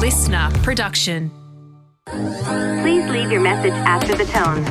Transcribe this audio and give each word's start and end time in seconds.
LiSTNR 0.00 0.62
production. 0.62 1.30
Please 2.06 3.04
leave 3.10 3.30
your 3.30 3.42
message 3.42 3.74
after 3.84 4.14
the 4.14 4.24
tone. 4.24 4.64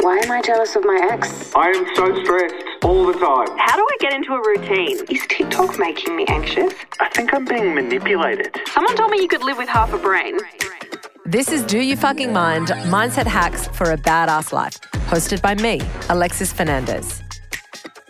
Why 0.00 0.20
am 0.24 0.30
I 0.30 0.40
jealous 0.40 0.74
of 0.74 0.86
my 0.86 1.06
ex? 1.12 1.54
I 1.54 1.68
am 1.68 1.84
so 1.94 2.24
stressed 2.24 2.54
all 2.82 3.04
the 3.04 3.12
time. 3.12 3.48
How 3.58 3.76
do 3.76 3.82
I 3.82 3.96
get 4.00 4.14
into 4.14 4.32
a 4.32 4.40
routine? 4.40 5.04
Is 5.10 5.26
TikTok 5.28 5.78
making 5.78 6.16
me 6.16 6.24
anxious? 6.28 6.72
I 6.98 7.10
think 7.10 7.34
I'm 7.34 7.44
being 7.44 7.74
manipulated. 7.74 8.58
Someone 8.68 8.96
told 8.96 9.10
me 9.10 9.20
you 9.20 9.28
could 9.28 9.42
live 9.42 9.58
with 9.58 9.68
half 9.68 9.92
a 9.92 9.98
brain. 9.98 10.38
This 11.26 11.52
is 11.52 11.62
Do 11.62 11.80
You 11.80 11.94
Fucking 11.98 12.32
Mind 12.32 12.68
Mindset 12.68 13.26
Hacks 13.26 13.68
for 13.68 13.90
a 13.90 13.98
Badass 13.98 14.50
Life, 14.54 14.80
hosted 15.10 15.42
by 15.42 15.56
me, 15.56 15.82
Alexis 16.08 16.54
Fernandez. 16.54 17.22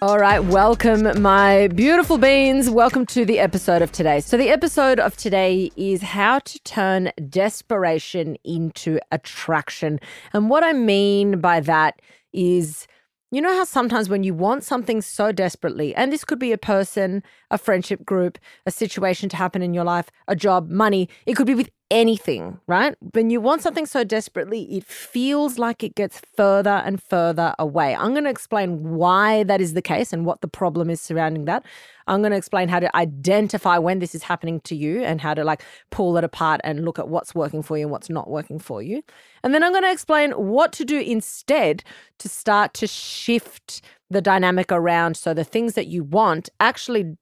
All 0.01 0.21
right, 0.21 0.39
welcome, 0.39 1.21
my 1.21 1.67
beautiful 1.75 2.19
beans. 2.19 2.71
Welcome 2.71 3.05
to 3.07 3.25
the 3.25 3.41
episode 3.41 3.83
of 3.83 3.91
today. 3.91 4.21
So, 4.21 4.37
the 4.37 4.49
episode 4.49 5.01
of 5.01 5.17
today 5.17 5.73
is 5.75 6.03
how 6.03 6.39
to 6.39 6.59
turn 6.61 7.11
desperation 7.29 8.37
into 8.45 9.01
attraction. 9.11 9.99
And 10.33 10.49
what 10.49 10.63
I 10.63 10.73
mean 10.73 11.41
by 11.41 11.59
that 11.59 12.01
is, 12.33 12.87
you 13.33 13.41
know 13.41 13.53
how 13.53 13.65
sometimes 13.65 14.09
when 14.09 14.23
you 14.23 14.35
want 14.35 14.63
something 14.63 15.03
so 15.03 15.33
desperately, 15.33 15.97
and 15.97 16.13
this 16.13 16.25
could 16.25 16.39
be 16.39 16.53
a 16.53 16.59
person, 16.59 17.25
a 17.51 17.59
friendship 17.59 18.05
group, 18.05 18.39
a 18.67 18.71
situation 18.71 19.29
to 19.31 19.37
happen 19.37 19.63
in 19.63 19.75
your 19.75 19.83
life, 19.83 20.11
a 20.29 20.37
job, 20.37 20.71
money, 20.71 21.09
it 21.27 21.35
could 21.35 21.49
be 21.49 21.57
with 21.57 21.71
anything, 21.91 22.61
right? 22.67 22.95
When 23.13 23.31
you 23.31 23.41
want 23.41 23.63
something 23.63 23.87
so 23.87 24.05
desperately, 24.05 24.65
it 24.77 24.85
feels 24.85 25.59
like 25.59 25.83
it 25.83 25.95
gets 25.95 26.21
further 26.37 26.83
and 26.85 27.03
further 27.03 27.55
away. 27.59 27.95
I'm 27.95 28.13
going 28.13 28.25
to 28.25 28.31
explain 28.31 28.95
why 28.97 29.43
that 29.45 29.61
is 29.61 29.75
the 29.75 29.83
case 29.83 30.13
and 30.13 30.27
what 30.27 30.41
the 30.41 30.49
problem 30.49 30.91
is 30.91 31.01
surrounding 31.01 31.47
that. 31.47 31.65
I'm 32.07 32.21
going 32.21 32.33
to 32.33 32.39
explain 32.39 32.69
how 32.69 32.81
to 32.81 32.95
identify 32.97 33.79
when 33.79 33.99
this 33.99 34.15
is 34.15 34.23
happening 34.23 34.61
to 34.63 34.75
you 34.75 35.03
and 35.03 35.21
how 35.21 35.35
to 35.35 35.45
like 35.45 35.63
pull 35.91 36.17
it 36.17 36.25
apart 36.25 36.61
and 36.65 36.85
look 36.85 36.99
at 36.99 37.09
what's 37.09 37.35
working 37.35 37.63
for 37.63 37.77
you 37.77 37.85
and 37.85 37.91
what's 37.91 38.11
not 38.11 38.29
working 38.29 38.59
for 38.59 38.83
you. 38.83 39.03
And 39.43 39.55
then 39.55 39.63
I'm 39.63 39.73
going 39.73 39.85
to 39.85 39.93
explain 39.93 40.33
what 40.33 40.73
to 40.75 40.85
do 40.85 40.99
instead 41.01 41.85
to 42.19 42.29
start 42.29 42.75
to 42.75 42.87
shift 42.87 43.83
the 44.11 44.23
dynamic 44.23 44.73
around 44.73 45.17
so 45.17 45.35
the 45.35 45.45
things 45.45 45.75
that 45.75 45.87
you 45.87 46.03
want 46.03 46.49
actually 46.61 47.17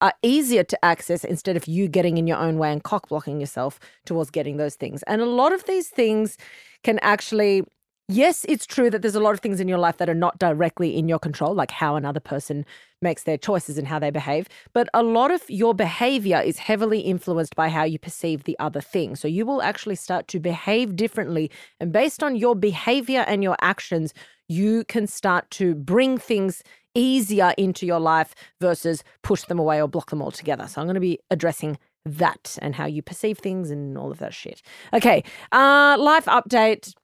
are 0.00 0.12
easier 0.22 0.62
to 0.64 0.84
access 0.84 1.24
instead 1.24 1.56
of 1.56 1.66
you 1.66 1.88
getting 1.88 2.18
in 2.18 2.26
your 2.26 2.38
own 2.38 2.58
way 2.58 2.72
and 2.72 2.82
cock 2.84 3.08
blocking 3.08 3.40
yourself 3.40 3.80
towards 4.06 4.30
getting 4.30 4.56
those 4.56 4.76
things. 4.76 5.02
And 5.04 5.20
a 5.20 5.26
lot 5.26 5.52
of 5.52 5.64
these 5.64 5.88
things 5.88 6.36
can 6.84 6.98
actually, 7.00 7.64
yes, 8.08 8.46
it's 8.48 8.66
true 8.66 8.90
that 8.90 9.02
there's 9.02 9.16
a 9.16 9.20
lot 9.20 9.34
of 9.34 9.40
things 9.40 9.60
in 9.60 9.68
your 9.68 9.78
life 9.78 9.96
that 9.98 10.08
are 10.08 10.14
not 10.14 10.38
directly 10.38 10.96
in 10.96 11.08
your 11.08 11.18
control, 11.18 11.54
like 11.54 11.70
how 11.70 11.96
another 11.96 12.20
person 12.20 12.64
makes 13.02 13.24
their 13.24 13.38
choices 13.38 13.78
and 13.78 13.86
how 13.86 13.98
they 13.98 14.10
behave. 14.10 14.48
But 14.72 14.88
a 14.94 15.02
lot 15.02 15.30
of 15.30 15.42
your 15.48 15.74
behavior 15.74 16.40
is 16.40 16.58
heavily 16.58 17.00
influenced 17.00 17.54
by 17.54 17.68
how 17.68 17.84
you 17.84 17.98
perceive 17.98 18.44
the 18.44 18.58
other 18.58 18.80
thing. 18.80 19.16
So 19.16 19.28
you 19.28 19.46
will 19.46 19.62
actually 19.62 19.96
start 19.96 20.28
to 20.28 20.40
behave 20.40 20.96
differently. 20.96 21.50
And 21.80 21.92
based 21.92 22.22
on 22.22 22.36
your 22.36 22.54
behavior 22.54 23.24
and 23.26 23.42
your 23.42 23.56
actions, 23.60 24.14
you 24.48 24.84
can 24.84 25.06
start 25.06 25.50
to 25.52 25.74
bring 25.74 26.18
things 26.18 26.62
easier 26.98 27.54
into 27.56 27.86
your 27.86 28.00
life 28.00 28.34
versus 28.60 29.04
push 29.22 29.44
them 29.44 29.58
away 29.58 29.80
or 29.80 29.88
block 29.88 30.10
them 30.10 30.20
altogether. 30.20 30.66
So 30.66 30.80
I'm 30.80 30.86
going 30.86 30.94
to 30.94 31.00
be 31.00 31.18
addressing 31.30 31.78
that 32.04 32.58
and 32.60 32.74
how 32.74 32.86
you 32.86 33.02
perceive 33.02 33.38
things 33.38 33.70
and 33.70 33.96
all 33.96 34.10
of 34.10 34.18
that 34.18 34.34
shit. 34.34 34.60
Okay, 34.92 35.22
uh, 35.52 35.96
life 35.98 36.26
update. 36.26 36.94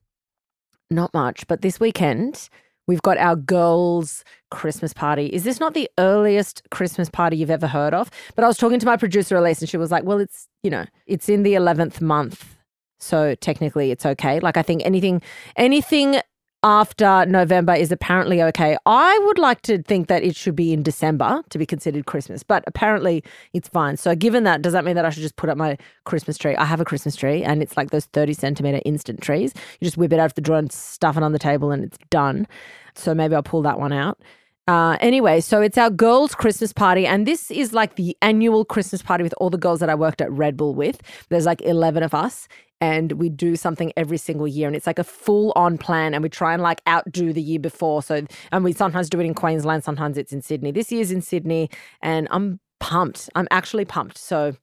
Not 0.90 1.14
much, 1.14 1.46
but 1.46 1.62
this 1.62 1.80
weekend 1.80 2.48
we've 2.86 3.02
got 3.02 3.16
our 3.18 3.36
girls' 3.36 4.24
Christmas 4.50 4.92
party. 4.92 5.26
Is 5.26 5.44
this 5.44 5.60
not 5.60 5.74
the 5.74 5.88
earliest 5.98 6.62
Christmas 6.70 7.08
party 7.08 7.36
you've 7.36 7.50
ever 7.50 7.66
heard 7.66 7.94
of? 7.94 8.10
But 8.34 8.44
I 8.44 8.48
was 8.48 8.58
talking 8.58 8.78
to 8.78 8.86
my 8.86 8.96
producer 8.96 9.36
Elise, 9.36 9.60
and 9.60 9.68
she 9.68 9.76
was 9.76 9.90
like, 9.90 10.04
"Well, 10.04 10.18
it's 10.18 10.48
you 10.62 10.70
know, 10.70 10.84
it's 11.06 11.28
in 11.28 11.42
the 11.42 11.54
eleventh 11.54 12.00
month." 12.00 12.56
So 13.00 13.34
technically 13.34 13.90
it's 13.90 14.06
okay. 14.06 14.40
Like 14.40 14.56
I 14.56 14.62
think 14.62 14.82
anything 14.84 15.22
anything 15.56 16.20
after 16.64 17.26
November 17.26 17.74
is 17.74 17.92
apparently 17.92 18.42
okay. 18.42 18.76
I 18.86 19.20
would 19.26 19.38
like 19.38 19.60
to 19.62 19.82
think 19.82 20.08
that 20.08 20.24
it 20.24 20.34
should 20.34 20.56
be 20.56 20.72
in 20.72 20.82
December 20.82 21.42
to 21.50 21.58
be 21.58 21.66
considered 21.66 22.06
Christmas, 22.06 22.42
but 22.42 22.64
apparently 22.66 23.22
it's 23.52 23.68
fine. 23.68 23.98
So, 23.98 24.14
given 24.16 24.44
that, 24.44 24.62
does 24.62 24.72
that 24.72 24.82
mean 24.82 24.96
that 24.96 25.04
I 25.04 25.10
should 25.10 25.22
just 25.22 25.36
put 25.36 25.50
up 25.50 25.58
my 25.58 25.76
Christmas 26.04 26.38
tree? 26.38 26.56
I 26.56 26.64
have 26.64 26.80
a 26.80 26.84
Christmas 26.84 27.16
tree 27.16 27.44
and 27.44 27.62
it's 27.62 27.76
like 27.76 27.90
those 27.90 28.06
30 28.06 28.32
centimeter 28.32 28.80
instant 28.86 29.20
trees. 29.20 29.52
You 29.78 29.84
just 29.84 29.98
whip 29.98 30.14
it 30.14 30.18
out 30.18 30.26
of 30.26 30.34
the 30.34 30.40
drawer 30.40 30.58
and 30.58 30.72
stuff 30.72 31.18
it 31.18 31.22
on 31.22 31.32
the 31.32 31.38
table 31.38 31.70
and 31.70 31.84
it's 31.84 31.98
done. 32.08 32.48
So, 32.94 33.14
maybe 33.14 33.34
I'll 33.34 33.42
pull 33.42 33.62
that 33.62 33.78
one 33.78 33.92
out. 33.92 34.18
Uh, 34.66 34.96
anyway, 35.00 35.42
so 35.42 35.60
it's 35.60 35.76
our 35.76 35.90
girls' 35.90 36.34
Christmas 36.34 36.72
party, 36.72 37.06
and 37.06 37.26
this 37.26 37.50
is 37.50 37.74
like 37.74 37.96
the 37.96 38.16
annual 38.22 38.64
Christmas 38.64 39.02
party 39.02 39.22
with 39.22 39.34
all 39.36 39.50
the 39.50 39.58
girls 39.58 39.80
that 39.80 39.90
I 39.90 39.94
worked 39.94 40.22
at 40.22 40.32
Red 40.32 40.56
Bull 40.56 40.74
with. 40.74 41.02
There's 41.28 41.44
like 41.44 41.60
11 41.60 42.02
of 42.02 42.14
us, 42.14 42.48
and 42.84 43.12
we 43.12 43.30
do 43.30 43.56
something 43.56 43.94
every 43.96 44.18
single 44.18 44.46
year, 44.46 44.66
and 44.66 44.76
it's 44.76 44.86
like 44.86 44.98
a 44.98 45.04
full 45.04 45.54
on 45.56 45.78
plan, 45.78 46.12
and 46.12 46.22
we 46.22 46.28
try 46.28 46.52
and 46.52 46.62
like 46.62 46.82
outdo 46.86 47.32
the 47.32 47.40
year 47.40 47.58
before. 47.58 48.02
So, 48.02 48.26
and 48.52 48.62
we 48.62 48.74
sometimes 48.74 49.08
do 49.08 49.18
it 49.20 49.24
in 49.24 49.32
Queensland, 49.32 49.82
sometimes 49.82 50.18
it's 50.18 50.34
in 50.34 50.42
Sydney. 50.42 50.70
This 50.70 50.92
year's 50.92 51.10
in 51.10 51.22
Sydney, 51.22 51.70
and 52.02 52.28
I'm 52.30 52.60
pumped. 52.80 53.30
I'm 53.34 53.48
actually 53.50 53.86
pumped. 53.86 54.18
So, 54.18 54.56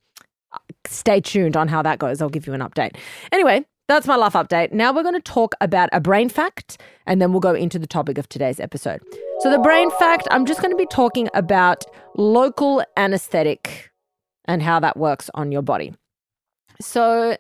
stay 0.86 1.20
tuned 1.20 1.58
on 1.58 1.68
how 1.68 1.82
that 1.82 1.98
goes. 1.98 2.22
I'll 2.22 2.30
give 2.30 2.46
you 2.46 2.54
an 2.54 2.62
update. 2.62 2.96
Anyway, 3.32 3.66
that's 3.88 4.06
my 4.06 4.18
life 4.18 4.34
update. 4.34 4.72
Now 4.72 4.94
we're 4.94 5.02
going 5.02 5.16
to 5.16 5.32
talk 5.40 5.56
about 5.60 5.90
a 5.92 6.00
brain 6.00 6.30
fact 6.30 6.80
and 7.08 7.20
then 7.20 7.32
we'll 7.32 7.40
go 7.40 7.56
into 7.56 7.80
the 7.80 7.88
topic 7.88 8.20
of 8.20 8.30
today's 8.30 8.60
episode. 8.60 9.02
So, 9.40 9.50
the 9.50 9.58
brain 9.58 9.90
fact, 9.98 10.28
I'm 10.30 10.46
just 10.46 10.62
going 10.62 10.72
to 10.72 10.78
be 10.78 10.86
talking 10.86 11.28
about 11.34 11.86
local 12.16 12.84
anesthetic 12.98 13.90
and 14.46 14.62
how 14.62 14.80
that 14.80 14.96
works 14.96 15.32
on 15.34 15.52
your 15.52 15.64
body. 15.64 15.96
So, 16.80 17.36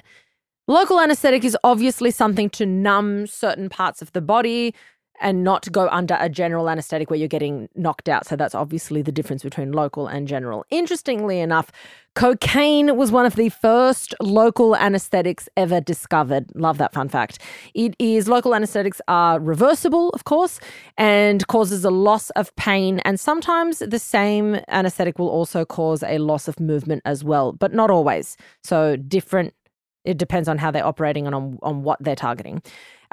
local 0.67 0.99
anesthetic 0.99 1.43
is 1.43 1.57
obviously 1.63 2.11
something 2.11 2.49
to 2.51 2.65
numb 2.65 3.27
certain 3.27 3.69
parts 3.69 4.01
of 4.01 4.11
the 4.13 4.21
body 4.21 4.73
and 5.21 5.43
not 5.43 5.71
go 5.71 5.87
under 5.89 6.17
a 6.19 6.27
general 6.27 6.69
anesthetic 6.69 7.09
where 7.09 7.19
you're 7.19 7.27
getting 7.27 7.69
knocked 7.75 8.09
out. 8.09 8.25
So 8.25 8.35
that's 8.35 8.55
obviously 8.55 9.01
the 9.01 9.11
difference 9.11 9.43
between 9.43 9.71
local 9.71 10.07
and 10.07 10.27
general. 10.27 10.65
Interestingly 10.71 11.39
enough, 11.39 11.71
cocaine 12.15 12.97
was 12.97 13.11
one 13.11 13.25
of 13.25 13.35
the 13.35 13.49
first 13.49 14.13
local 14.19 14.75
anesthetics 14.75 15.47
ever 15.55 15.79
discovered. 15.79 16.47
Love 16.55 16.79
that 16.79 16.93
fun 16.93 17.07
fact. 17.07 17.39
It 17.73 17.95
is 17.99 18.27
local 18.27 18.55
anesthetics 18.55 18.99
are 19.07 19.39
reversible, 19.39 20.09
of 20.09 20.25
course, 20.25 20.59
and 20.97 21.45
causes 21.47 21.85
a 21.85 21.91
loss 21.91 22.31
of 22.31 22.53
pain 22.55 22.99
and 22.99 23.19
sometimes 23.19 23.79
the 23.79 23.99
same 23.99 24.59
anesthetic 24.67 25.19
will 25.19 25.29
also 25.29 25.63
cause 25.63 26.03
a 26.03 26.17
loss 26.17 26.47
of 26.47 26.59
movement 26.59 27.03
as 27.05 27.23
well, 27.23 27.53
but 27.53 27.73
not 27.73 27.91
always. 27.91 28.37
So 28.63 28.95
different 28.95 29.53
it 30.05 30.17
depends 30.17 30.47
on 30.47 30.57
how 30.57 30.71
they're 30.71 30.85
operating 30.85 31.25
and 31.25 31.35
on, 31.35 31.59
on 31.61 31.83
what 31.83 31.97
they're 32.01 32.15
targeting. 32.15 32.61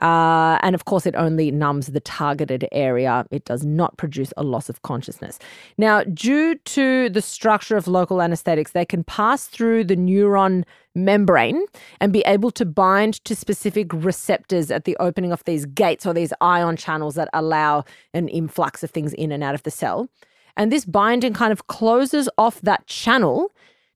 Uh, 0.01 0.59
and 0.63 0.75
of 0.75 0.85
course, 0.85 1.07
it 1.07 1.15
only 1.17 1.51
numbs 1.51 1.89
the 1.89 2.01
targeted 2.01 2.69
area. 2.71 3.27
It 3.31 3.45
does 3.45 3.65
not 3.65 3.97
produce 3.97 4.33
a 4.37 4.45
loss 4.45 4.69
of 4.69 4.83
consciousness. 4.83 5.39
Now, 5.77 6.05
due 6.05 6.55
to 6.55 7.09
the 7.09 7.21
structure 7.21 7.77
of 7.77 7.89
local 7.89 8.23
anesthetics, 8.23 8.73
they 8.73 8.85
can 8.85 9.03
pass 9.03 9.47
through 9.47 9.85
the 9.85 9.97
neuron 9.97 10.65
membrane 10.95 11.65
and 12.01 12.13
be 12.13 12.21
able 12.27 12.51
to 12.53 12.65
bind 12.65 13.25
to 13.25 13.35
specific 13.35 13.93
receptors 13.93 14.71
at 14.71 14.85
the 14.85 14.97
opening 14.99 15.33
of 15.33 15.43
these 15.45 15.67
gates 15.67 16.07
or 16.07 16.15
these 16.15 16.33
ion 16.41 16.77
channels 16.77 17.17
that 17.17 17.29
allow 17.33 17.85
an 18.15 18.29
influx 18.29 18.85
of 18.85 18.91
things 18.91 19.13
in 19.15 19.33
and 19.33 19.43
out 19.43 19.55
of 19.55 19.65
the 19.65 19.71
cell. 19.71 20.09
And 20.57 20.73
this 20.73 20.85
binding 20.85 21.35
kind 21.35 21.53
of 21.53 21.67
closes 21.67 22.29
off 22.39 22.61
that 22.63 22.87
channel 22.87 23.53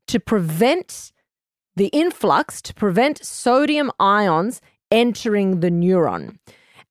to 0.09 0.19
prevent 0.19 1.12
the 1.77 1.89
influx, 1.89 2.61
to 2.63 2.75
prevent 2.75 3.25
sodium 3.25 3.91
ions 3.99 4.61
entering 4.91 5.61
the 5.61 5.71
neuron. 5.71 6.39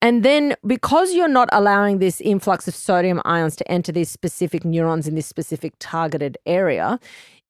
And 0.02 0.24
then, 0.24 0.56
because 0.66 1.14
you're 1.14 1.28
not 1.28 1.50
allowing 1.52 2.00
this 2.00 2.20
influx 2.22 2.68
of 2.68 2.74
sodium 2.74 3.22
ions 3.24 3.56
to 3.58 3.72
enter 3.72 3.92
these 3.92 4.10
specific 4.10 4.66
neurons 4.66 5.08
in 5.08 5.14
this 5.14 5.28
specific 5.28 5.74
targeted 5.80 6.38
area, 6.48 7.00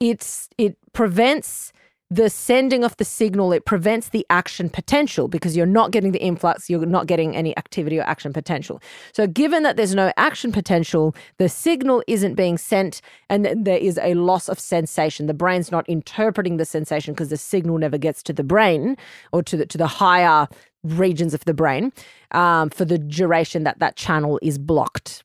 it's 0.01 0.49
it 0.57 0.77
prevents 0.91 1.71
the 2.11 2.29
sending 2.29 2.83
of 2.83 2.97
the 2.97 3.05
signal, 3.05 3.53
it 3.53 3.63
prevents 3.63 4.09
the 4.09 4.25
action 4.29 4.69
potential 4.69 5.29
because 5.29 5.55
you're 5.55 5.65
not 5.65 5.91
getting 5.91 6.11
the 6.11 6.21
influx, 6.21 6.69
you're 6.69 6.85
not 6.85 7.07
getting 7.07 7.37
any 7.37 7.57
activity 7.57 7.97
or 7.97 8.03
action 8.03 8.33
potential. 8.33 8.81
So, 9.13 9.27
given 9.27 9.63
that 9.63 9.77
there's 9.77 9.95
no 9.95 10.11
action 10.17 10.51
potential, 10.51 11.15
the 11.37 11.47
signal 11.47 12.03
isn't 12.07 12.35
being 12.35 12.57
sent, 12.57 13.01
and 13.29 13.65
there 13.65 13.77
is 13.77 13.97
a 14.03 14.13
loss 14.15 14.49
of 14.49 14.59
sensation. 14.59 15.27
The 15.27 15.33
brain's 15.33 15.71
not 15.71 15.87
interpreting 15.87 16.57
the 16.57 16.65
sensation 16.65 17.13
because 17.13 17.29
the 17.29 17.37
signal 17.37 17.77
never 17.77 17.97
gets 17.97 18.21
to 18.23 18.33
the 18.33 18.43
brain 18.43 18.97
or 19.31 19.41
to 19.43 19.55
the 19.55 19.65
to 19.65 19.77
the 19.77 19.87
higher 19.87 20.49
regions 20.83 21.33
of 21.33 21.45
the 21.45 21.53
brain 21.53 21.93
um, 22.31 22.69
for 22.69 22.83
the 22.83 22.97
duration 22.97 23.63
that 23.63 23.79
that 23.79 23.95
channel 23.95 24.37
is 24.41 24.57
blocked. 24.57 25.23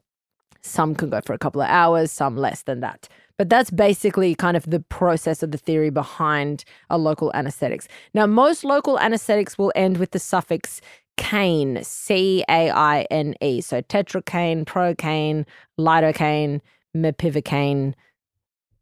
Some 0.62 0.94
can 0.94 1.10
go 1.10 1.20
for 1.20 1.32
a 1.32 1.38
couple 1.38 1.62
of 1.62 1.68
hours, 1.68 2.12
some 2.12 2.36
less 2.36 2.62
than 2.62 2.80
that. 2.80 3.08
But 3.38 3.50
that's 3.50 3.70
basically 3.70 4.34
kind 4.34 4.56
of 4.56 4.70
the 4.70 4.80
process 4.80 5.42
of 5.42 5.50
the 5.50 5.58
theory 5.58 5.90
behind 5.90 6.64
a 6.88 6.96
local 6.96 7.30
anesthetics. 7.34 7.86
Now, 8.14 8.26
most 8.26 8.64
local 8.64 8.98
anesthetics 8.98 9.58
will 9.58 9.72
end 9.74 9.98
with 9.98 10.12
the 10.12 10.18
suffix 10.18 10.80
caine, 11.18 11.82
C 11.82 12.44
A 12.48 12.70
I 12.70 13.02
N 13.10 13.34
E. 13.42 13.60
So 13.60 13.82
tetracaine, 13.82 14.64
procaine, 14.64 15.44
lidocaine, 15.78 16.60
mepivacaine, 16.96 17.94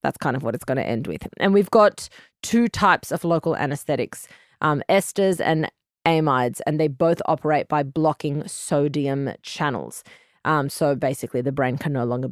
That's 0.02 0.18
kind 0.18 0.36
of 0.36 0.42
what 0.42 0.54
it's 0.54 0.64
going 0.64 0.76
to 0.76 0.86
end 0.86 1.06
with. 1.06 1.26
And 1.38 1.54
we've 1.54 1.70
got 1.70 2.08
two 2.42 2.68
types 2.68 3.10
of 3.10 3.24
local 3.24 3.56
anesthetics 3.56 4.28
um, 4.60 4.82
esters 4.88 5.40
and 5.40 5.70
amides, 6.06 6.60
and 6.66 6.78
they 6.78 6.88
both 6.88 7.20
operate 7.26 7.68
by 7.68 7.82
blocking 7.82 8.46
sodium 8.46 9.30
channels. 9.42 10.04
Um, 10.44 10.68
so 10.68 10.94
basically, 10.94 11.40
the 11.40 11.52
brain 11.52 11.78
can 11.78 11.92
no 11.92 12.04
longer 12.04 12.30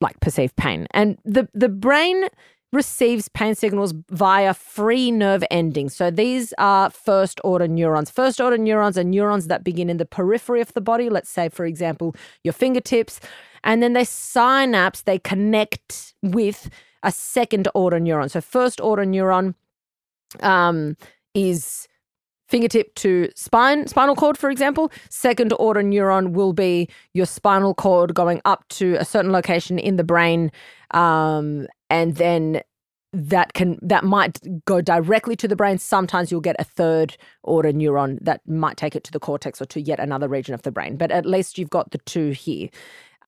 like 0.00 0.18
perceive 0.20 0.54
pain, 0.56 0.86
and 0.92 1.18
the 1.24 1.48
the 1.54 1.68
brain 1.68 2.28
receives 2.72 3.28
pain 3.28 3.54
signals 3.54 3.94
via 4.10 4.52
free 4.52 5.10
nerve 5.10 5.44
endings. 5.50 5.94
So 5.94 6.10
these 6.10 6.52
are 6.58 6.90
first 6.90 7.40
order 7.44 7.68
neurons. 7.68 8.10
First 8.10 8.40
order 8.40 8.58
neurons 8.58 8.98
are 8.98 9.04
neurons 9.04 9.46
that 9.46 9.64
begin 9.64 9.88
in 9.88 9.96
the 9.96 10.04
periphery 10.04 10.60
of 10.60 10.72
the 10.74 10.80
body. 10.80 11.08
Let's 11.08 11.30
say, 11.30 11.48
for 11.48 11.64
example, 11.64 12.14
your 12.44 12.52
fingertips, 12.52 13.20
and 13.64 13.82
then 13.82 13.92
they 13.92 14.04
synapse. 14.04 15.02
They 15.02 15.18
connect 15.18 16.14
with 16.22 16.68
a 17.02 17.12
second 17.12 17.68
order 17.74 18.00
neuron. 18.00 18.30
So 18.30 18.40
first 18.40 18.80
order 18.80 19.04
neuron 19.04 19.54
um, 20.40 20.96
is 21.34 21.88
fingertip 22.48 22.94
to 22.96 23.28
spine 23.34 23.86
spinal 23.86 24.14
cord 24.14 24.38
for 24.38 24.50
example. 24.50 24.90
Second 25.10 25.52
order 25.58 25.82
neuron 25.82 26.32
will 26.32 26.52
be 26.52 26.88
your 27.14 27.26
spinal 27.26 27.74
cord 27.74 28.14
going 28.14 28.40
up 28.44 28.66
to 28.68 28.96
a 28.96 29.04
certain 29.04 29.32
location 29.32 29.78
in 29.78 29.96
the 29.96 30.04
brain 30.04 30.50
um, 30.92 31.66
and 31.90 32.16
then 32.16 32.60
that 33.12 33.54
can 33.54 33.78
that 33.80 34.04
might 34.04 34.38
go 34.66 34.80
directly 34.80 35.36
to 35.36 35.48
the 35.48 35.56
brain. 35.56 35.78
Sometimes 35.78 36.30
you'll 36.30 36.40
get 36.40 36.56
a 36.58 36.64
third 36.64 37.16
order 37.42 37.72
neuron 37.72 38.18
that 38.20 38.46
might 38.46 38.76
take 38.76 38.94
it 38.94 39.04
to 39.04 39.12
the 39.12 39.20
cortex 39.20 39.60
or 39.60 39.66
to 39.66 39.80
yet 39.80 39.98
another 39.98 40.28
region 40.28 40.54
of 40.54 40.62
the 40.62 40.72
brain 40.72 40.96
but 40.96 41.10
at 41.10 41.24
least 41.26 41.58
you've 41.58 41.70
got 41.70 41.90
the 41.90 41.98
two 41.98 42.30
here. 42.30 42.68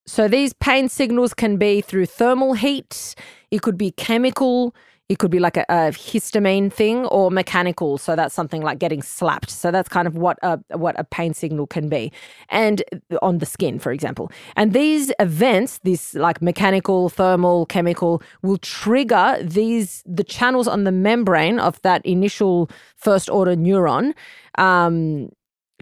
So 0.06 0.26
these 0.26 0.54
pain 0.54 0.88
signals 0.88 1.34
can 1.34 1.58
be 1.58 1.82
through 1.82 2.06
thermal 2.06 2.54
heat. 2.54 3.14
It 3.50 3.60
could 3.60 3.76
be 3.76 3.90
chemical 3.90 4.74
it 5.08 5.18
could 5.18 5.30
be 5.30 5.38
like 5.38 5.56
a, 5.56 5.64
a, 5.68 5.90
histamine 5.90 6.70
thing 6.70 7.06
or 7.06 7.30
mechanical. 7.30 7.96
So 7.96 8.14
that's 8.14 8.34
something 8.34 8.60
like 8.62 8.78
getting 8.78 9.02
slapped. 9.02 9.50
So 9.50 9.70
that's 9.70 9.88
kind 9.88 10.06
of 10.06 10.16
what 10.16 10.38
a 10.42 10.58
what 10.76 10.98
a 10.98 11.04
pain 11.04 11.32
signal 11.34 11.66
can 11.66 11.88
be, 11.88 12.12
and 12.50 12.82
on 13.22 13.38
the 13.38 13.46
skin, 13.46 13.78
for 13.78 13.90
example. 13.92 14.30
And 14.56 14.72
these 14.72 15.10
events, 15.18 15.78
this 15.84 16.14
like 16.14 16.42
mechanical, 16.42 17.08
thermal, 17.08 17.66
chemical, 17.66 18.22
will 18.42 18.58
trigger 18.58 19.38
these 19.42 20.02
the 20.06 20.24
channels 20.24 20.68
on 20.68 20.84
the 20.84 20.92
membrane 20.92 21.58
of 21.58 21.80
that 21.82 22.04
initial 22.04 22.70
first 22.96 23.30
order 23.30 23.56
neuron. 23.56 24.14
Um, 24.58 25.30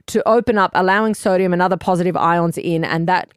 to 0.06 0.26
open 0.28 0.58
up, 0.58 0.70
allowing 0.74 1.14
sodium 1.14 1.52
and 1.52 1.60
other 1.60 1.76
positive 1.76 2.16
ions 2.16 2.58
in, 2.58 2.84
and 2.84 3.08
that 3.08 3.32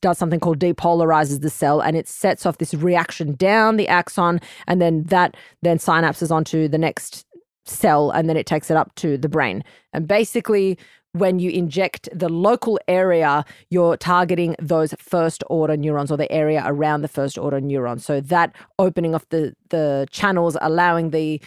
does 0.00 0.18
something 0.18 0.40
called 0.40 0.58
depolarizes 0.58 1.40
the 1.40 1.50
cell, 1.50 1.80
and 1.80 1.96
it 1.96 2.08
sets 2.08 2.46
off 2.46 2.58
this 2.58 2.74
reaction 2.74 3.34
down 3.34 3.76
the 3.76 3.88
axon, 3.88 4.40
and 4.66 4.80
then 4.80 5.04
that 5.04 5.36
then 5.62 5.78
synapses 5.78 6.30
onto 6.30 6.68
the 6.68 6.78
next 6.78 7.24
cell, 7.66 8.10
and 8.10 8.28
then 8.28 8.36
it 8.36 8.46
takes 8.46 8.70
it 8.70 8.76
up 8.76 8.94
to 8.96 9.16
the 9.18 9.28
brain. 9.28 9.62
And 9.92 10.08
basically, 10.08 10.78
when 11.12 11.38
you 11.38 11.50
inject 11.50 12.08
the 12.12 12.28
local 12.28 12.78
area, 12.86 13.44
you're 13.70 13.96
targeting 13.96 14.54
those 14.58 14.94
first 14.98 15.42
order 15.48 15.76
neurons 15.76 16.10
or 16.10 16.16
the 16.16 16.30
area 16.30 16.62
around 16.66 17.02
the 17.02 17.08
first 17.08 17.38
order 17.38 17.60
neuron. 17.60 18.00
So 18.00 18.20
that 18.20 18.54
opening 18.78 19.14
of 19.14 19.26
the 19.30 19.54
the 19.70 20.06
channels, 20.10 20.56
allowing 20.60 21.10
the 21.10 21.40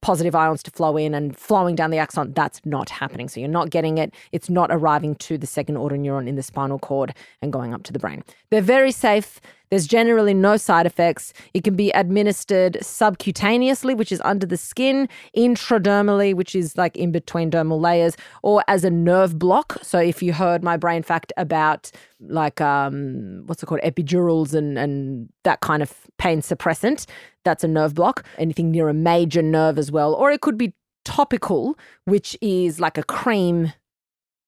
positive 0.00 0.34
ions 0.34 0.62
to 0.64 0.70
flow 0.70 0.96
in 0.96 1.14
and 1.14 1.36
flowing 1.36 1.74
down 1.74 1.90
the 1.90 1.98
axon, 1.98 2.32
that's 2.32 2.60
not 2.64 2.90
happening. 2.90 3.28
So 3.28 3.40
you're 3.40 3.48
not 3.48 3.70
getting 3.70 3.98
it. 3.98 4.14
It's 4.32 4.50
not 4.50 4.70
arriving 4.70 5.14
to 5.16 5.38
the 5.38 5.46
second 5.46 5.76
order 5.76 5.96
neuron 5.96 6.28
in 6.28 6.36
the 6.36 6.42
spinal 6.42 6.78
cord 6.78 7.14
and 7.42 7.52
going 7.52 7.74
up 7.74 7.82
to 7.84 7.92
the 7.92 7.98
brain. 7.98 8.22
They're 8.50 8.60
very 8.60 8.92
safe. 8.92 9.40
There's 9.70 9.86
generally 9.86 10.34
no 10.34 10.56
side 10.56 10.84
effects. 10.84 11.32
It 11.54 11.62
can 11.62 11.76
be 11.76 11.90
administered 11.90 12.74
subcutaneously, 12.82 13.96
which 13.96 14.10
is 14.10 14.20
under 14.24 14.44
the 14.44 14.56
skin, 14.56 15.08
intradermally, 15.36 16.34
which 16.34 16.56
is 16.56 16.76
like 16.76 16.96
in 16.96 17.12
between 17.12 17.52
dermal 17.52 17.80
layers, 17.80 18.16
or 18.42 18.64
as 18.66 18.82
a 18.84 18.90
nerve 18.90 19.38
block. 19.38 19.78
So 19.80 19.98
if 20.00 20.22
you 20.24 20.32
heard 20.32 20.64
my 20.64 20.76
brain 20.76 21.04
fact 21.04 21.32
about 21.36 21.90
like 22.22 22.60
um 22.60 23.44
what's 23.46 23.62
it 23.62 23.66
called 23.66 23.80
epidurals 23.82 24.52
and 24.54 24.76
and 24.76 25.28
that 25.44 25.60
kind 25.60 25.82
of 25.82 25.94
pain 26.18 26.40
suppressant, 26.42 27.06
that's 27.44 27.64
a 27.64 27.68
nerve 27.68 27.94
block. 27.94 28.24
Anything 28.38 28.70
near 28.70 28.88
a 28.88 28.94
major 28.94 29.42
nerve 29.42 29.78
as 29.78 29.90
well, 29.90 30.14
or 30.14 30.30
it 30.30 30.40
could 30.40 30.58
be 30.58 30.74
topical, 31.04 31.78
which 32.04 32.36
is 32.40 32.80
like 32.80 32.98
a 32.98 33.02
cream. 33.02 33.72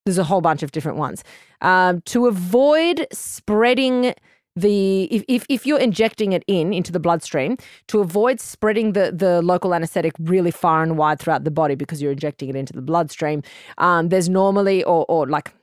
There's 0.05 0.19
a 0.19 0.25
whole 0.25 0.41
bunch 0.41 0.63
of 0.63 0.73
different 0.73 0.99
ones. 0.99 1.23
Um, 1.61 2.01
to 2.03 2.27
avoid 2.27 3.07
spreading 3.13 4.15
the 4.55 5.05
if, 5.05 5.25
if, 5.29 5.47
if 5.49 5.67
you're 5.67 5.79
injecting 5.79 6.33
it 6.33 6.45
in 6.47 6.75
into 6.75 6.93
the 6.93 7.01
bloodstream 7.01 7.57
to 7.89 8.01
avoid 8.01 8.39
spreading 8.39 8.93
the 8.93 9.11
the 9.11 9.41
local 9.41 9.75
anesthetic 9.75 10.13
really 10.19 10.51
far 10.51 10.83
and 10.83 10.99
wide 10.99 11.19
throughout 11.19 11.45
the 11.45 11.51
body 11.51 11.75
because 11.75 12.03
you're 12.03 12.13
injecting 12.13 12.51
it 12.51 12.57
into 12.57 12.73
the 12.75 12.83
bloodstream 12.83 13.43
um, 13.79 14.11
there's 14.11 14.29
normally 14.29 14.85
or 14.85 15.07
or 15.09 15.27
like 15.27 15.55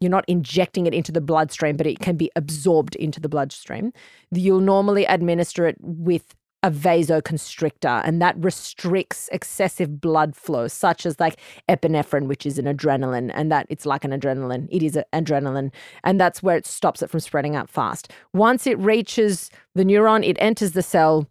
you're 0.00 0.10
not 0.10 0.24
injecting 0.26 0.86
it 0.86 0.94
into 0.94 1.12
the 1.12 1.20
bloodstream 1.20 1.76
but 1.76 1.86
it 1.86 1.98
can 1.98 2.16
be 2.16 2.30
absorbed 2.34 2.96
into 2.96 3.20
the 3.20 3.28
bloodstream 3.28 3.92
you'll 4.30 4.60
normally 4.60 5.04
administer 5.04 5.66
it 5.66 5.76
with 5.80 6.34
a 6.62 6.70
vasoconstrictor, 6.70 8.02
and 8.04 8.20
that 8.20 8.36
restricts 8.36 9.28
excessive 9.32 10.00
blood 10.00 10.36
flow, 10.36 10.68
such 10.68 11.06
as 11.06 11.18
like 11.18 11.36
epinephrine, 11.68 12.26
which 12.26 12.44
is 12.44 12.58
an 12.58 12.66
adrenaline, 12.66 13.30
and 13.34 13.50
that 13.50 13.66
it's 13.70 13.86
like 13.86 14.04
an 14.04 14.10
adrenaline. 14.10 14.68
It 14.70 14.82
is 14.82 14.96
an 14.96 15.04
adrenaline, 15.12 15.72
and 16.04 16.20
that's 16.20 16.42
where 16.42 16.56
it 16.56 16.66
stops 16.66 17.02
it 17.02 17.10
from 17.10 17.20
spreading 17.20 17.56
out 17.56 17.70
fast. 17.70 18.12
Once 18.34 18.66
it 18.66 18.78
reaches 18.78 19.50
the 19.74 19.84
neuron, 19.84 20.26
it 20.26 20.36
enters 20.38 20.72
the 20.72 20.82
cell. 20.82 21.26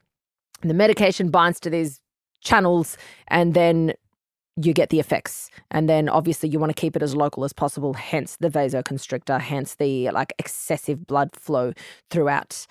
The 0.61 0.73
medication 0.73 1.29
binds 1.29 1.59
to 1.61 1.69
these 1.69 2.01
channels, 2.41 2.97
and 3.27 3.53
then 3.53 3.93
you 4.61 4.73
get 4.73 4.89
the 4.89 4.99
effects. 4.99 5.49
And 5.71 5.87
then 5.87 6.09
obviously 6.09 6.49
you 6.49 6.59
want 6.59 6.75
to 6.75 6.79
keep 6.79 6.95
it 6.95 7.03
as 7.03 7.15
local 7.15 7.45
as 7.45 7.53
possible, 7.53 7.93
hence 7.93 8.35
the 8.37 8.49
vasoconstrictor, 8.49 9.39
hence 9.39 9.75
the 9.75 10.09
like 10.09 10.33
excessive 10.37 11.07
blood 11.07 11.33
flow 11.35 11.73
throughout 12.09 12.67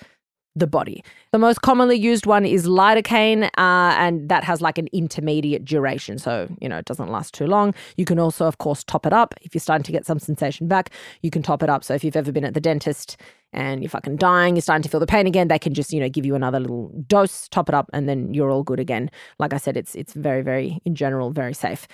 the 0.58 0.66
body. 0.66 1.02
The 1.32 1.38
most 1.38 1.62
commonly 1.62 1.96
used 1.96 2.26
one 2.26 2.44
is 2.44 2.66
lidocaine, 2.66 3.44
uh, 3.44 3.94
and 3.98 4.28
that 4.28 4.44
has 4.44 4.60
like 4.60 4.78
an 4.78 4.88
intermediate 4.92 5.64
duration. 5.64 6.18
So, 6.18 6.48
you 6.60 6.68
know, 6.68 6.78
it 6.78 6.84
doesn't 6.84 7.10
last 7.10 7.34
too 7.34 7.46
long. 7.46 7.74
You 7.96 8.04
can 8.04 8.18
also, 8.18 8.46
of 8.46 8.58
course, 8.58 8.84
top 8.84 9.06
it 9.06 9.12
up. 9.12 9.34
If 9.42 9.54
you're 9.54 9.60
starting 9.60 9.84
to 9.84 9.92
get 9.92 10.06
some 10.06 10.18
sensation 10.18 10.68
back, 10.68 10.90
you 11.22 11.30
can 11.30 11.42
top 11.42 11.62
it 11.62 11.68
up. 11.68 11.84
So, 11.84 11.94
if 11.94 12.04
you've 12.04 12.16
ever 12.16 12.32
been 12.32 12.44
at 12.44 12.54
the 12.54 12.60
dentist 12.60 13.16
and 13.52 13.82
you're 13.82 13.90
fucking 13.90 14.16
dying, 14.16 14.56
you're 14.56 14.62
starting 14.62 14.82
to 14.82 14.88
feel 14.88 15.00
the 15.00 15.06
pain 15.06 15.26
again, 15.26 15.48
they 15.48 15.58
can 15.58 15.74
just, 15.74 15.92
you 15.92 16.00
know, 16.00 16.08
give 16.08 16.26
you 16.26 16.34
another 16.34 16.60
little 16.60 16.92
dose, 17.06 17.48
top 17.48 17.68
it 17.68 17.74
up, 17.74 17.88
and 17.92 18.08
then 18.08 18.34
you're 18.34 18.50
all 18.50 18.62
good 18.62 18.80
again. 18.80 19.10
Like 19.38 19.52
I 19.52 19.58
said, 19.58 19.76
it's 19.76 19.94
it's 19.94 20.14
very, 20.14 20.42
very, 20.42 20.80
in 20.84 20.94
general, 20.94 21.30
very 21.30 21.54
safe. 21.54 21.86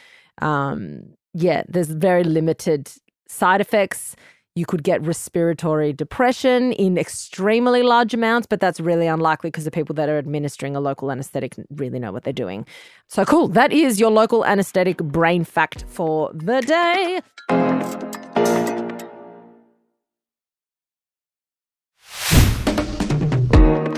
Um, 0.43 1.15
yeah, 1.33 1.63
there's 1.69 1.89
very 1.89 2.25
limited 2.25 2.91
side 3.29 3.61
effects. 3.61 4.17
You 4.57 4.67
could 4.67 4.85
get 4.85 5.03
respiratory 5.03 5.93
depression 5.93 6.71
in 6.75 6.97
extremely 6.97 7.83
large 7.83 8.15
amounts, 8.15 8.47
but 8.47 8.61
that's 8.61 8.79
really 8.79 9.09
unlikely 9.09 9.51
because 9.51 9.65
the 9.65 9.73
people 9.73 9.97
that 9.97 10.09
are 10.09 10.17
administering 10.17 10.77
a 10.77 10.81
local 10.81 11.11
anesthetic 11.11 11.57
really 11.71 11.99
know 11.99 12.13
what 12.13 12.23
they're 12.23 12.33
doing. 12.33 12.65
So 13.09 13.25
cool. 13.25 13.49
That 13.49 13.73
is 13.73 13.99
your 13.99 14.13
local 14.13 14.45
anesthetic 14.45 14.99
brain 14.99 15.43
fact 15.43 15.85
for 15.89 16.31
the 16.33 16.61
day. 16.61 17.21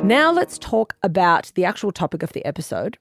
Now 0.03 0.33
let's 0.33 0.57
talk 0.57 0.97
about 1.03 1.53
the 1.55 1.67
actual 1.67 1.93
topic 1.93 2.23
of 2.23 2.33
the 2.33 2.43
episode, 2.47 2.97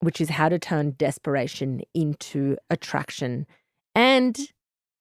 which 0.00 0.22
is 0.22 0.30
how 0.30 0.48
to 0.48 0.58
turn 0.58 0.94
desperation 0.96 1.82
into 1.92 2.56
attraction 2.70 3.46
and 3.94 4.38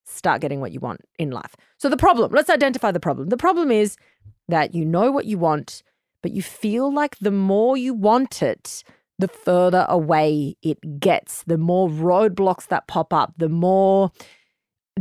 start 0.07 0.41
getting 0.41 0.59
what 0.61 0.71
you 0.71 0.79
want 0.79 1.01
in 1.19 1.31
life. 1.31 1.55
So, 1.77 1.89
the 1.89 1.97
problem, 1.97 2.31
let's 2.31 2.49
identify 2.49 2.91
the 2.91 2.99
problem. 2.99 3.29
The 3.29 3.37
problem 3.37 3.71
is 3.71 3.97
that 4.47 4.73
you 4.73 4.85
know 4.85 5.11
what 5.11 5.25
you 5.25 5.37
want, 5.37 5.83
but 6.23 6.31
you 6.31 6.41
feel 6.41 6.93
like 6.93 7.17
the 7.19 7.31
more 7.31 7.77
you 7.77 7.93
want 7.93 8.41
it, 8.41 8.83
the 9.19 9.27
further 9.27 9.85
away 9.89 10.55
it 10.61 10.99
gets, 10.99 11.43
the 11.43 11.57
more 11.57 11.89
roadblocks 11.89 12.67
that 12.67 12.87
pop 12.87 13.13
up, 13.13 13.33
the 13.37 13.49
more 13.49 14.11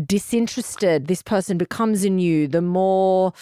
disinterested 0.04 1.06
this 1.06 1.22
person 1.22 1.56
becomes 1.56 2.04
in 2.04 2.18
you, 2.18 2.48
the 2.48 2.62
more 2.62 3.32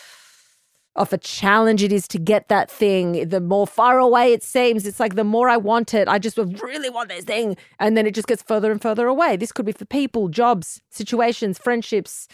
of 0.96 1.12
a 1.12 1.18
challenge 1.18 1.82
it 1.82 1.92
is 1.92 2.06
to 2.08 2.18
get 2.18 2.48
that 2.48 2.70
thing, 2.70 3.28
the 3.28 3.40
more 3.40 3.66
far 3.66 3.98
away 3.98 4.32
it 4.32 4.42
seems. 4.42 4.86
It's 4.86 5.00
like 5.00 5.16
the 5.16 5.24
more 5.24 5.48
I 5.48 5.56
want 5.56 5.92
it, 5.92 6.06
I 6.08 6.18
just 6.18 6.38
really 6.38 6.90
want 6.90 7.08
this 7.08 7.24
thing. 7.24 7.56
And 7.80 7.96
then 7.96 8.06
it 8.06 8.14
just 8.14 8.28
gets 8.28 8.42
further 8.42 8.70
and 8.70 8.80
further 8.80 9.06
away. 9.06 9.36
This 9.36 9.50
could 9.50 9.66
be 9.66 9.72
for 9.72 9.86
people, 9.86 10.28
jobs, 10.28 10.80
situations, 10.90 11.58
friendships, 11.58 12.28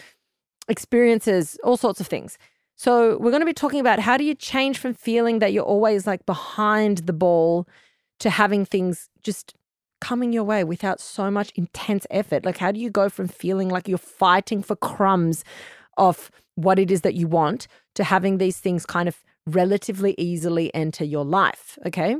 experiences, 0.67 1.57
all 1.63 1.77
sorts 1.77 1.99
of 1.99 2.07
things. 2.07 2.37
So, 2.75 3.17
we're 3.19 3.29
going 3.29 3.41
to 3.41 3.45
be 3.45 3.53
talking 3.53 3.79
about 3.79 3.99
how 3.99 4.17
do 4.17 4.23
you 4.23 4.33
change 4.33 4.79
from 4.79 4.95
feeling 4.95 5.37
that 5.39 5.53
you're 5.53 5.63
always 5.63 6.07
like 6.07 6.25
behind 6.25 6.99
the 6.99 7.13
ball 7.13 7.67
to 8.19 8.31
having 8.31 8.65
things 8.65 9.09
just 9.21 9.53
coming 9.99 10.33
your 10.33 10.43
way 10.43 10.63
without 10.63 10.99
so 10.99 11.29
much 11.29 11.51
intense 11.55 12.07
effort. 12.09 12.43
Like, 12.43 12.57
how 12.57 12.71
do 12.71 12.79
you 12.79 12.89
go 12.89 13.07
from 13.07 13.27
feeling 13.27 13.69
like 13.69 13.87
you're 13.87 13.99
fighting 13.99 14.63
for 14.63 14.75
crumbs 14.75 15.43
of 15.95 16.31
what 16.55 16.79
it 16.79 16.91
is 16.91 17.01
that 17.01 17.15
you 17.15 17.27
want 17.27 17.67
to 17.95 18.03
having 18.03 18.37
these 18.37 18.59
things 18.59 18.85
kind 18.85 19.07
of 19.07 19.23
relatively 19.45 20.15
easily 20.17 20.73
enter 20.73 21.03
your 21.03 21.25
life. 21.25 21.77
Okay. 21.85 22.15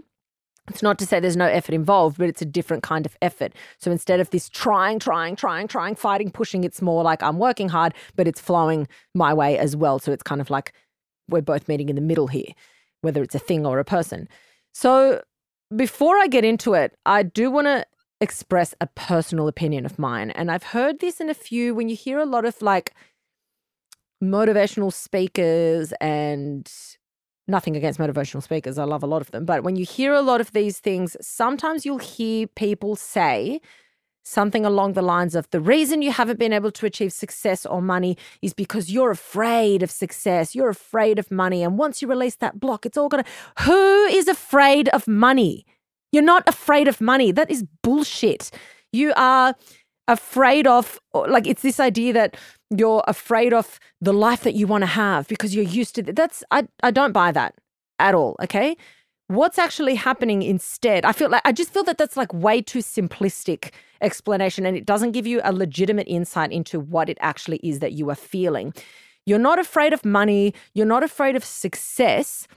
It's 0.69 0.83
not 0.83 0.99
to 0.99 1.05
say 1.05 1.19
there's 1.19 1.35
no 1.35 1.47
effort 1.47 1.73
involved, 1.73 2.17
but 2.17 2.29
it's 2.29 2.41
a 2.41 2.45
different 2.45 2.83
kind 2.83 3.05
of 3.05 3.17
effort. 3.21 3.53
So 3.79 3.91
instead 3.91 4.19
of 4.19 4.29
this 4.29 4.47
trying, 4.47 4.99
trying, 4.99 5.35
trying, 5.35 5.67
trying, 5.67 5.95
fighting, 5.95 6.29
pushing, 6.29 6.63
it's 6.63 6.81
more 6.81 7.03
like 7.03 7.23
I'm 7.23 7.39
working 7.39 7.69
hard, 7.69 7.93
but 8.15 8.27
it's 8.27 8.39
flowing 8.39 8.87
my 9.13 9.33
way 9.33 9.57
as 9.57 9.75
well. 9.75 9.99
So 9.99 10.11
it's 10.11 10.23
kind 10.23 10.39
of 10.39 10.49
like 10.49 10.73
we're 11.27 11.41
both 11.41 11.67
meeting 11.67 11.89
in 11.89 11.95
the 11.95 12.01
middle 12.01 12.27
here, 12.27 12.53
whether 13.01 13.23
it's 13.23 13.35
a 13.35 13.39
thing 13.39 13.65
or 13.65 13.79
a 13.79 13.85
person. 13.85 14.29
So 14.71 15.21
before 15.75 16.17
I 16.17 16.27
get 16.27 16.45
into 16.45 16.73
it, 16.75 16.95
I 17.05 17.23
do 17.23 17.49
want 17.49 17.65
to 17.67 17.85
express 18.21 18.75
a 18.79 18.87
personal 18.87 19.47
opinion 19.47 19.85
of 19.85 19.97
mine. 19.97 20.29
And 20.31 20.51
I've 20.51 20.63
heard 20.63 20.99
this 20.99 21.19
in 21.19 21.29
a 21.29 21.33
few 21.33 21.73
when 21.73 21.89
you 21.89 21.95
hear 21.95 22.19
a 22.19 22.25
lot 22.25 22.45
of 22.45 22.61
like 22.61 22.93
motivational 24.21 24.93
speakers 24.93 25.93
and 25.99 26.71
nothing 27.47 27.75
against 27.75 27.99
motivational 27.99 28.43
speakers. 28.43 28.77
I 28.77 28.83
love 28.83 29.03
a 29.03 29.07
lot 29.07 29.21
of 29.21 29.31
them. 29.31 29.45
But 29.45 29.63
when 29.63 29.75
you 29.75 29.85
hear 29.85 30.13
a 30.13 30.21
lot 30.21 30.41
of 30.41 30.51
these 30.51 30.79
things, 30.79 31.17
sometimes 31.21 31.85
you'll 31.85 31.97
hear 31.97 32.47
people 32.47 32.95
say 32.95 33.59
something 34.23 34.63
along 34.65 34.93
the 34.93 35.01
lines 35.01 35.33
of 35.33 35.49
the 35.49 35.59
reason 35.59 36.03
you 36.03 36.11
haven't 36.11 36.37
been 36.37 36.53
able 36.53 36.71
to 36.71 36.85
achieve 36.85 37.11
success 37.11 37.65
or 37.65 37.81
money 37.81 38.15
is 38.43 38.53
because 38.53 38.91
you're 38.91 39.09
afraid 39.09 39.81
of 39.81 39.89
success. 39.89 40.53
You're 40.53 40.69
afraid 40.69 41.17
of 41.17 41.31
money. 41.31 41.63
And 41.63 41.77
once 41.77 42.01
you 42.01 42.07
release 42.07 42.35
that 42.35 42.59
block, 42.59 42.85
it's 42.85 42.97
all 42.97 43.09
to. 43.09 43.23
Who 43.61 44.05
is 44.05 44.27
afraid 44.27 44.89
of 44.89 45.07
money? 45.07 45.65
You're 46.11 46.21
not 46.21 46.43
afraid 46.47 46.87
of 46.87 47.01
money. 47.01 47.31
That 47.31 47.49
is 47.49 47.63
bullshit. 47.81 48.51
You 48.91 49.13
are 49.15 49.55
afraid 50.07 50.67
of, 50.67 50.99
like, 51.13 51.47
it's 51.47 51.63
this 51.63 51.79
idea 51.79 52.13
that 52.13 52.37
you're 52.75 53.03
afraid 53.07 53.53
of 53.53 53.79
the 53.99 54.13
life 54.13 54.41
that 54.43 54.55
you 54.55 54.65
want 54.65 54.81
to 54.81 54.87
have 54.87 55.27
because 55.27 55.53
you're 55.53 55.63
used 55.63 55.95
to 55.95 56.03
that's 56.03 56.43
I, 56.51 56.67
I 56.81 56.91
don't 56.91 57.11
buy 57.11 57.31
that 57.31 57.55
at 57.99 58.15
all 58.15 58.35
okay? 58.41 58.75
What's 59.27 59.57
actually 59.57 59.95
happening 59.95 60.41
instead 60.41 61.05
i 61.05 61.13
feel 61.13 61.29
like 61.29 61.41
i 61.45 61.53
just 61.53 61.73
feel 61.73 61.85
that 61.85 61.97
that's 61.97 62.17
like 62.17 62.33
way 62.33 62.61
too 62.61 62.79
simplistic 62.79 63.71
explanation 64.01 64.65
and 64.65 64.75
it 64.75 64.85
doesn't 64.85 65.11
give 65.11 65.27
you 65.27 65.39
a 65.43 65.53
legitimate 65.53 66.07
insight 66.07 66.51
into 66.51 66.79
what 66.79 67.07
it 67.09 67.17
actually 67.21 67.59
is 67.63 67.79
that 67.79 67.93
you 67.93 68.09
are 68.09 68.15
feeling. 68.15 68.73
You're 69.25 69.39
not 69.39 69.59
afraid 69.59 69.93
of 69.93 70.03
money 70.03 70.53
you're 70.73 70.85
not 70.85 71.03
afraid 71.03 71.35
of 71.35 71.45
success. 71.45 72.47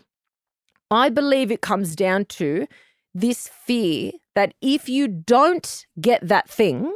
I 0.90 1.10
believe 1.10 1.50
it 1.50 1.60
comes 1.60 1.94
down 1.94 2.24
to 2.40 2.66
this 3.14 3.48
fear 3.48 4.12
that 4.34 4.54
if 4.60 4.88
you 4.88 5.06
don't 5.06 5.86
get 6.00 6.26
that 6.26 6.48
thing 6.48 6.94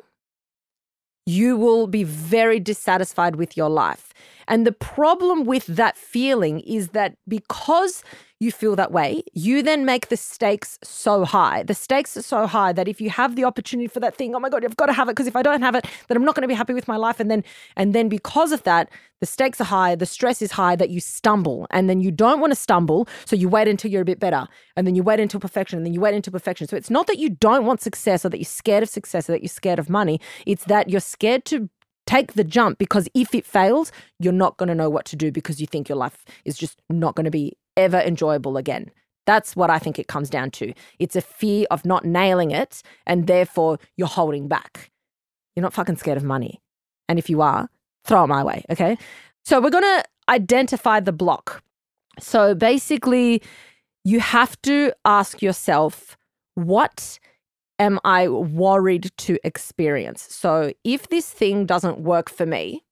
you 1.29 1.59
will 1.59 1.87
be 1.87 2.05
very 2.05 2.59
dissatisfied 2.59 3.37
with 3.37 3.55
your 3.55 3.69
life. 3.69 4.15
And 4.49 4.67
the 4.67 4.73
problem 4.73 5.45
with 5.45 5.67
that 5.67 5.97
feeling 5.99 6.61
is 6.61 6.89
that 6.89 7.17
because 7.29 8.03
you 8.41 8.53
feel 8.53 8.77
that 8.77 8.93
way, 8.93 9.23
you 9.35 9.63
then 9.63 9.85
make 9.85 10.09
the 10.09 10.17
stakes 10.17 10.79
so 10.83 11.25
high. 11.25 11.65
The 11.65 11.75
stakes 11.75 12.17
are 12.17 12.23
so 12.23 12.47
high 12.47 12.73
that 12.73 12.87
if 12.87 13.01
you 13.01 13.11
have 13.11 13.35
the 13.35 13.45
opportunity 13.45 13.89
for 13.89 13.99
that 14.01 14.17
thing, 14.17 14.35
oh 14.35 14.39
my 14.39 14.49
god, 14.49 14.65
I've 14.65 14.77
got 14.77 14.87
to 14.87 14.93
have 14.93 15.09
it 15.09 15.13
because 15.13 15.27
if 15.27 15.35
I 15.35 15.43
don't 15.43 15.63
have 15.63 15.75
it, 15.75 15.87
then 16.07 16.17
I'm 16.17 16.25
not 16.25 16.37
going 16.37 16.43
to 16.43 16.49
be 16.49 16.55
happy 16.55 16.73
with 16.73 16.87
my 16.87 16.97
life. 16.97 17.19
And 17.19 17.31
then 17.31 17.43
and 17.77 17.95
then 17.95 18.09
because 18.09 18.53
of 18.53 18.63
that, 18.63 18.91
the 19.21 19.27
stakes 19.27 19.61
are 19.61 19.65
high, 19.65 19.97
the 19.97 20.07
stress 20.07 20.41
is 20.41 20.53
high 20.53 20.77
that 20.77 20.91
you 20.91 21.01
stumble, 21.01 21.67
and 21.71 21.91
then 21.91 22.01
you 22.01 22.13
don't 22.13 22.39
want 22.39 22.53
to 22.53 22.57
stumble, 22.57 23.09
so 23.25 23.35
you 23.35 23.49
wait 23.49 23.67
until 23.67 23.91
you're 23.91 24.03
a 24.03 24.05
bit 24.05 24.21
better, 24.21 24.47
and 24.77 24.87
then 24.87 24.95
you 24.95 25.03
wait 25.03 25.19
until 25.19 25.41
perfection, 25.41 25.77
and 25.77 25.85
then 25.85 25.93
you 25.93 26.01
wait 26.01 26.15
until 26.15 26.33
perfection. 26.33 26.69
So 26.69 26.77
it's 26.77 26.91
not 26.91 27.09
that 27.09 27.19
you 27.19 27.31
don't 27.31 27.65
want 27.65 27.81
success 27.81 28.25
or 28.25 28.29
that 28.29 28.39
you're 28.39 28.45
scared 28.45 28.85
of 28.85 28.89
success 28.89 29.29
or 29.29 29.33
that 29.33 29.43
you're 29.43 29.49
scared 29.49 29.81
of 29.81 29.91
money. 29.91 30.21
It's 30.47 30.65
that 30.67 30.89
you're 30.89 31.01
scared 31.01 31.45
to 31.47 31.69
take 32.07 32.35
the 32.35 32.45
jump 32.45 32.79
because 32.79 33.07
if 33.13 33.35
it 33.35 33.45
fails, 33.45 33.93
you're 34.19 34.33
not 34.33 34.57
going 34.57 34.69
to 34.69 34.75
know 34.75 34.89
what 34.89 35.05
to 35.05 35.17
do 35.17 35.31
because 35.31 35.61
you 35.61 35.67
think 35.67 35.89
your 35.89 35.99
life 35.99 36.25
is 36.45 36.57
just 36.57 36.81
not 36.89 37.15
going 37.15 37.27
to 37.27 37.31
be 37.31 37.55
ever 37.79 37.99
enjoyable 37.99 38.59
again. 38.59 38.91
That's 39.27 39.57
what 39.57 39.71
I 39.71 39.79
think 39.79 39.99
it 39.99 40.09
comes 40.09 40.29
down 40.29 40.51
to. 40.53 40.75
It's 40.99 41.17
a 41.17 41.21
fear 41.21 41.67
of 41.71 41.85
not 41.85 42.05
nailing 42.05 42.51
it, 42.51 42.83
and 43.07 43.27
therefore 43.27 43.79
you're 43.97 44.09
holding 44.09 44.49
back. 44.49 44.91
You're 45.55 45.63
not 45.63 45.75
fucking 45.75 45.97
scared 45.97 46.19
of 46.19 46.25
money. 46.25 46.61
And 47.09 47.19
if 47.19 47.31
you 47.31 47.41
are, 47.41 47.69
throw 48.05 48.25
it 48.25 48.29
my 48.29 48.45
way, 48.45 48.65
okay? 48.71 48.99
So 49.45 49.61
we're 49.61 49.71
gonna 49.71 50.03
identify 50.29 51.01
the 51.01 51.13
block. 51.13 51.63
So 52.19 52.55
basically, 52.55 53.43
you 54.05 54.21
have 54.21 54.61
to 54.63 54.93
ask 55.05 55.43
yourself, 55.43 56.17
what 56.55 57.19
am 57.79 58.01
I 58.05 58.29
worried 58.29 59.11
to 59.19 59.39
experience? 59.45 60.27
So 60.31 60.73
if 60.85 61.09
this 61.09 61.31
thing 61.31 61.67
doesn't 61.67 62.01
work 62.01 62.31
for 62.31 62.47
me, 62.47 62.83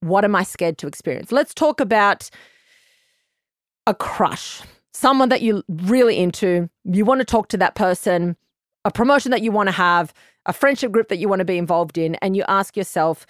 what 0.00 0.24
am 0.24 0.34
I 0.34 0.42
scared 0.42 0.78
to 0.78 0.86
experience? 0.86 1.32
Let's 1.32 1.54
talk 1.54 1.80
about 1.80 2.28
a 3.86 3.94
crush, 3.94 4.62
someone 4.92 5.28
that 5.28 5.42
you're 5.42 5.62
really 5.68 6.18
into, 6.18 6.68
you 6.84 7.04
want 7.04 7.20
to 7.20 7.24
talk 7.24 7.48
to 7.48 7.56
that 7.58 7.74
person, 7.74 8.36
a 8.84 8.90
promotion 8.90 9.30
that 9.30 9.42
you 9.42 9.52
want 9.52 9.68
to 9.68 9.72
have, 9.72 10.12
a 10.46 10.52
friendship 10.52 10.92
group 10.92 11.08
that 11.08 11.18
you 11.18 11.28
want 11.28 11.40
to 11.40 11.44
be 11.44 11.58
involved 11.58 11.98
in, 11.98 12.14
and 12.16 12.36
you 12.36 12.44
ask 12.48 12.76
yourself, 12.76 13.26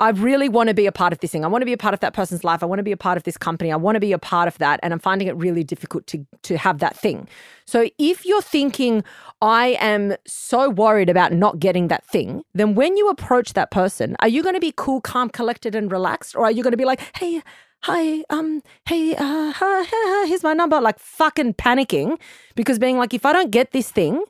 I 0.00 0.10
really 0.10 0.48
want 0.48 0.68
to 0.68 0.74
be 0.74 0.86
a 0.86 0.92
part 0.92 1.12
of 1.12 1.20
this 1.20 1.30
thing. 1.30 1.44
I 1.44 1.48
want 1.48 1.62
to 1.62 1.66
be 1.66 1.72
a 1.72 1.78
part 1.78 1.94
of 1.94 2.00
that 2.00 2.14
person's 2.14 2.42
life. 2.42 2.64
I 2.64 2.66
want 2.66 2.80
to 2.80 2.84
be 2.84 2.90
a 2.90 2.96
part 2.96 3.16
of 3.16 3.22
this 3.22 3.36
company. 3.36 3.70
I 3.70 3.76
want 3.76 3.94
to 3.94 4.00
be 4.00 4.12
a 4.12 4.18
part 4.18 4.48
of 4.48 4.58
that. 4.58 4.80
And 4.82 4.92
I'm 4.92 4.98
finding 4.98 5.28
it 5.28 5.36
really 5.36 5.62
difficult 5.62 6.08
to, 6.08 6.26
to 6.42 6.58
have 6.58 6.80
that 6.80 6.96
thing. 6.96 7.28
So 7.64 7.88
if 7.98 8.26
you're 8.26 8.42
thinking, 8.42 9.04
I 9.40 9.76
am 9.80 10.16
so 10.26 10.68
worried 10.68 11.08
about 11.08 11.32
not 11.32 11.60
getting 11.60 11.86
that 11.88 12.04
thing, 12.06 12.42
then 12.54 12.74
when 12.74 12.96
you 12.96 13.08
approach 13.08 13.52
that 13.52 13.70
person, 13.70 14.16
are 14.18 14.26
you 14.26 14.42
going 14.42 14.56
to 14.56 14.60
be 14.60 14.72
cool, 14.76 15.00
calm, 15.00 15.30
collected, 15.30 15.76
and 15.76 15.92
relaxed? 15.92 16.34
Or 16.34 16.44
are 16.44 16.50
you 16.50 16.64
going 16.64 16.72
to 16.72 16.76
be 16.76 16.84
like, 16.84 17.16
hey, 17.16 17.40
hi, 17.84 18.24
um, 18.30 18.62
hey, 18.86 19.14
uh, 19.14 19.84
here's 20.24 20.42
my 20.42 20.54
number, 20.54 20.80
like 20.80 20.98
fucking 20.98 21.52
panicking 21.52 22.18
because 22.54 22.78
being 22.78 22.96
like, 22.96 23.12
if 23.12 23.26
I 23.26 23.32
don't 23.34 23.50
get 23.50 23.72
this 23.72 23.90
thing, 23.90 24.24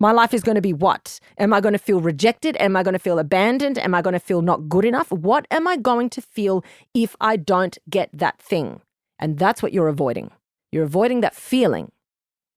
my 0.00 0.10
life 0.10 0.34
is 0.34 0.42
going 0.42 0.56
to 0.56 0.60
be 0.60 0.72
what? 0.72 1.20
Am 1.38 1.52
I 1.52 1.60
going 1.60 1.72
to 1.72 1.78
feel 1.78 2.00
rejected? 2.00 2.56
Am 2.58 2.74
I 2.74 2.82
going 2.82 2.94
to 2.94 2.98
feel 2.98 3.20
abandoned? 3.20 3.78
Am 3.78 3.94
I 3.94 4.02
going 4.02 4.14
to 4.14 4.18
feel 4.18 4.42
not 4.42 4.68
good 4.68 4.84
enough? 4.84 5.12
What 5.12 5.46
am 5.52 5.68
I 5.68 5.76
going 5.76 6.10
to 6.10 6.20
feel 6.20 6.64
if 6.94 7.14
I 7.20 7.36
don't 7.36 7.78
get 7.88 8.10
that 8.12 8.42
thing? 8.42 8.80
And 9.20 9.38
that's 9.38 9.62
what 9.62 9.72
you're 9.72 9.86
avoiding. 9.86 10.32
You're 10.72 10.82
avoiding 10.82 11.20
that 11.20 11.36
feeling. 11.36 11.92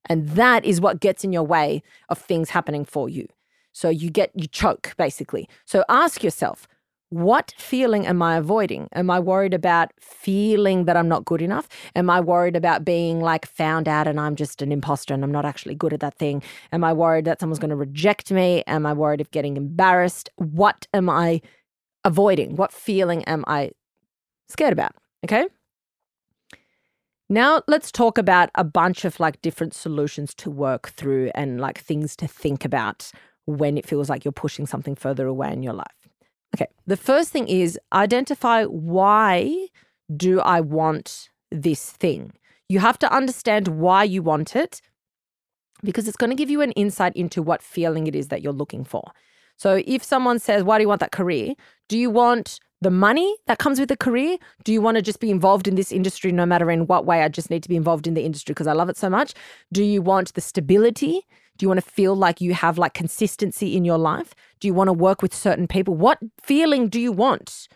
And 0.05 0.29
that 0.29 0.65
is 0.65 0.81
what 0.81 0.99
gets 0.99 1.23
in 1.23 1.31
your 1.31 1.43
way 1.43 1.83
of 2.09 2.17
things 2.17 2.49
happening 2.49 2.85
for 2.85 3.07
you. 3.07 3.27
So 3.71 3.89
you 3.89 4.09
get, 4.09 4.31
you 4.33 4.47
choke 4.47 4.95
basically. 4.97 5.47
So 5.65 5.85
ask 5.89 6.23
yourself, 6.23 6.67
what 7.09 7.53
feeling 7.57 8.05
am 8.05 8.21
I 8.21 8.37
avoiding? 8.37 8.87
Am 8.93 9.09
I 9.09 9.19
worried 9.19 9.53
about 9.53 9.91
feeling 9.99 10.85
that 10.85 10.95
I'm 10.95 11.07
not 11.07 11.25
good 11.25 11.41
enough? 11.41 11.67
Am 11.95 12.09
I 12.09 12.19
worried 12.19 12.55
about 12.55 12.85
being 12.85 13.19
like 13.19 13.47
found 13.47 13.87
out 13.87 14.07
and 14.07 14.19
I'm 14.19 14.35
just 14.35 14.61
an 14.61 14.71
imposter 14.71 15.13
and 15.13 15.23
I'm 15.23 15.31
not 15.31 15.45
actually 15.45 15.75
good 15.75 15.93
at 15.93 16.01
that 16.01 16.17
thing? 16.17 16.43
Am 16.71 16.83
I 16.83 16.93
worried 16.93 17.25
that 17.25 17.39
someone's 17.39 17.59
going 17.59 17.69
to 17.69 17.75
reject 17.75 18.31
me? 18.31 18.63
Am 18.67 18.85
I 18.85 18.93
worried 18.93 19.21
of 19.21 19.31
getting 19.31 19.57
embarrassed? 19.57 20.29
What 20.35 20.87
am 20.93 21.09
I 21.09 21.41
avoiding? 22.05 22.55
What 22.55 22.71
feeling 22.71 23.23
am 23.25 23.43
I 23.47 23.71
scared 24.47 24.73
about? 24.73 24.91
Okay. 25.25 25.47
Now 27.27 27.61
let's 27.67 27.91
talk 27.91 28.17
about 28.17 28.49
a 28.55 28.63
bunch 28.63 29.05
of 29.05 29.19
like 29.19 29.41
different 29.41 29.73
solutions 29.73 30.33
to 30.35 30.49
work 30.49 30.89
through 30.89 31.31
and 31.35 31.59
like 31.59 31.79
things 31.79 32.15
to 32.17 32.27
think 32.27 32.65
about 32.65 33.11
when 33.45 33.77
it 33.77 33.85
feels 33.85 34.09
like 34.09 34.25
you're 34.25 34.31
pushing 34.31 34.67
something 34.67 34.95
further 34.95 35.25
away 35.27 35.51
in 35.51 35.63
your 35.63 35.73
life. 35.73 35.98
Okay. 36.55 36.67
The 36.87 36.97
first 36.97 37.31
thing 37.31 37.47
is 37.47 37.79
identify 37.93 38.65
why 38.65 39.67
do 40.15 40.39
I 40.41 40.61
want 40.61 41.29
this 41.51 41.91
thing? 41.91 42.33
You 42.67 42.79
have 42.79 42.99
to 42.99 43.13
understand 43.13 43.67
why 43.67 44.03
you 44.03 44.21
want 44.21 44.55
it 44.55 44.81
because 45.83 46.07
it's 46.07 46.17
going 46.17 46.29
to 46.29 46.35
give 46.35 46.49
you 46.49 46.61
an 46.61 46.71
insight 46.73 47.15
into 47.15 47.41
what 47.41 47.61
feeling 47.61 48.07
it 48.07 48.15
is 48.15 48.27
that 48.27 48.41
you're 48.41 48.53
looking 48.53 48.83
for. 48.83 49.11
So 49.57 49.81
if 49.85 50.03
someone 50.03 50.39
says, 50.39 50.63
Why 50.63 50.77
do 50.77 50.83
you 50.83 50.87
want 50.87 51.01
that 51.01 51.11
career? 51.11 51.53
Do 51.89 51.97
you 51.97 52.09
want 52.09 52.59
the 52.81 52.89
money 52.89 53.35
that 53.47 53.59
comes 53.59 53.79
with 53.79 53.89
the 53.89 53.97
career? 53.97 54.37
Do 54.63 54.71
you 54.71 54.81
want 54.81 54.95
to 54.95 55.01
just 55.01 55.19
be 55.19 55.29
involved 55.29 55.67
in 55.67 55.75
this 55.75 55.91
industry 55.91 56.31
no 56.31 56.45
matter 56.45 56.71
in 56.71 56.87
what 56.87 57.05
way? 57.05 57.23
I 57.23 57.27
just 57.27 57.49
need 57.49 57.63
to 57.63 57.69
be 57.69 57.75
involved 57.75 58.07
in 58.07 58.13
the 58.13 58.23
industry 58.23 58.53
because 58.53 58.67
I 58.67 58.73
love 58.73 58.89
it 58.89 58.97
so 58.97 59.09
much. 59.09 59.33
Do 59.73 59.83
you 59.83 60.01
want 60.01 60.33
the 60.33 60.41
stability? 60.41 61.27
Do 61.59 61.65
you 61.65 61.67
want 61.67 61.83
to 61.83 61.91
feel 61.91 62.15
like 62.15 62.39
you 62.39 62.53
have 62.53 62.77
like 62.77 62.93
consistency 62.93 63.75
in 63.75 63.83
your 63.83 63.97
life? 63.97 64.33
Do 64.61 64.67
you 64.67 64.73
want 64.73 64.87
to 64.87 64.93
work 64.93 65.21
with 65.21 65.35
certain 65.35 65.67
people? 65.67 65.93
What 65.93 66.17
feeling 66.41 66.87
do 66.87 67.01
you 67.01 67.11
want? 67.11 67.67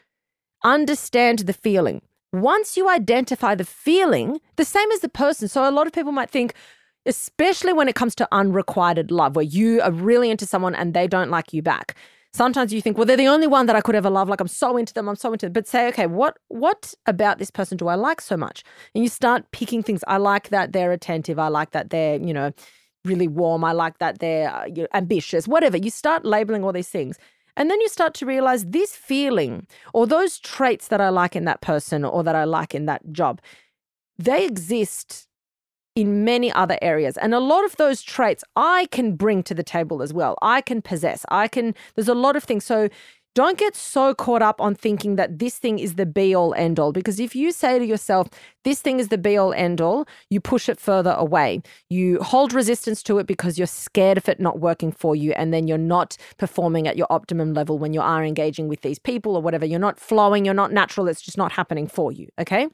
Understand 0.64 1.40
the 1.40 1.54
feeling. 1.54 2.02
Once 2.32 2.78
you 2.78 2.88
identify 2.90 3.54
the 3.56 3.66
feeling, 3.66 4.40
the 4.56 4.64
same 4.64 4.90
as 4.94 5.02
the 5.02 5.10
person. 5.10 5.50
So 5.50 5.70
a 5.70 5.70
lot 5.70 5.86
of 5.86 5.92
people 5.92 6.14
might 6.14 6.30
think, 6.30 6.54
especially 7.06 7.74
when 7.74 7.90
it 7.90 7.94
comes 7.94 8.16
to 8.16 8.28
unrequited 8.32 9.12
love, 9.12 9.36
where 9.36 9.44
you 9.44 9.82
are 9.82 9.92
really 9.92 10.32
into 10.32 10.46
someone 10.46 10.74
and 10.74 10.94
they 10.94 11.06
don't 11.06 11.30
like 11.30 11.52
you 11.52 11.62
back. 11.62 11.96
Sometimes 12.34 12.74
you 12.74 12.82
think, 12.82 12.98
well, 12.98 13.06
they're 13.06 13.18
the 13.18 13.28
only 13.28 13.48
one 13.48 13.66
that 13.66 13.76
I 13.76 13.82
could 13.82 13.96
ever 13.96 14.10
love. 14.10 14.30
Like 14.30 14.40
I'm 14.40 14.48
so 14.48 14.78
into 14.78 14.94
them, 14.94 15.10
I'm 15.10 15.18
so 15.18 15.34
into 15.34 15.46
them. 15.48 15.54
But 15.54 15.68
say, 15.68 15.90
okay, 15.90 16.08
what 16.08 16.38
what 16.48 16.94
about 17.06 17.38
this 17.38 17.52
person 17.52 17.78
do 17.78 17.90
I 17.90 17.96
like 17.96 18.22
so 18.22 18.38
much? 18.38 18.64
And 18.96 19.04
you 19.04 19.10
start 19.10 19.52
picking 19.52 19.84
things. 19.84 20.06
I 20.08 20.18
like 20.18 20.50
that 20.50 20.72
they're 20.72 20.94
attentive. 20.94 21.38
I 21.38 21.50
like 21.50 21.72
that 21.72 21.90
they're, 21.90 22.16
you 22.16 22.34
know, 22.34 22.54
really 23.06 23.28
warm. 23.28 23.64
I 23.64 23.72
like 23.72 24.00
that 24.00 24.20
they're 24.20 24.54
uh, 24.54 24.66
you 24.66 24.84
know, 24.84 24.88
ambitious, 24.94 25.48
whatever. 25.48 25.78
You 25.78 25.90
start 25.90 26.26
labeling 26.26 26.64
all 26.64 26.74
these 26.74 26.90
things. 26.90 27.18
And 27.56 27.70
then 27.70 27.80
you 27.82 27.90
start 27.90 28.14
to 28.16 28.26
realize 28.26 28.66
this 28.66 28.96
feeling 28.96 29.68
or 29.94 30.08
those 30.08 30.40
traits 30.40 30.88
that 30.88 31.00
I 31.00 31.10
like 31.10 31.36
in 31.36 31.46
that 31.46 31.62
person 31.62 32.04
or 32.04 32.24
that 32.24 32.36
I 32.36 32.46
like 32.46 32.74
in 32.74 32.88
that 32.88 33.12
job, 33.12 33.42
they 34.18 34.46
exist 34.46 35.28
in 35.96 36.24
many 36.26 36.52
other 36.52 36.78
areas. 36.82 37.18
And 37.18 37.36
a 37.36 37.40
lot 37.40 37.64
of 37.64 37.76
those 37.76 38.02
traits 38.02 38.44
I 38.56 38.88
can 38.88 39.16
bring 39.16 39.44
to 39.44 39.54
the 39.54 39.64
table 39.64 40.02
as 40.02 40.12
well. 40.12 40.36
I 40.42 40.62
can 40.62 40.82
possess. 40.82 41.26
I 41.30 41.48
can, 41.48 41.76
there's 41.96 42.08
a 42.08 42.16
lot 42.16 42.36
of 42.36 42.44
things. 42.44 42.66
So 42.66 42.90
don't 43.36 43.58
get 43.58 43.76
so 43.76 44.14
caught 44.14 44.42
up 44.42 44.62
on 44.62 44.76
thinking 44.76 45.16
that 45.16 45.40
this 45.40 45.58
thing 45.58 45.80
is 45.80 45.96
the 45.96 46.06
be 46.06 46.36
all 46.36 46.54
end 46.54 46.80
all. 46.80 46.92
Because 46.92 47.20
if 47.20 47.36
you 47.36 47.52
say 47.52 47.80
to 47.80 47.86
yourself, 47.86 48.30
this 48.64 48.80
thing 48.82 49.00
is 49.00 49.08
the 49.08 49.18
be 49.18 49.38
all 49.38 49.54
end 49.54 49.82
all, 49.82 50.08
you 50.30 50.40
push 50.40 50.70
it 50.70 50.80
further 50.80 51.12
away. 51.12 51.62
You 51.90 52.22
hold 52.22 52.54
resistance 52.54 53.02
to 53.04 53.18
it 53.18 53.26
because 53.26 53.58
you're 53.58 53.68
scared 53.68 54.18
of 54.18 54.30
it 54.30 54.40
not 54.40 54.60
working 54.60 54.92
for 54.92 55.16
you. 55.16 55.32
And 55.34 55.54
then 55.54 55.68
you're 55.68 55.78
not 55.78 56.16
performing 56.38 56.88
at 56.88 56.98
your 56.98 57.08
optimum 57.10 57.54
level 57.54 57.80
when 57.80 57.94
you 57.94 58.02
are 58.02 58.24
engaging 58.24 58.68
with 58.68 58.82
these 58.82 59.00
people 59.00 59.36
or 59.36 59.42
whatever. 59.42 59.66
You're 59.66 59.80
not 59.80 60.00
flowing, 60.00 60.46
you're 60.46 60.54
not 60.54 60.72
natural. 60.72 61.08
It's 61.08 61.22
just 61.22 61.38
not 61.38 61.54
happening 61.54 61.88
for 61.88 62.12
you. 62.12 62.28
Okay. 62.40 62.68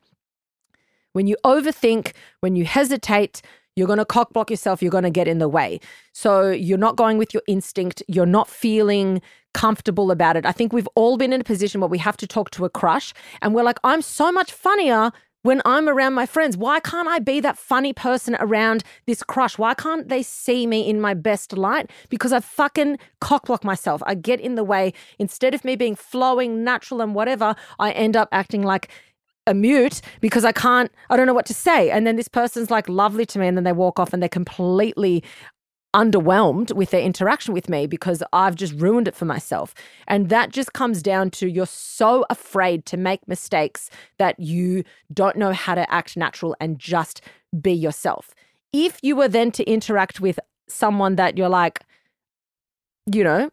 When 1.14 1.26
you 1.26 1.38
overthink, 1.46 2.14
when 2.42 2.56
you 2.56 2.66
hesitate, 2.66 3.42
you're 3.80 3.88
going 3.88 3.98
to 3.98 4.06
cock 4.06 4.34
block 4.34 4.52
yourself. 4.52 4.82
You're 4.82 4.92
going 4.92 5.06
to 5.06 5.10
get 5.10 5.28
in 5.28 5.40
the 5.40 5.48
way. 5.48 5.80
So 6.12 6.52
you're 6.52 6.78
not 6.78 6.98
going 6.98 7.18
with 7.18 7.34
your 7.34 7.44
instinct. 7.48 8.04
You're 8.08 8.26
not 8.26 8.48
feeling 8.50 9.22
comfortable 9.54 10.12
about 10.12 10.36
it. 10.36 10.46
I 10.46 10.52
think 10.52 10.74
we've 10.74 10.88
all 10.96 11.18
been 11.18 11.34
in 11.34 11.42
a 11.42 11.46
position 11.46 11.82
where 11.82 11.88
we 11.88 11.98
have 11.98 12.18
to 12.18 12.28
talk 12.28 12.52
to 12.52 12.66
a 12.66 12.70
crush 12.70 13.14
and 13.42 13.56
we're 13.56 13.64
like, 13.64 13.80
I'm 13.84 14.02
so 14.02 14.32
much 14.32 14.52
funnier 14.52 15.12
when 15.44 15.62
I'm 15.66 15.88
around 15.88 16.14
my 16.14 16.26
friends. 16.26 16.58
Why 16.58 16.80
can't 16.82 17.08
I 17.08 17.20
be 17.20 17.40
that 17.40 17.58
funny 17.58 17.94
person 17.94 18.36
around 18.40 18.84
this 19.08 19.24
crush? 19.24 19.58
Why 19.58 19.74
can't 19.74 20.10
they 20.10 20.22
see 20.22 20.68
me 20.68 20.88
in 20.88 21.00
my 21.00 21.14
best 21.14 21.54
light? 21.54 21.90
Because 22.10 22.34
I 22.34 22.42
fucking 22.42 22.98
cockblock 23.22 23.64
myself. 23.64 24.04
I 24.06 24.16
get 24.16 24.42
in 24.42 24.56
the 24.56 24.64
way. 24.64 24.94
Instead 25.18 25.54
of 25.54 25.64
me 25.64 25.76
being 25.76 25.96
flowing, 25.96 26.64
natural, 26.64 27.02
and 27.02 27.16
whatever, 27.16 27.56
I 27.80 27.92
end 27.92 28.18
up 28.18 28.28
acting 28.32 28.64
like 28.64 28.90
a 29.50 29.54
mute 29.54 30.02
because 30.22 30.46
I 30.46 30.52
can't, 30.52 30.92
I 31.10 31.18
don't 31.18 31.28
know 31.28 31.34
what 31.34 31.46
to 31.48 31.54
say. 31.54 31.90
And 31.90 32.06
then 32.06 32.16
this 32.16 32.28
person's 32.28 32.72
like 32.72 32.88
lovely 32.88 33.26
to 33.26 33.40
me 33.40 33.48
and 33.48 33.58
then 33.58 33.64
they 33.64 33.74
walk 33.74 34.00
off 34.00 34.14
and 34.14 34.22
they're 34.22 34.30
completely 34.30 35.24
underwhelmed 35.96 36.72
with 36.74 36.92
their 36.92 37.02
interaction 37.02 37.54
with 37.54 37.68
me 37.68 37.88
because 37.88 38.22
I've 38.32 38.56
just 38.56 38.74
ruined 38.74 39.08
it 39.08 39.16
for 39.16 39.26
myself. 39.26 39.74
And 40.08 40.30
that 40.30 40.52
just 40.52 40.74
comes 40.74 41.02
down 41.02 41.32
to 41.32 41.50
you're 41.50 41.66
so 41.66 42.26
afraid 42.30 42.86
to 42.88 42.98
make 42.98 43.28
mistakes 43.28 43.90
that 44.18 44.40
you 44.40 44.84
don't 45.12 45.36
know 45.36 45.52
how 45.52 45.76
to 45.76 45.92
act 45.92 46.16
natural 46.16 46.56
and 46.60 46.78
just 46.78 47.22
be 47.60 47.72
yourself. 47.72 48.36
If 48.72 49.00
you 49.02 49.16
were 49.16 49.28
then 49.28 49.52
to 49.54 49.64
interact 49.64 50.20
with 50.20 50.40
someone 50.68 51.16
that 51.16 51.38
you're 51.38 51.50
like, 51.50 51.82
you 53.12 53.24
know, 53.24 53.50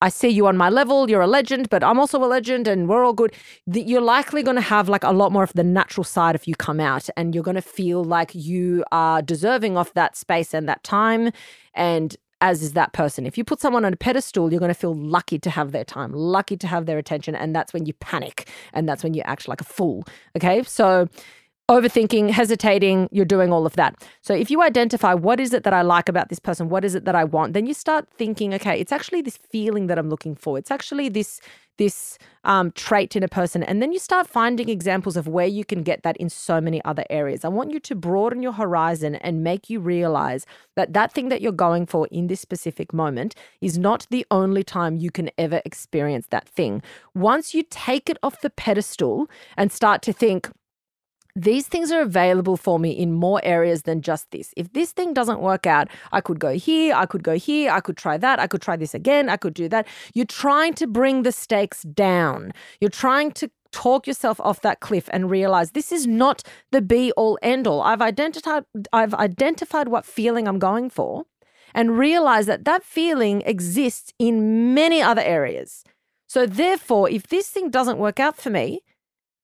I 0.00 0.10
see 0.10 0.28
you 0.28 0.46
on 0.46 0.56
my 0.56 0.68
level, 0.68 1.10
you're 1.10 1.22
a 1.22 1.26
legend, 1.26 1.70
but 1.70 1.82
I'm 1.82 1.98
also 1.98 2.22
a 2.22 2.26
legend 2.26 2.68
and 2.68 2.88
we're 2.88 3.04
all 3.04 3.12
good. 3.12 3.32
You're 3.66 4.00
likely 4.00 4.44
going 4.44 4.54
to 4.54 4.62
have 4.62 4.88
like 4.88 5.02
a 5.02 5.10
lot 5.10 5.32
more 5.32 5.42
of 5.42 5.52
the 5.54 5.64
natural 5.64 6.04
side 6.04 6.36
if 6.36 6.46
you 6.46 6.54
come 6.54 6.78
out 6.78 7.08
and 7.16 7.34
you're 7.34 7.42
going 7.42 7.56
to 7.56 7.62
feel 7.62 8.04
like 8.04 8.32
you 8.32 8.84
are 8.92 9.20
deserving 9.22 9.76
of 9.76 9.92
that 9.94 10.16
space 10.16 10.54
and 10.54 10.68
that 10.68 10.84
time. 10.84 11.32
And 11.74 12.16
as 12.40 12.62
is 12.62 12.74
that 12.74 12.92
person. 12.92 13.26
If 13.26 13.36
you 13.36 13.42
put 13.42 13.60
someone 13.60 13.84
on 13.84 13.92
a 13.92 13.96
pedestal, 13.96 14.52
you're 14.52 14.60
going 14.60 14.72
to 14.72 14.74
feel 14.74 14.94
lucky 14.94 15.40
to 15.40 15.50
have 15.50 15.72
their 15.72 15.84
time, 15.84 16.12
lucky 16.12 16.56
to 16.58 16.68
have 16.68 16.86
their 16.86 16.98
attention. 16.98 17.34
And 17.34 17.54
that's 17.54 17.72
when 17.72 17.84
you 17.84 17.92
panic 17.94 18.48
and 18.72 18.88
that's 18.88 19.02
when 19.02 19.14
you 19.14 19.22
act 19.24 19.48
like 19.48 19.60
a 19.60 19.64
fool. 19.64 20.04
Okay. 20.36 20.62
So, 20.62 21.08
overthinking, 21.70 22.30
hesitating, 22.30 23.08
you're 23.12 23.26
doing 23.26 23.52
all 23.52 23.66
of 23.66 23.74
that. 23.76 23.94
So 24.22 24.32
if 24.32 24.50
you 24.50 24.62
identify 24.62 25.12
what 25.12 25.38
is 25.38 25.52
it 25.52 25.64
that 25.64 25.74
I 25.74 25.82
like 25.82 26.08
about 26.08 26.30
this 26.30 26.38
person, 26.38 26.70
what 26.70 26.82
is 26.82 26.94
it 26.94 27.04
that 27.04 27.14
I 27.14 27.24
want, 27.24 27.52
then 27.52 27.66
you 27.66 27.74
start 27.74 28.08
thinking, 28.08 28.54
okay, 28.54 28.80
it's 28.80 28.90
actually 28.90 29.20
this 29.20 29.36
feeling 29.36 29.86
that 29.88 29.98
I'm 29.98 30.08
looking 30.08 30.34
for. 30.34 30.56
It's 30.56 30.70
actually 30.70 31.08
this 31.08 31.40
this 31.76 32.18
um, 32.42 32.72
trait 32.72 33.14
in 33.14 33.22
a 33.22 33.28
person, 33.28 33.62
and 33.62 33.80
then 33.80 33.92
you 33.92 34.00
start 34.00 34.26
finding 34.26 34.68
examples 34.68 35.16
of 35.16 35.28
where 35.28 35.46
you 35.46 35.64
can 35.64 35.84
get 35.84 36.02
that 36.02 36.16
in 36.16 36.28
so 36.28 36.60
many 36.60 36.84
other 36.84 37.04
areas. 37.08 37.44
I 37.44 37.48
want 37.48 37.70
you 37.70 37.78
to 37.78 37.94
broaden 37.94 38.42
your 38.42 38.54
horizon 38.54 39.14
and 39.14 39.44
make 39.44 39.70
you 39.70 39.78
realize 39.78 40.44
that 40.74 40.92
that 40.94 41.12
thing 41.12 41.28
that 41.28 41.40
you're 41.40 41.52
going 41.52 41.86
for 41.86 42.08
in 42.08 42.26
this 42.26 42.40
specific 42.40 42.92
moment 42.92 43.36
is 43.60 43.78
not 43.78 44.08
the 44.10 44.26
only 44.32 44.64
time 44.64 44.96
you 44.96 45.12
can 45.12 45.30
ever 45.38 45.62
experience 45.64 46.26
that 46.30 46.48
thing. 46.48 46.82
Once 47.14 47.54
you 47.54 47.62
take 47.70 48.10
it 48.10 48.18
off 48.24 48.40
the 48.40 48.50
pedestal 48.50 49.28
and 49.56 49.70
start 49.70 50.02
to 50.02 50.12
think 50.12 50.50
these 51.36 51.68
things 51.68 51.92
are 51.92 52.00
available 52.00 52.56
for 52.56 52.78
me 52.78 52.90
in 52.90 53.12
more 53.12 53.40
areas 53.44 53.82
than 53.82 54.02
just 54.02 54.30
this. 54.30 54.52
If 54.56 54.72
this 54.72 54.92
thing 54.92 55.14
doesn't 55.14 55.40
work 55.40 55.66
out, 55.66 55.88
I 56.10 56.20
could 56.20 56.40
go 56.40 56.54
here, 56.54 56.94
I 56.94 57.06
could 57.06 57.22
go 57.22 57.36
here, 57.36 57.70
I 57.70 57.80
could 57.80 57.96
try 57.96 58.16
that, 58.18 58.40
I 58.40 58.46
could 58.46 58.62
try 58.62 58.76
this 58.76 58.94
again, 58.94 59.28
I 59.28 59.36
could 59.36 59.54
do 59.54 59.68
that. 59.68 59.86
You're 60.14 60.26
trying 60.26 60.74
to 60.74 60.86
bring 60.86 61.22
the 61.22 61.32
stakes 61.32 61.82
down. 61.82 62.52
You're 62.80 62.90
trying 62.90 63.32
to 63.32 63.50
talk 63.70 64.06
yourself 64.06 64.40
off 64.40 64.62
that 64.62 64.80
cliff 64.80 65.08
and 65.12 65.30
realize 65.30 65.72
this 65.72 65.92
is 65.92 66.06
not 66.06 66.42
the 66.72 66.80
be 66.80 67.12
all 67.12 67.38
end 67.42 67.66
all. 67.66 67.82
I've 67.82 68.02
identified 68.02 68.64
I've 68.92 69.14
identified 69.14 69.88
what 69.88 70.06
feeling 70.06 70.48
I'm 70.48 70.58
going 70.58 70.90
for 70.90 71.26
and 71.74 71.98
realize 71.98 72.46
that 72.46 72.64
that 72.64 72.82
feeling 72.82 73.42
exists 73.42 74.12
in 74.18 74.74
many 74.74 75.02
other 75.02 75.22
areas. 75.22 75.84
So 76.26 76.46
therefore, 76.46 77.08
if 77.10 77.28
this 77.28 77.50
thing 77.50 77.70
doesn't 77.70 77.98
work 77.98 78.18
out 78.18 78.36
for 78.36 78.50
me, 78.50 78.82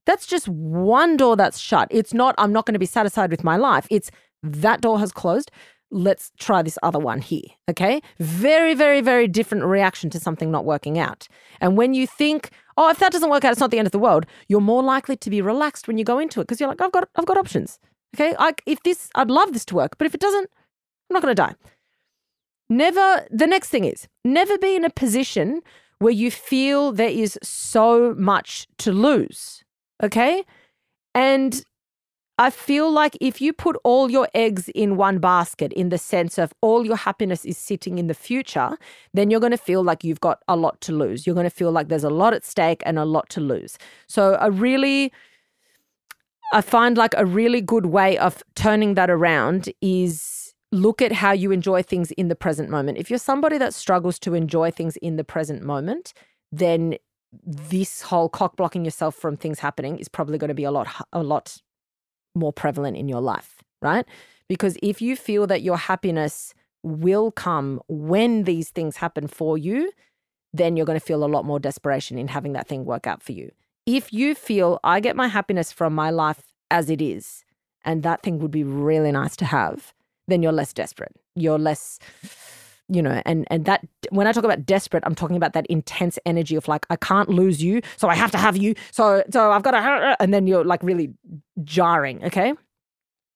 that's 0.07 0.27
just 0.27 0.49
one 0.49 1.17
door 1.17 1.37
that's 1.37 1.59
shut. 1.59 1.89
It's 1.91 2.13
not, 2.13 2.35
I'm 2.39 2.53
not 2.53 2.67
going 2.67 2.75
to 2.75 2.79
be 2.79 2.87
satisfied 2.87 3.31
with 3.31 3.45
my 3.45 3.57
life. 3.57 3.87
It's 3.91 4.11
that 4.43 4.81
door 4.81 4.99
has 4.99 5.13
closed. 5.13 5.51
Let's 5.91 6.33
try 6.39 6.63
this 6.63 6.79
other 6.83 6.99
one 6.99 7.21
here. 7.21 7.43
Okay. 7.71 8.03
Very, 8.19 8.75
very, 8.75 9.01
very 9.01 9.29
different 9.29 9.65
reaction 9.65 10.11
to 10.11 10.21
something 10.21 10.51
not 10.51 10.65
working 10.65 10.99
out. 10.99 11.29
And 11.61 11.77
when 11.77 11.95
you 11.95 12.07
think, 12.07 12.51
oh, 12.77 12.91
if 12.91 12.99
that 12.99 13.13
doesn't 13.13 13.31
work 13.31 13.45
out, 13.45 13.53
it's 13.53 13.61
not 13.61 13.71
the 13.71 13.79
end 13.79 13.87
of 13.87 13.93
the 13.93 13.99
world, 13.99 14.27
you're 14.49 14.61
more 14.61 14.83
likely 14.83 15.17
to 15.17 15.31
be 15.31 15.41
relaxed 15.41 15.87
when 15.87 15.99
you 15.99 16.05
go 16.05 16.19
into 16.19 16.41
it 16.41 16.45
because 16.45 16.61
you're 16.61 16.69
like, 16.69 16.81
I've 16.81 16.93
got, 16.93 17.09
I've 17.17 17.27
got 17.27 17.39
options. 17.39 17.79
Okay. 18.15 18.35
I, 18.39 18.55
if 18.67 18.83
this, 18.83 19.09
I'd 19.15 19.31
love 19.31 19.53
this 19.53 19.65
to 19.67 19.75
work, 19.75 19.97
but 19.99 20.07
if 20.07 20.15
it 20.15 20.21
doesn't, 20.21 20.51
I'm 21.11 21.15
not 21.15 21.23
going 21.23 21.35
to 21.35 21.43
die. 21.43 21.55
Never, 22.69 23.27
the 23.31 23.47
next 23.47 23.69
thing 23.69 23.85
is 23.85 24.09
never 24.25 24.59
be 24.59 24.75
in 24.75 24.85
a 24.85 24.91
position 24.91 25.61
where 25.99 26.13
you 26.13 26.31
feel 26.31 26.93
there 26.93 27.09
is 27.09 27.39
so 27.43 28.15
much 28.19 28.67
to 28.79 28.93
lose. 28.93 29.64
Okay. 30.03 30.45
And 31.15 31.63
I 32.37 32.51
feel 32.51 32.91
like 32.91 33.17
if 33.21 33.41
you 33.41 33.53
put 33.53 33.77
all 33.85 34.11
your 34.11 34.29
eggs 34.35 34.69
in 34.75 34.97
one 34.97 35.19
basket, 35.19 35.73
in 35.75 35.91
the 35.91 35.99
sense 35.99 36.37
of 36.37 36.53
all 36.63 36.85
your 36.85 36.97
happiness 36.97 37.45
is 37.45 37.57
sitting 37.57 37.99
in 37.99 38.09
the 38.09 38.15
future, 38.15 38.77
then 39.13 39.31
you're 39.31 39.39
going 39.39 39.53
to 39.53 39.57
feel 39.57 39.85
like 39.85 40.03
you've 40.03 40.21
got 40.21 40.41
a 40.49 40.57
lot 40.57 40.81
to 40.81 40.93
lose. 40.93 41.27
You're 41.27 41.37
going 41.37 41.49
to 41.49 41.51
feel 41.51 41.71
like 41.71 41.89
there's 41.89 42.03
a 42.03 42.11
lot 42.11 42.35
at 42.35 42.45
stake 42.45 42.83
and 42.85 42.99
a 42.99 43.05
lot 43.05 43.29
to 43.31 43.41
lose. 43.41 43.79
So, 44.09 44.37
a 44.41 44.51
really, 44.51 45.13
I 46.53 46.61
find 46.61 46.97
like 46.97 47.15
a 47.17 47.25
really 47.25 47.61
good 47.61 47.87
way 47.87 48.19
of 48.19 48.43
turning 48.57 48.95
that 48.95 49.11
around 49.11 49.73
is 49.81 50.55
look 50.73 51.01
at 51.01 51.13
how 51.13 51.31
you 51.31 51.53
enjoy 51.53 51.85
things 51.85 52.11
in 52.13 52.27
the 52.27 52.35
present 52.35 52.69
moment. 52.69 52.99
If 52.99 53.11
you're 53.11 53.19
somebody 53.21 53.59
that 53.59 53.73
struggles 53.73 54.19
to 54.21 54.35
enjoy 54.35 54.73
things 54.73 54.97
in 54.97 55.15
the 55.15 55.25
present 55.25 55.63
moment, 55.63 56.13
then 56.51 56.97
this 57.45 58.03
whole 58.03 58.29
cock 58.29 58.57
blocking 58.57 58.85
yourself 58.85 59.15
from 59.15 59.37
things 59.37 59.59
happening 59.59 59.99
is 59.99 60.09
probably 60.09 60.39
going 60.39 60.49
to 60.49 60.55
be 60.55 60.65
a 60.65 60.71
lot 60.71 60.89
a 61.13 61.23
lot 61.23 61.61
more 62.35 62.53
prevalent 62.53 62.97
in 62.97 63.09
your 63.09 63.21
life, 63.21 63.63
right? 63.81 64.07
Because 64.49 64.77
if 64.83 65.01
you 65.01 65.17
feel 65.17 65.47
that 65.47 65.63
your 65.63 65.77
happiness 65.77 66.55
will 66.83 67.31
come 67.31 67.81
when 67.89 68.45
these 68.45 68.71
things 68.71 68.97
happen 68.97 69.27
for 69.27 69.57
you, 69.57 69.91
then 70.53 70.77
you're 70.77 70.87
going 70.87 70.99
to 70.99 71.05
feel 71.05 71.25
a 71.25 71.27
lot 71.27 71.45
more 71.45 71.59
desperation 71.59 72.19
in 72.19 72.29
having 72.29 72.53
that 72.53 72.69
thing 72.69 72.85
work 72.85 73.07
out 73.07 73.23
for 73.23 73.33
you. 73.33 73.51
If 73.87 74.13
you 74.13 74.35
feel 74.35 74.81
I 74.85 75.01
get 75.01 75.17
my 75.17 75.29
happiness 75.29 75.73
from 75.73 75.95
my 75.95 76.11
life 76.11 76.43
as 76.71 76.91
it 76.91 77.01
is, 77.01 77.45
and 77.85 78.03
that 78.03 78.23
thing 78.23 78.39
would 78.39 78.51
be 78.51 78.65
really 78.65 79.13
nice 79.13 79.37
to 79.37 79.45
have, 79.45 79.93
then 80.27 80.43
you're 80.43 80.53
less 80.53 80.73
desperate. 80.73 81.15
You're 81.35 81.59
less 81.59 81.99
you 82.89 83.01
know 83.01 83.23
and 83.25 83.47
and 83.51 83.65
that 83.65 83.87
when 84.11 84.27
i 84.27 84.33
talk 84.33 84.45
about 84.45 84.67
desperate 84.67 85.03
i'm 85.07 85.15
talking 85.15 85.37
about 85.37 85.55
that 85.55 85.67
intense 85.67 86.19
energy 86.27 86.55
of 86.55 86.69
like 86.69 86.85
i 86.91 86.97
can't 86.97 87.29
lose 87.29 87.63
you 87.63 87.81
so 87.97 88.09
i 88.09 88.15
have 88.15 88.31
to 88.31 88.39
have 88.39 88.57
you 88.57 88.75
so 88.91 89.23
so 89.33 89.51
i've 89.51 89.63
got 89.63 89.71
to 89.71 90.17
and 90.21 90.35
then 90.35 90.47
you're 90.47 90.65
like 90.65 90.83
really 90.83 91.13
jarring 91.63 92.23
okay? 92.25 92.55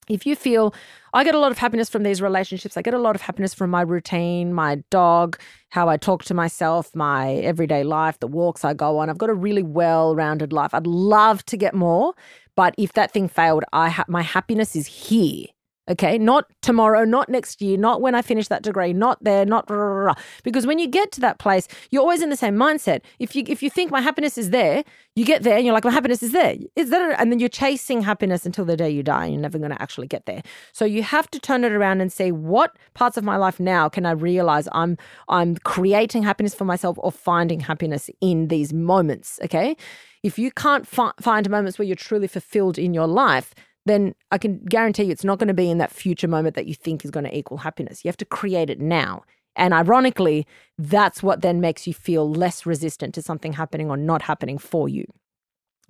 If 0.09 0.25
you 0.25 0.37
feel 0.37 0.75
i 1.13 1.23
get 1.23 1.35
a 1.35 1.39
lot 1.39 1.53
of 1.53 1.59
happiness 1.59 1.91
from 1.91 2.03
these 2.03 2.23
relationships. 2.23 2.77
I 2.79 2.83
get 2.83 2.95
a 2.95 2.99
lot 2.99 3.15
of 3.15 3.21
happiness 3.23 3.53
from 3.55 3.71
my 3.71 3.83
routine 3.83 4.55
my 4.55 4.77
dog 4.91 5.39
how 5.71 5.89
i 5.89 5.97
talk 5.99 6.25
to 6.25 6.35
myself 6.35 6.95
my 6.95 7.35
everyday 7.35 7.85
life 7.85 8.19
the 8.19 8.27
walks 8.27 8.65
i 8.65 8.73
go 8.75 8.99
on. 8.99 9.11
I've 9.11 9.19
got 9.19 9.31
a 9.31 9.35
really 9.35 9.63
well-rounded 9.63 10.53
life. 10.53 10.73
I'd 10.73 10.87
love 10.87 11.45
to 11.47 11.57
get 11.57 11.75
more 11.75 12.15
but 12.57 12.75
if 12.79 12.95
that 12.95 13.13
thing 13.13 13.29
failed 13.29 13.65
i 13.73 13.91
ha- 13.91 14.05
my 14.09 14.23
happiness 14.23 14.75
is 14.75 14.87
here 14.87 15.47
Okay, 15.89 16.19
not 16.19 16.45
tomorrow, 16.61 17.05
not 17.05 17.31
next 17.31 17.63
year, 17.63 17.79
not 17.79 18.03
when 18.03 18.15
I 18.15 18.21
finish 18.21 18.49
that 18.49 18.63
degree, 18.63 18.93
not 18.93 19.23
there, 19.25 19.47
not 19.47 19.71
rah, 19.71 19.77
rah, 19.77 20.05
rah. 20.05 20.15
because 20.43 20.67
when 20.67 20.79
you 20.79 20.87
get 20.87 21.13
to 21.13 21.21
that 21.21 21.39
place, 21.39 21.67
you're 21.91 22.03
always 22.03 22.21
in 22.21 22.29
the 22.29 22.37
same 22.37 22.57
mindset. 22.57 23.01
If 23.19 23.35
you 23.35 23.45
if 23.47 23.63
you 23.63 23.71
think 23.71 23.91
my 23.91 24.03
happiness 24.03 24.37
is 24.37 24.51
there, 24.51 24.85
you 25.17 25.25
get 25.25 25.43
there 25.45 25.57
and 25.57 25.65
you're 25.65 25.73
like, 25.73 25.85
my 25.85 25.91
happiness 25.91 26.23
is 26.23 26.33
there. 26.33 26.57
Is 26.77 26.91
that 26.91 27.19
and 27.19 27.33
then 27.33 27.39
you're 27.39 27.49
chasing 27.49 28.03
happiness 28.03 28.45
until 28.45 28.67
the 28.67 28.77
day 28.77 28.91
you 28.91 29.03
die 29.03 29.25
and 29.25 29.33
you're 29.33 29.43
never 29.43 29.59
going 29.59 29.71
to 29.71 29.81
actually 29.81 30.07
get 30.07 30.27
there. 30.27 30.43
So 30.73 30.85
you 30.85 31.03
have 31.03 31.31
to 31.31 31.41
turn 31.41 31.65
it 31.65 31.73
around 31.73 32.03
and 32.03 32.13
say, 32.13 32.33
what 32.33 32.77
parts 32.95 33.17
of 33.17 33.25
my 33.25 33.37
life 33.37 33.59
now 33.59 33.89
can 33.89 34.05
I 34.05 34.11
realize 34.11 34.69
I'm 34.73 34.99
I'm 35.29 35.57
creating 35.57 36.23
happiness 36.23 36.55
for 36.55 36.65
myself 36.65 36.99
or 37.01 37.11
finding 37.11 37.61
happiness 37.61 38.11
in 38.21 38.49
these 38.49 38.75
moments, 38.75 39.39
okay? 39.43 39.77
If 40.23 40.39
you 40.39 40.51
can't 40.51 40.87
fi- 40.87 41.13
find 41.21 41.49
moments 41.49 41.79
where 41.79 41.87
you're 41.87 41.97
truly 41.97 42.27
fulfilled 42.27 42.77
in 42.77 42.93
your 42.93 43.07
life, 43.07 43.55
then 43.89 44.15
I 44.31 44.39
can 44.39 44.59
guarantee 44.65 45.05
you 45.05 45.13
it's 45.13 45.25
not 45.25 45.39
going 45.39 45.49
to 45.49 45.55
be 45.55 45.71
in 45.71 45.79
that 45.79 45.93
future 45.93 46.29
moment 46.29 46.55
that 46.57 46.67
you 46.67 46.75
think 46.75 47.05
is 47.05 47.11
going 47.11 47.25
to 47.25 47.37
equal 47.37 47.59
happiness. 47.59 48.05
You 48.05 48.09
have 48.09 48.17
to 48.19 48.25
create 48.25 48.71
it 48.71 48.81
now. 48.81 49.23
And 49.57 49.75
ironically, 49.75 50.47
that's 50.79 51.23
what 51.23 51.43
then 51.43 51.61
makes 51.61 51.87
you 51.87 51.93
feel 51.95 52.31
less 52.31 52.65
resistant 52.65 53.15
to 53.15 53.23
something 53.23 53.53
happening 53.53 53.91
or 53.91 53.97
not 53.97 54.23
happening 54.23 54.59
for 54.59 54.89
you. 54.89 55.05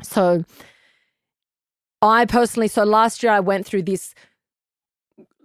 So, 0.03 0.45
I 2.01 2.25
personally, 2.25 2.69
so 2.69 2.85
last 2.85 3.23
year 3.23 3.33
I 3.33 3.41
went 3.41 3.67
through 3.67 3.83
this 3.83 4.15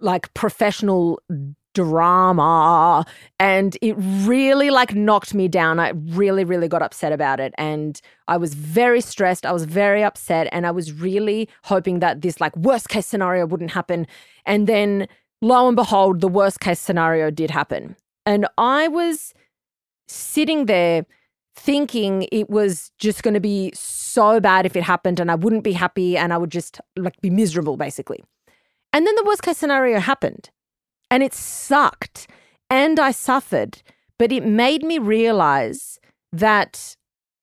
like 0.00 0.32
professional 0.34 1.20
drama. 1.74 3.04
And 3.38 3.76
it 3.82 3.94
really 3.98 4.70
like 4.70 4.94
knocked 4.94 5.34
me 5.34 5.48
down. 5.48 5.78
I 5.78 5.90
really 5.90 6.44
really 6.44 6.68
got 6.68 6.82
upset 6.82 7.12
about 7.12 7.40
it. 7.40 7.52
And 7.58 8.00
i 8.28 8.36
was 8.36 8.54
very 8.54 9.00
stressed. 9.00 9.44
I 9.44 9.52
was 9.52 9.64
very 9.64 10.02
upset. 10.02 10.48
And 10.52 10.66
i 10.66 10.70
was 10.70 10.92
really 10.92 11.48
hoping 11.64 11.98
that 12.00 12.22
this 12.22 12.40
like 12.40 12.56
worst 12.56 12.88
case 12.88 13.06
scenario 13.06 13.46
wouldn't 13.46 13.72
happen. 13.72 14.06
And 14.46 14.66
then 14.66 15.06
lo 15.42 15.68
and 15.68 15.76
behold 15.76 16.20
the 16.20 16.28
worst 16.28 16.60
case 16.60 16.80
scenario 16.80 17.30
did 17.30 17.50
happen. 17.50 17.96
And 18.24 18.46
i 18.56 18.88
was 18.88 19.34
sitting 20.08 20.66
there 20.66 21.04
thinking 21.56 22.26
it 22.32 22.50
was 22.50 22.90
just 22.98 23.22
going 23.22 23.34
to 23.34 23.40
be 23.40 23.70
so 23.74 24.40
bad 24.40 24.66
if 24.66 24.74
it 24.74 24.82
happened 24.82 25.20
and 25.20 25.30
i 25.30 25.34
wouldn't 25.34 25.62
be 25.62 25.72
happy 25.72 26.16
and 26.16 26.32
i 26.32 26.36
would 26.36 26.50
just 26.50 26.80
like 26.96 27.20
be 27.20 27.30
miserable 27.30 27.76
basically. 27.76 28.22
And 28.92 29.04
then 29.06 29.14
the 29.16 29.24
worst 29.24 29.42
case 29.42 29.58
scenario 29.58 29.98
happened 29.98 30.50
and 31.14 31.22
it 31.22 31.32
sucked 31.32 32.26
and 32.68 32.98
I 32.98 33.12
suffered, 33.12 33.82
but 34.18 34.32
it 34.32 34.44
made 34.44 34.82
me 34.82 34.98
realize 34.98 36.00
that 36.32 36.96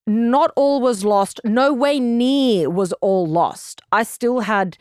not 0.05 0.51
all 0.57 0.81
was 0.81 1.05
lost. 1.05 1.39
No 1.45 1.71
way 1.71 1.97
near 1.97 2.69
was 2.69 2.91
all 2.99 3.25
lost. 3.25 3.81
I 3.89 4.03
still 4.03 4.41
had 4.41 4.77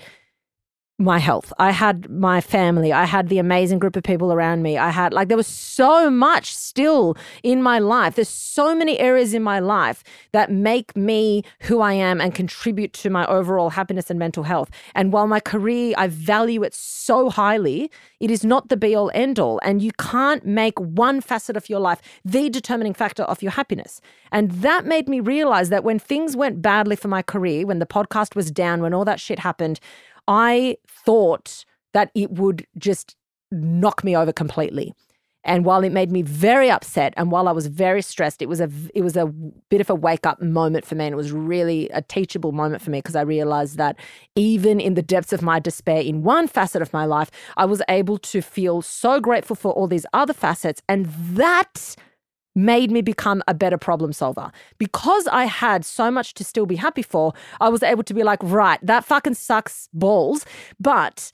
my 1.01 1.19
health. 1.19 1.53
I 1.59 1.71
had 1.71 2.11
my 2.11 2.41
family. 2.41 2.93
I 2.93 3.07
had 3.07 3.29
the 3.29 3.39
amazing 3.39 3.79
group 3.79 3.97
of 3.97 4.03
people 4.03 4.33
around 4.33 4.63
me. 4.63 4.77
I 4.77 4.91
had, 4.91 5.13
like, 5.15 5.29
there 5.29 5.37
was 5.37 5.47
so 5.47 6.11
much 6.11 6.55
still 6.55 7.17
in 7.43 7.63
my 7.63 7.79
life. 7.79 8.15
There's 8.17 8.29
so 8.29 8.75
many 8.75 8.99
areas 8.99 9.33
in 9.33 9.43
my 9.43 9.61
life 9.61 10.05
that 10.33 10.53
make 10.53 10.95
me 10.95 11.43
who 11.61 11.81
I 11.81 11.95
am 11.95 12.21
and 12.21 12.35
contribute 12.35 12.93
to 12.95 13.11
my 13.11 13.27
overall 13.27 13.71
happiness 13.71 14.11
and 14.11 14.19
mental 14.19 14.43
health. 14.43 14.71
And 14.95 15.13
while 15.13 15.27
my 15.27 15.41
career, 15.41 15.95
I 15.97 16.09
value 16.09 16.63
it 16.63 16.75
so 16.75 17.31
highly, 17.31 17.91
it 18.21 18.31
is 18.31 18.45
not 18.45 18.69
the 18.69 18.77
be 18.77 18.95
all 18.95 19.11
end 19.15 19.39
all. 19.39 19.59
And 19.63 19.81
you 19.81 19.93
can't 19.93 20.45
make 20.45 20.79
one 20.79 21.23
facet 21.23 21.57
of 21.57 21.71
your 21.71 21.81
life 21.81 22.03
the 22.25 22.51
determining 22.51 22.93
factor 22.93 23.23
of 23.23 23.43
your 23.43 23.53
happiness. 23.53 24.03
And 24.31 24.51
that 24.51 24.85
made 24.85 25.09
me 25.09 25.21
realize 25.21 25.71
that 25.71 25.83
when 25.83 25.99
things 25.99 26.37
went 26.37 26.61
badly 26.61 26.97
for 26.97 27.09
my 27.09 27.23
career, 27.23 27.67
when 27.67 27.79
the 27.79 27.87
podcast 27.87 28.37
was 28.37 28.51
down, 28.51 28.83
when 28.83 28.93
all 28.93 29.07
that 29.07 29.19
shit 29.19 29.39
happened, 29.39 29.81
I 30.29 30.77
thought 30.87 31.65
that 31.93 32.11
it 32.15 32.33
would 32.33 32.67
just 32.79 33.17
knock 33.51 34.05
me 34.05 34.17
over 34.17 34.33
completely. 34.33 34.95
And 35.43 35.65
while 35.65 35.83
it 35.85 35.91
made 35.91 36.13
me 36.13 36.21
very 36.21 36.71
upset 36.71 37.15
and 37.17 37.31
while 37.31 37.49
I 37.49 37.53
was 37.53 37.67
very 37.67 38.03
stressed, 38.03 38.43
it 38.43 38.49
was 38.49 38.61
a 38.61 38.71
it 38.95 39.03
was 39.03 39.17
a 39.17 39.27
bit 39.71 39.81
of 39.81 39.89
a 39.89 39.95
wake 39.95 40.27
up 40.27 40.41
moment 40.43 40.85
for 40.85 40.97
me 40.97 41.07
and 41.07 41.15
it 41.15 41.17
was 41.17 41.33
really 41.33 41.89
a 41.91 42.03
teachable 42.03 42.53
moment 42.53 42.83
for 42.83 42.91
me 42.91 42.99
because 42.99 43.17
I 43.17 43.23
realized 43.23 43.79
that 43.79 43.97
even 44.37 44.81
in 44.81 44.95
the 44.95 45.03
depths 45.03 45.33
of 45.33 45.41
my 45.41 45.59
despair 45.59 46.03
in 46.03 46.23
one 46.23 46.47
facet 46.47 46.83
of 46.83 46.93
my 46.93 47.07
life, 47.07 47.31
I 47.57 47.65
was 47.65 47.81
able 47.89 48.19
to 48.19 48.43
feel 48.43 48.83
so 48.83 49.19
grateful 49.19 49.57
for 49.57 49.73
all 49.73 49.87
these 49.87 50.05
other 50.13 50.35
facets 50.35 50.83
and 50.91 51.07
that 51.07 51.97
made 52.55 52.91
me 52.91 53.01
become 53.03 53.43
a 53.47 53.55
better 53.55 53.79
problem 53.79 54.13
solver. 54.13 54.51
Because 54.79 55.27
I 55.29 55.45
had 55.45 55.85
so 55.85 56.11
much 56.11 56.35
to 56.35 56.45
still 56.45 56.67
be 56.67 56.77
happy 56.77 57.03
for, 57.03 57.33
I 57.61 57.69
was 57.69 57.83
able 57.83 58.03
to 58.05 58.15
be 58.15 58.23
like, 58.23 58.41
right, 58.43 58.79
that 58.83 59.05
fucking 59.05 59.35
sucks 59.35 59.89
balls, 59.93 60.45
but 60.79 61.31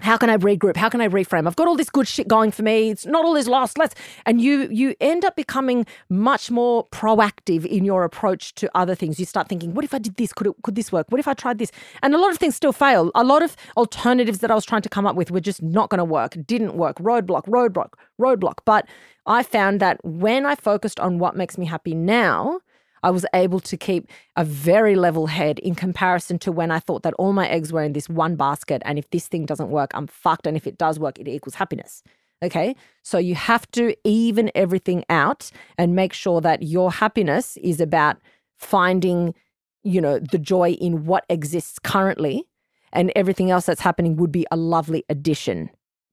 how 0.00 0.16
can 0.16 0.28
I 0.28 0.36
regroup? 0.36 0.76
How 0.76 0.88
can 0.88 1.00
I 1.00 1.08
reframe? 1.08 1.46
I've 1.46 1.54
got 1.54 1.68
all 1.68 1.76
this 1.76 1.88
good 1.88 2.08
shit 2.08 2.26
going 2.26 2.50
for 2.50 2.62
me. 2.62 2.90
It's 2.90 3.06
not 3.06 3.24
all 3.24 3.36
is 3.36 3.46
lost. 3.46 3.78
Let's 3.78 3.94
and 4.26 4.40
you 4.40 4.68
you 4.70 4.94
end 5.00 5.24
up 5.24 5.36
becoming 5.36 5.86
much 6.10 6.50
more 6.50 6.86
proactive 6.88 7.64
in 7.64 7.84
your 7.84 8.02
approach 8.02 8.54
to 8.56 8.68
other 8.76 8.96
things. 8.96 9.20
You 9.20 9.24
start 9.24 9.48
thinking, 9.48 9.72
what 9.72 9.84
if 9.84 9.94
I 9.94 9.98
did 9.98 10.16
this? 10.16 10.32
Could 10.32 10.48
it 10.48 10.54
could 10.64 10.74
this 10.74 10.90
work? 10.90 11.06
What 11.10 11.20
if 11.20 11.28
I 11.28 11.34
tried 11.34 11.58
this? 11.58 11.70
And 12.02 12.12
a 12.12 12.18
lot 12.18 12.32
of 12.32 12.38
things 12.38 12.56
still 12.56 12.72
fail. 12.72 13.12
A 13.14 13.22
lot 13.22 13.42
of 13.42 13.56
alternatives 13.76 14.40
that 14.40 14.50
I 14.50 14.54
was 14.54 14.64
trying 14.64 14.82
to 14.82 14.88
come 14.88 15.06
up 15.06 15.14
with 15.14 15.30
were 15.30 15.40
just 15.40 15.62
not 15.62 15.90
going 15.90 15.98
to 15.98 16.04
work. 16.04 16.36
Didn't 16.44 16.74
work. 16.74 16.98
Roadblock, 16.98 17.46
roadblock, 17.46 17.92
roadblock. 18.20 18.58
But 18.64 18.86
I 19.26 19.42
found 19.42 19.80
that 19.80 20.04
when 20.04 20.44
I 20.46 20.54
focused 20.54 21.00
on 21.00 21.18
what 21.18 21.36
makes 21.36 21.56
me 21.56 21.66
happy 21.66 21.94
now, 21.94 22.60
I 23.02 23.10
was 23.10 23.26
able 23.34 23.60
to 23.60 23.76
keep 23.76 24.10
a 24.34 24.44
very 24.44 24.96
level 24.96 25.26
head 25.26 25.58
in 25.58 25.74
comparison 25.74 26.38
to 26.40 26.52
when 26.52 26.70
I 26.70 26.78
thought 26.78 27.02
that 27.02 27.12
all 27.14 27.34
my 27.34 27.46
eggs 27.48 27.70
were 27.72 27.82
in 27.82 27.92
this 27.92 28.08
one 28.08 28.34
basket. 28.34 28.80
And 28.86 28.98
if 28.98 29.08
this 29.10 29.28
thing 29.28 29.44
doesn't 29.44 29.68
work, 29.68 29.90
I'm 29.94 30.06
fucked. 30.06 30.46
And 30.46 30.56
if 30.56 30.66
it 30.66 30.78
does 30.78 30.98
work, 30.98 31.18
it 31.18 31.28
equals 31.28 31.54
happiness. 31.56 32.02
Okay. 32.42 32.74
So 33.02 33.18
you 33.18 33.34
have 33.34 33.70
to 33.72 33.94
even 34.04 34.50
everything 34.54 35.04
out 35.10 35.50
and 35.76 35.94
make 35.94 36.14
sure 36.14 36.40
that 36.40 36.62
your 36.62 36.90
happiness 36.90 37.58
is 37.58 37.80
about 37.80 38.16
finding, 38.58 39.34
you 39.82 40.00
know, 40.00 40.18
the 40.18 40.38
joy 40.38 40.70
in 40.72 41.04
what 41.04 41.26
exists 41.28 41.78
currently. 41.78 42.44
And 42.92 43.12
everything 43.16 43.50
else 43.50 43.66
that's 43.66 43.80
happening 43.80 44.16
would 44.16 44.32
be 44.32 44.46
a 44.50 44.56
lovely 44.56 45.04
addition, 45.08 45.68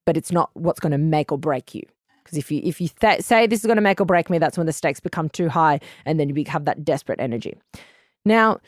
but 0.05 0.17
it's 0.17 0.31
not 0.31 0.49
what's 0.55 0.79
going 0.79 0.91
to 0.91 0.97
make 0.97 1.31
or 1.31 1.37
break 1.37 1.75
you. 1.75 1.83
Because 2.23 2.37
if 2.37 2.51
you 2.51 2.61
if 2.63 2.79
you 2.79 2.87
th- 2.87 3.21
say 3.21 3.47
this 3.47 3.59
is 3.59 3.65
going 3.65 3.77
to 3.77 3.81
make 3.81 3.99
or 3.99 4.05
break 4.05 4.29
me, 4.29 4.37
that's 4.37 4.57
when 4.57 4.67
the 4.67 4.73
stakes 4.73 4.99
become 4.99 5.29
too 5.29 5.49
high, 5.49 5.79
and 6.05 6.19
then 6.19 6.29
you 6.29 6.43
have 6.47 6.65
that 6.65 6.83
desperate 6.83 7.19
energy. 7.19 7.57
Now, 8.25 8.59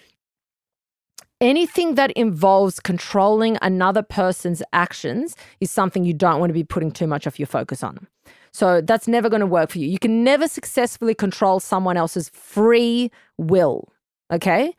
anything 1.41 1.95
that 1.95 2.11
involves 2.11 2.79
controlling 2.79 3.57
another 3.61 4.01
person's 4.01 4.63
actions 4.73 5.35
is 5.59 5.69
something 5.69 6.03
you 6.03 6.13
don't 6.13 6.39
want 6.39 6.49
to 6.49 6.53
be 6.53 6.63
putting 6.63 6.91
too 6.91 7.07
much 7.07 7.27
of 7.27 7.37
your 7.37 7.47
focus 7.47 7.83
on. 7.83 8.07
So 8.51 8.81
that's 8.81 9.07
never 9.07 9.29
going 9.29 9.39
to 9.41 9.47
work 9.47 9.71
for 9.71 9.79
you. 9.79 9.87
You 9.87 9.99
can 9.99 10.23
never 10.23 10.47
successfully 10.47 11.15
control 11.15 11.59
someone 11.59 11.97
else's 11.97 12.29
free 12.29 13.11
will. 13.37 13.89
Okay 14.31 14.73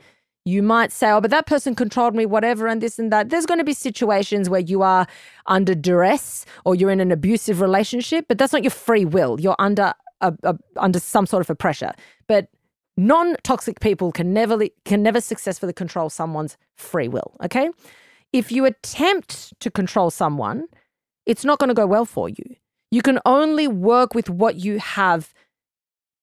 you 0.45 0.63
might 0.63 0.93
say, 0.93 1.11
oh, 1.11 1.21
but 1.21 1.31
that 1.31 1.47
person 1.47 1.75
controlled 1.75 2.15
me, 2.15 2.27
whatever, 2.27 2.67
and 2.67 2.83
this 2.83 2.99
and 2.99 3.11
that. 3.13 3.31
There's 3.31 3.47
going 3.47 3.59
to 3.59 3.65
be 3.65 3.73
situations 3.73 4.51
where 4.51 4.61
you 4.61 4.83
are 4.83 5.07
under 5.47 5.75
duress 5.75 6.45
or 6.65 6.75
you're 6.75 6.91
in 6.91 7.01
an 7.01 7.11
abusive 7.11 7.61
relationship, 7.61 8.27
but 8.29 8.37
that's 8.37 8.53
not 8.53 8.63
your 8.63 8.71
free 8.71 9.05
will. 9.07 9.41
You're 9.41 9.57
under 9.59 9.95
a, 10.21 10.35
a, 10.43 10.57
under 10.77 11.01
some 11.01 11.27
sort 11.27 11.41
of 11.41 11.49
a 11.49 11.55
pressure. 11.55 11.93
But 12.29 12.49
non-toxic 12.97 13.81
people 13.81 14.13
can 14.13 14.33
never 14.33 14.59
can 14.85 15.03
never 15.03 15.21
successfully 15.21 15.73
control 15.73 16.11
someone's 16.11 16.57
free 16.77 17.09
will. 17.09 17.37
Okay, 17.43 17.71
if 18.33 18.53
you 18.53 18.67
attempt 18.67 19.59
to 19.61 19.71
control 19.71 20.11
someone, 20.11 20.67
it's 21.25 21.45
not 21.45 21.59
going 21.59 21.69
to 21.69 21.75
go 21.75 21.87
well 21.87 22.05
for 22.05 22.29
you. 22.29 22.45
You 22.91 23.01
can 23.03 23.19
only 23.25 23.67
work 23.67 24.15
with 24.15 24.29
what 24.29 24.57
you 24.57 24.79
have 24.79 25.33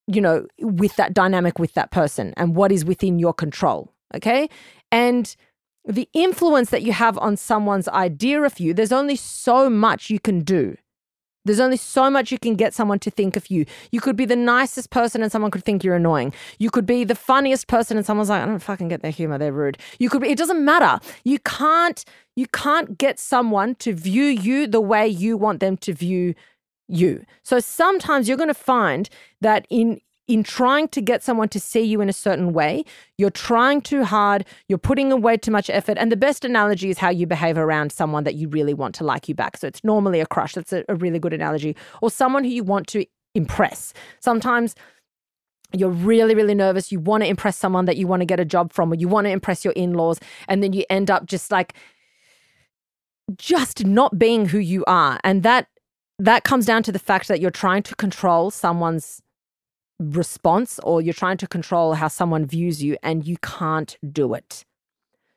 you 0.07 0.19
know, 0.19 0.45
with 0.59 0.95
that 0.97 1.13
dynamic 1.13 1.59
with 1.59 1.73
that 1.73 1.91
person 1.91 2.33
and 2.35 2.55
what 2.55 2.71
is 2.71 2.83
within 2.83 3.19
your 3.19 3.33
control. 3.33 3.93
Okay. 4.15 4.49
And 4.91 5.35
the 5.85 6.07
influence 6.13 6.69
that 6.69 6.83
you 6.83 6.93
have 6.93 7.17
on 7.17 7.37
someone's 7.37 7.87
idea 7.87 8.41
of 8.41 8.59
you, 8.59 8.73
there's 8.73 8.91
only 8.91 9.15
so 9.15 9.69
much 9.69 10.09
you 10.09 10.19
can 10.19 10.41
do. 10.41 10.77
There's 11.43 11.59
only 11.59 11.77
so 11.77 12.09
much 12.09 12.31
you 12.31 12.37
can 12.37 12.55
get 12.55 12.73
someone 12.73 12.99
to 12.99 13.09
think 13.09 13.35
of 13.35 13.49
you. 13.49 13.65
You 13.91 13.99
could 13.99 14.15
be 14.15 14.25
the 14.25 14.35
nicest 14.35 14.91
person 14.91 15.23
and 15.23 15.31
someone 15.31 15.49
could 15.49 15.63
think 15.63 15.83
you're 15.83 15.95
annoying. 15.95 16.33
You 16.59 16.69
could 16.69 16.85
be 16.85 17.03
the 17.03 17.15
funniest 17.15 17.67
person 17.67 17.97
and 17.97 18.05
someone's 18.05 18.29
like, 18.29 18.43
I 18.43 18.45
don't 18.45 18.59
fucking 18.59 18.89
get 18.89 19.01
their 19.01 19.11
humor, 19.11 19.39
they're 19.39 19.51
rude. 19.51 19.79
You 19.97 20.09
could 20.09 20.21
be, 20.21 20.29
it 20.29 20.37
doesn't 20.37 20.63
matter. 20.63 21.03
You 21.23 21.39
can't 21.39 22.03
you 22.35 22.47
can't 22.47 22.97
get 22.97 23.19
someone 23.19 23.75
to 23.75 23.93
view 23.93 24.25
you 24.25 24.65
the 24.65 24.79
way 24.79 25.07
you 25.07 25.35
want 25.35 25.59
them 25.59 25.77
to 25.77 25.93
view 25.93 26.33
you. 26.87 27.25
So 27.43 27.59
sometimes 27.59 28.27
you're 28.27 28.37
going 28.37 28.47
to 28.47 28.53
find 28.53 29.09
that 29.41 29.65
in 29.69 29.99
in 30.31 30.43
trying 30.43 30.87
to 30.87 31.01
get 31.01 31.21
someone 31.21 31.49
to 31.49 31.59
see 31.59 31.81
you 31.81 31.99
in 31.99 32.07
a 32.07 32.13
certain 32.13 32.53
way, 32.53 32.85
you're 33.17 33.29
trying 33.29 33.81
too 33.81 34.05
hard, 34.05 34.45
you're 34.69 34.77
putting 34.77 35.11
away 35.11 35.35
too 35.35 35.51
much 35.51 35.69
effort. 35.69 35.97
And 35.97 36.09
the 36.09 36.15
best 36.15 36.45
analogy 36.45 36.89
is 36.89 36.97
how 36.97 37.09
you 37.09 37.27
behave 37.27 37.57
around 37.57 37.91
someone 37.91 38.23
that 38.23 38.35
you 38.35 38.47
really 38.47 38.73
want 38.73 38.95
to 38.95 39.03
like 39.03 39.27
you 39.27 39.35
back. 39.35 39.57
So 39.57 39.67
it's 39.67 39.83
normally 39.83 40.21
a 40.21 40.25
crush. 40.25 40.53
That's 40.53 40.71
a, 40.71 40.85
a 40.87 40.95
really 40.95 41.19
good 41.19 41.33
analogy. 41.33 41.75
Or 42.01 42.09
someone 42.09 42.45
who 42.45 42.49
you 42.49 42.63
want 42.63 42.87
to 42.87 43.05
impress. 43.35 43.93
Sometimes 44.21 44.73
you're 45.73 45.89
really, 45.89 46.33
really 46.33 46.55
nervous. 46.55 46.93
You 46.93 47.01
want 47.01 47.23
to 47.23 47.29
impress 47.29 47.57
someone 47.57 47.83
that 47.85 47.97
you 47.97 48.07
want 48.07 48.21
to 48.21 48.25
get 48.25 48.39
a 48.39 48.45
job 48.45 48.71
from, 48.71 48.89
or 48.93 48.95
you 48.95 49.09
want 49.09 49.25
to 49.25 49.31
impress 49.31 49.65
your 49.65 49.73
in 49.73 49.95
laws. 49.95 50.17
And 50.47 50.63
then 50.63 50.71
you 50.71 50.85
end 50.89 51.11
up 51.11 51.25
just 51.25 51.51
like, 51.51 51.73
just 53.35 53.85
not 53.85 54.17
being 54.17 54.45
who 54.45 54.59
you 54.59 54.85
are. 54.87 55.19
And 55.25 55.43
that 55.43 55.67
that 56.19 56.43
comes 56.43 56.65
down 56.65 56.83
to 56.83 56.91
the 56.91 56.99
fact 56.99 57.27
that 57.27 57.41
you're 57.41 57.49
trying 57.49 57.81
to 57.83 57.95
control 57.95 58.51
someone's 58.51 59.21
response 60.01 60.79
or 60.83 61.01
you're 61.01 61.13
trying 61.13 61.37
to 61.37 61.47
control 61.47 61.93
how 61.93 62.07
someone 62.07 62.45
views 62.45 62.83
you 62.83 62.97
and 63.03 63.25
you 63.25 63.37
can't 63.37 63.97
do 64.11 64.33
it. 64.33 64.65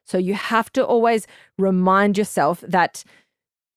So 0.05 0.19
you 0.19 0.35
have 0.35 0.73
to 0.73 0.85
always 0.85 1.27
remind 1.59 2.19
yourself 2.19 2.63
that 2.67 3.05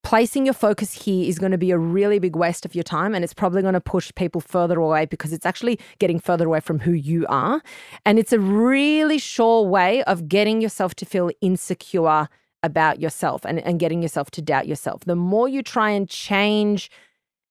placing 0.04 0.45
your 0.45 0.54
focus 0.54 0.93
here 0.93 1.28
is 1.28 1.38
going 1.38 1.52
to 1.52 1.58
be 1.58 1.71
a 1.71 1.78
really 1.78 2.19
big 2.19 2.36
waste 2.36 2.65
of 2.65 2.73
your 2.73 2.84
time 2.84 3.13
and 3.13 3.23
it's 3.23 3.34
probably 3.34 3.62
going 3.62 3.73
to 3.73 3.82
push 3.82 4.12
people 4.15 4.39
further 4.39 4.80
away 4.80 5.06
because 5.06 5.34
it's 5.34 5.45
actually 5.45 5.80
getting 6.00 6.19
further 6.19 6.45
away 6.45 6.62
from 6.62 6.80
who 6.80 6.93
you 6.93 7.26
are. 7.28 7.62
And 8.06 8.17
it's 8.17 8.32
a 8.32 8.39
really 8.39 9.17
sure 9.17 9.63
way 9.63 10.04
of 10.04 10.30
getting 10.30 10.62
yourself 10.62 10.95
to 10.95 11.06
feel 11.06 11.30
insecure 11.41 12.30
about 12.63 13.00
yourself 13.02 13.45
and, 13.45 13.60
and 13.60 13.80
getting 13.80 14.02
yourself 14.02 14.32
to 14.32 14.41
doubt 14.41 14.67
yourself. 14.67 15.04
The 15.06 15.15
more 15.15 15.50
you 15.50 15.62
try 15.62 15.89
and 15.89 16.08
change 16.08 16.89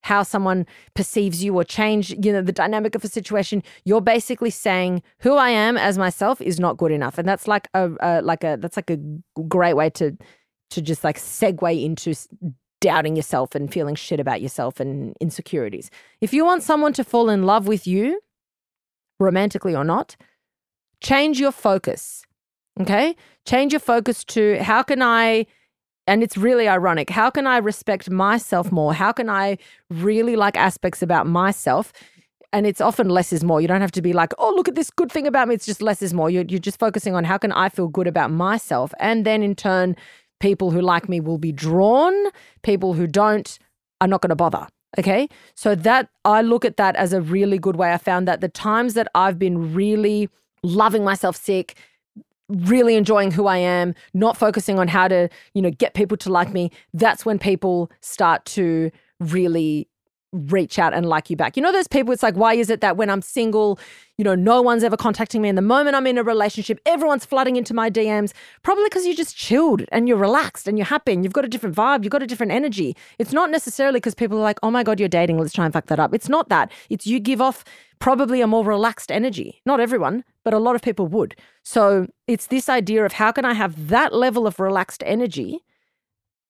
how 0.06 0.22
someone 0.22 0.64
perceives 0.94 1.42
you 1.44 1.54
or 1.58 1.64
change 1.64 2.10
you 2.24 2.32
know 2.32 2.42
the 2.42 2.52
dynamic 2.52 2.94
of 2.94 3.04
a 3.04 3.08
situation 3.08 3.62
you're 3.84 4.00
basically 4.00 4.50
saying 4.50 5.02
who 5.18 5.34
i 5.34 5.50
am 5.50 5.76
as 5.76 5.98
myself 5.98 6.40
is 6.40 6.60
not 6.60 6.76
good 6.76 6.92
enough 6.92 7.18
and 7.18 7.28
that's 7.28 7.48
like 7.48 7.66
a, 7.74 7.90
a 8.00 8.22
like 8.22 8.44
a 8.44 8.56
that's 8.60 8.76
like 8.76 8.90
a 8.90 8.98
great 9.48 9.74
way 9.74 9.90
to 9.90 10.16
to 10.70 10.80
just 10.80 11.02
like 11.04 11.18
segue 11.18 11.84
into 11.84 12.14
doubting 12.80 13.16
yourself 13.16 13.54
and 13.54 13.72
feeling 13.72 13.94
shit 13.94 14.20
about 14.20 14.42
yourself 14.42 14.80
and 14.80 15.16
insecurities. 15.20 15.90
If 16.20 16.34
you 16.34 16.44
want 16.44 16.62
someone 16.62 16.92
to 16.94 17.04
fall 17.04 17.30
in 17.30 17.44
love 17.44 17.66
with 17.66 17.86
you 17.86 18.20
romantically 19.18 19.74
or 19.74 19.84
not 19.84 20.16
change 21.00 21.40
your 21.40 21.52
focus 21.52 22.26
okay? 22.80 23.16
Change 23.46 23.72
your 23.72 23.80
focus 23.80 24.24
to 24.24 24.62
how 24.62 24.82
can 24.82 25.02
i 25.02 25.46
and 26.06 26.22
it's 26.22 26.36
really 26.36 26.68
ironic. 26.68 27.10
How 27.10 27.30
can 27.30 27.46
I 27.46 27.58
respect 27.58 28.10
myself 28.10 28.70
more? 28.70 28.94
How 28.94 29.12
can 29.12 29.28
I 29.28 29.58
really 29.90 30.36
like 30.36 30.56
aspects 30.56 31.02
about 31.02 31.26
myself? 31.26 31.92
And 32.52 32.66
it's 32.66 32.80
often 32.80 33.08
less 33.08 33.32
is 33.32 33.42
more. 33.42 33.60
You 33.60 33.68
don't 33.68 33.80
have 33.80 33.92
to 33.92 34.02
be 34.02 34.12
like, 34.12 34.32
oh, 34.38 34.52
look 34.56 34.68
at 34.68 34.76
this 34.76 34.90
good 34.90 35.10
thing 35.10 35.26
about 35.26 35.48
me. 35.48 35.54
It's 35.54 35.66
just 35.66 35.82
less 35.82 36.00
is 36.02 36.14
more. 36.14 36.30
You're, 36.30 36.44
you're 36.44 36.60
just 36.60 36.78
focusing 36.78 37.14
on 37.14 37.24
how 37.24 37.38
can 37.38 37.52
I 37.52 37.68
feel 37.68 37.88
good 37.88 38.06
about 38.06 38.30
myself? 38.30 38.94
And 39.00 39.26
then 39.26 39.42
in 39.42 39.54
turn, 39.54 39.96
people 40.40 40.70
who 40.70 40.80
like 40.80 41.08
me 41.08 41.20
will 41.20 41.38
be 41.38 41.52
drawn. 41.52 42.14
People 42.62 42.94
who 42.94 43.06
don't 43.06 43.58
are 44.00 44.08
not 44.08 44.22
going 44.22 44.30
to 44.30 44.36
bother. 44.36 44.68
Okay. 44.98 45.28
So 45.54 45.74
that 45.74 46.08
I 46.24 46.40
look 46.40 46.64
at 46.64 46.76
that 46.76 46.96
as 46.96 47.12
a 47.12 47.20
really 47.20 47.58
good 47.58 47.76
way. 47.76 47.92
I 47.92 47.98
found 47.98 48.28
that 48.28 48.40
the 48.40 48.48
times 48.48 48.94
that 48.94 49.08
I've 49.14 49.38
been 49.38 49.74
really 49.74 50.28
loving 50.62 51.04
myself 51.04 51.36
sick, 51.36 51.76
really 52.48 52.94
enjoying 52.96 53.30
who 53.30 53.46
I 53.46 53.58
am, 53.58 53.94
not 54.14 54.36
focusing 54.36 54.78
on 54.78 54.88
how 54.88 55.08
to, 55.08 55.28
you 55.54 55.62
know, 55.62 55.70
get 55.70 55.94
people 55.94 56.16
to 56.18 56.30
like 56.30 56.52
me, 56.52 56.70
that's 56.94 57.26
when 57.26 57.38
people 57.38 57.90
start 58.00 58.44
to 58.46 58.90
really 59.20 59.88
reach 60.32 60.78
out 60.78 60.92
and 60.92 61.06
like 61.06 61.30
you 61.30 61.36
back. 61.36 61.56
You 61.56 61.62
know 61.62 61.72
those 61.72 61.88
people 61.88 62.12
it's 62.12 62.22
like 62.22 62.34
why 62.34 62.54
is 62.54 62.70
it 62.70 62.80
that 62.80 62.96
when 62.96 63.10
I'm 63.10 63.22
single, 63.22 63.78
you 64.18 64.24
know, 64.24 64.34
no 64.34 64.60
one's 64.60 64.84
ever 64.84 64.96
contacting 64.96 65.40
me 65.42 65.48
and 65.48 65.56
the 65.56 65.62
moment 65.62 65.96
I'm 65.96 66.06
in 66.06 66.18
a 66.18 66.22
relationship, 66.22 66.80
everyone's 66.84 67.24
flooding 67.24 67.56
into 67.56 67.74
my 67.74 67.90
DMs, 67.90 68.32
probably 68.62 68.84
because 68.84 69.06
you're 69.06 69.14
just 69.14 69.36
chilled 69.36 69.84
and 69.92 70.08
you're 70.08 70.16
relaxed 70.16 70.68
and 70.68 70.78
you're 70.78 70.86
happy 70.86 71.12
and 71.12 71.24
you've 71.24 71.32
got 71.32 71.44
a 71.44 71.48
different 71.48 71.74
vibe, 71.74 72.04
you've 72.04 72.10
got 72.10 72.22
a 72.22 72.26
different 72.26 72.52
energy. 72.52 72.96
It's 73.18 73.32
not 73.32 73.50
necessarily 73.50 73.98
because 73.98 74.14
people 74.14 74.38
are 74.38 74.42
like, 74.42 74.58
"Oh 74.62 74.70
my 74.70 74.82
god, 74.82 75.00
you're 75.00 75.08
dating, 75.08 75.38
let's 75.38 75.52
try 75.52 75.64
and 75.64 75.72
fuck 75.72 75.86
that 75.86 76.00
up." 76.00 76.14
It's 76.14 76.28
not 76.28 76.48
that. 76.48 76.70
It's 76.90 77.06
you 77.06 77.20
give 77.20 77.40
off 77.40 77.64
probably 77.98 78.40
a 78.40 78.46
more 78.46 78.64
relaxed 78.64 79.10
energy. 79.10 79.60
Not 79.64 79.80
everyone, 79.80 80.24
but 80.44 80.54
a 80.54 80.58
lot 80.58 80.74
of 80.74 80.82
people 80.82 81.06
would. 81.08 81.34
So, 81.62 82.06
it's 82.26 82.46
this 82.46 82.68
idea 82.68 83.04
of 83.04 83.12
how 83.12 83.32
can 83.32 83.44
I 83.44 83.54
have 83.54 83.88
that 83.88 84.12
level 84.12 84.46
of 84.46 84.60
relaxed 84.60 85.02
energy 85.06 85.60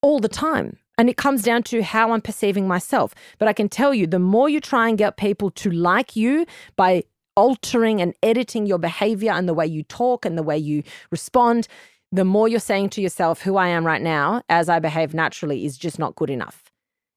all 0.03 0.21
the 0.21 0.29
time? 0.29 0.79
And 0.99 1.11
it 1.11 1.17
comes 1.17 1.43
down 1.43 1.63
to 1.65 1.83
how 1.83 2.13
I'm 2.13 2.23
perceiving 2.23 2.67
myself. 2.67 3.15
But 3.39 3.49
I 3.49 3.53
can 3.53 3.69
tell 3.69 3.93
you, 3.93 4.07
the 4.07 4.19
more 4.19 4.49
you 4.49 4.61
try 4.61 4.89
and 4.89 4.97
get 4.97 5.17
people 5.17 5.51
to 5.53 5.71
like 5.71 6.17
you 6.17 6.47
by 6.77 7.05
altering 7.37 8.01
and 8.01 8.15
editing 8.23 8.67
your 8.67 8.79
behavior 8.79 9.33
and 9.33 9.49
the 9.49 9.55
way 9.55 9.67
you 9.67 9.83
talk 9.83 10.25
and 10.25 10.39
the 10.39 10.43
way 10.43 10.57
you 10.57 10.83
respond, 11.11 11.69
the 12.11 12.25
more 12.25 12.49
you're 12.49 12.61
saying 12.61 12.91
to 12.91 13.03
yourself, 13.03 13.43
who 13.43 13.57
I 13.57 13.69
am 13.69 13.85
right 13.85 14.01
now, 14.01 14.43
as 14.49 14.69
I 14.69 14.79
behave 14.79 15.13
naturally, 15.13 15.65
is 15.67 15.77
just 15.77 15.99
not 15.99 16.17
good 16.17 16.31
enough. 16.31 16.66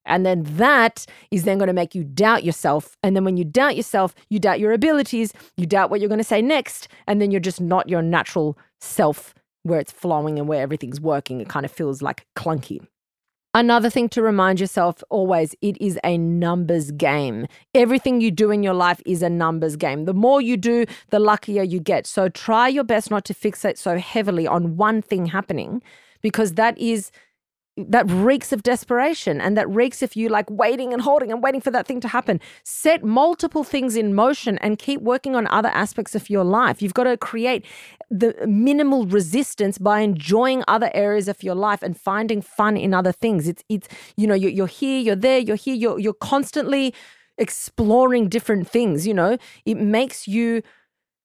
And 0.10 0.26
then 0.26 0.44
that 0.58 1.06
is 1.32 1.44
then 1.44 1.58
going 1.58 1.68
to 1.68 1.74
make 1.74 1.96
you 1.96 2.04
doubt 2.04 2.44
yourself. 2.44 2.98
And 3.04 3.16
then 3.16 3.24
when 3.24 3.38
you 3.38 3.46
doubt 3.46 3.78
yourself, 3.78 4.14
you 4.30 4.40
doubt 4.40 4.60
your 4.60 4.74
abilities, 4.74 5.34
you 5.56 5.66
doubt 5.66 5.90
what 5.90 6.02
you're 6.02 6.10
going 6.10 6.18
to 6.18 6.24
say 6.24 6.42
next. 6.42 6.90
And 7.08 7.22
then 7.22 7.32
you're 7.32 7.40
just 7.40 7.62
not 7.62 7.88
your 7.88 8.02
natural 8.02 8.58
self 8.82 9.34
where 9.64 9.80
it's 9.80 9.92
flowing 9.92 10.40
and 10.40 10.48
where 10.48 10.62
everything's 10.62 11.00
working. 11.00 11.40
It 11.40 11.48
kind 11.50 11.66
of 11.66 11.72
feels 11.72 12.02
like 12.02 12.26
clunky. 12.36 12.86
Another 13.54 13.90
thing 13.90 14.10
to 14.10 14.22
remind 14.22 14.60
yourself 14.60 15.04
always 15.10 15.56
it 15.62 15.76
is 15.82 16.00
a 16.04 16.20
numbers 16.20 16.92
game. 16.92 17.48
Everything 17.74 18.22
you 18.22 18.30
do 18.30 18.52
in 18.52 18.62
your 18.62 18.76
life 18.76 19.02
is 19.08 19.24
a 19.24 19.30
numbers 19.30 19.76
game. 19.76 20.06
The 20.06 20.14
more 20.14 20.40
you 20.40 20.56
do, 20.56 20.86
the 21.10 21.20
luckier 21.20 21.64
you 21.64 21.80
get. 21.80 22.06
So 22.06 22.30
try 22.30 22.68
your 22.68 22.84
best 22.84 23.10
not 23.10 23.26
to 23.26 23.34
fixate 23.34 23.78
so 23.78 23.98
heavily 23.98 24.46
on 24.46 24.78
one 24.78 25.02
thing 25.02 25.26
happening 25.26 25.82
because 26.22 26.54
that 26.54 26.78
is 26.78 27.12
that 27.90 28.10
reeks 28.10 28.52
of 28.52 28.64
desperation 28.64 29.40
and 29.40 29.58
that 29.58 29.70
reeks 29.70 30.02
of 30.02 30.16
you 30.16 30.30
like 30.30 30.50
waiting 30.50 30.94
and 30.94 31.02
holding 31.02 31.32
and 31.32 31.42
waiting 31.42 31.62
for 31.62 31.72
that 31.72 31.88
thing 31.88 32.00
to 32.02 32.08
happen. 32.08 32.40
Set 32.64 33.04
multiple 33.04 33.64
things 33.64 33.96
in 33.96 34.14
motion 34.14 34.58
and 34.60 34.78
keep 34.78 35.02
working 35.02 35.36
on 35.36 35.48
other 35.48 35.70
aspects 35.70 36.16
of 36.16 36.30
your 36.30 36.44
life. 36.44 36.82
You've 36.82 36.94
got 36.94 37.06
to 37.06 37.18
create 37.18 37.66
the 38.10 38.36
minimal 38.48 39.06
resistance 39.06 39.78
by 39.78 40.00
enjoying 40.02 40.64
other 40.68 40.90
areas 40.94 41.28
of 41.28 41.44
your 41.44 41.56
life 41.56 41.84
and 41.84 41.98
finding 41.98 42.42
fun 42.42 42.76
in 42.76 42.94
other 42.94 43.12
things. 43.12 43.48
It's 43.48 43.64
it's 43.70 43.88
you 44.18 44.28
know 44.28 44.36
you're, 44.36 44.52
you're 44.52 44.68
here, 44.68 45.00
you're 45.00 45.16
there, 45.16 45.40
you're 45.40 45.56
here, 45.56 45.76
you're 45.76 46.00
you're 46.00 46.14
constantly 46.14 46.94
exploring 47.38 48.30
different 48.30 48.68
things. 48.68 49.06
You 49.06 49.14
know 49.14 49.38
it 49.66 49.78
makes 49.78 50.28
you 50.28 50.64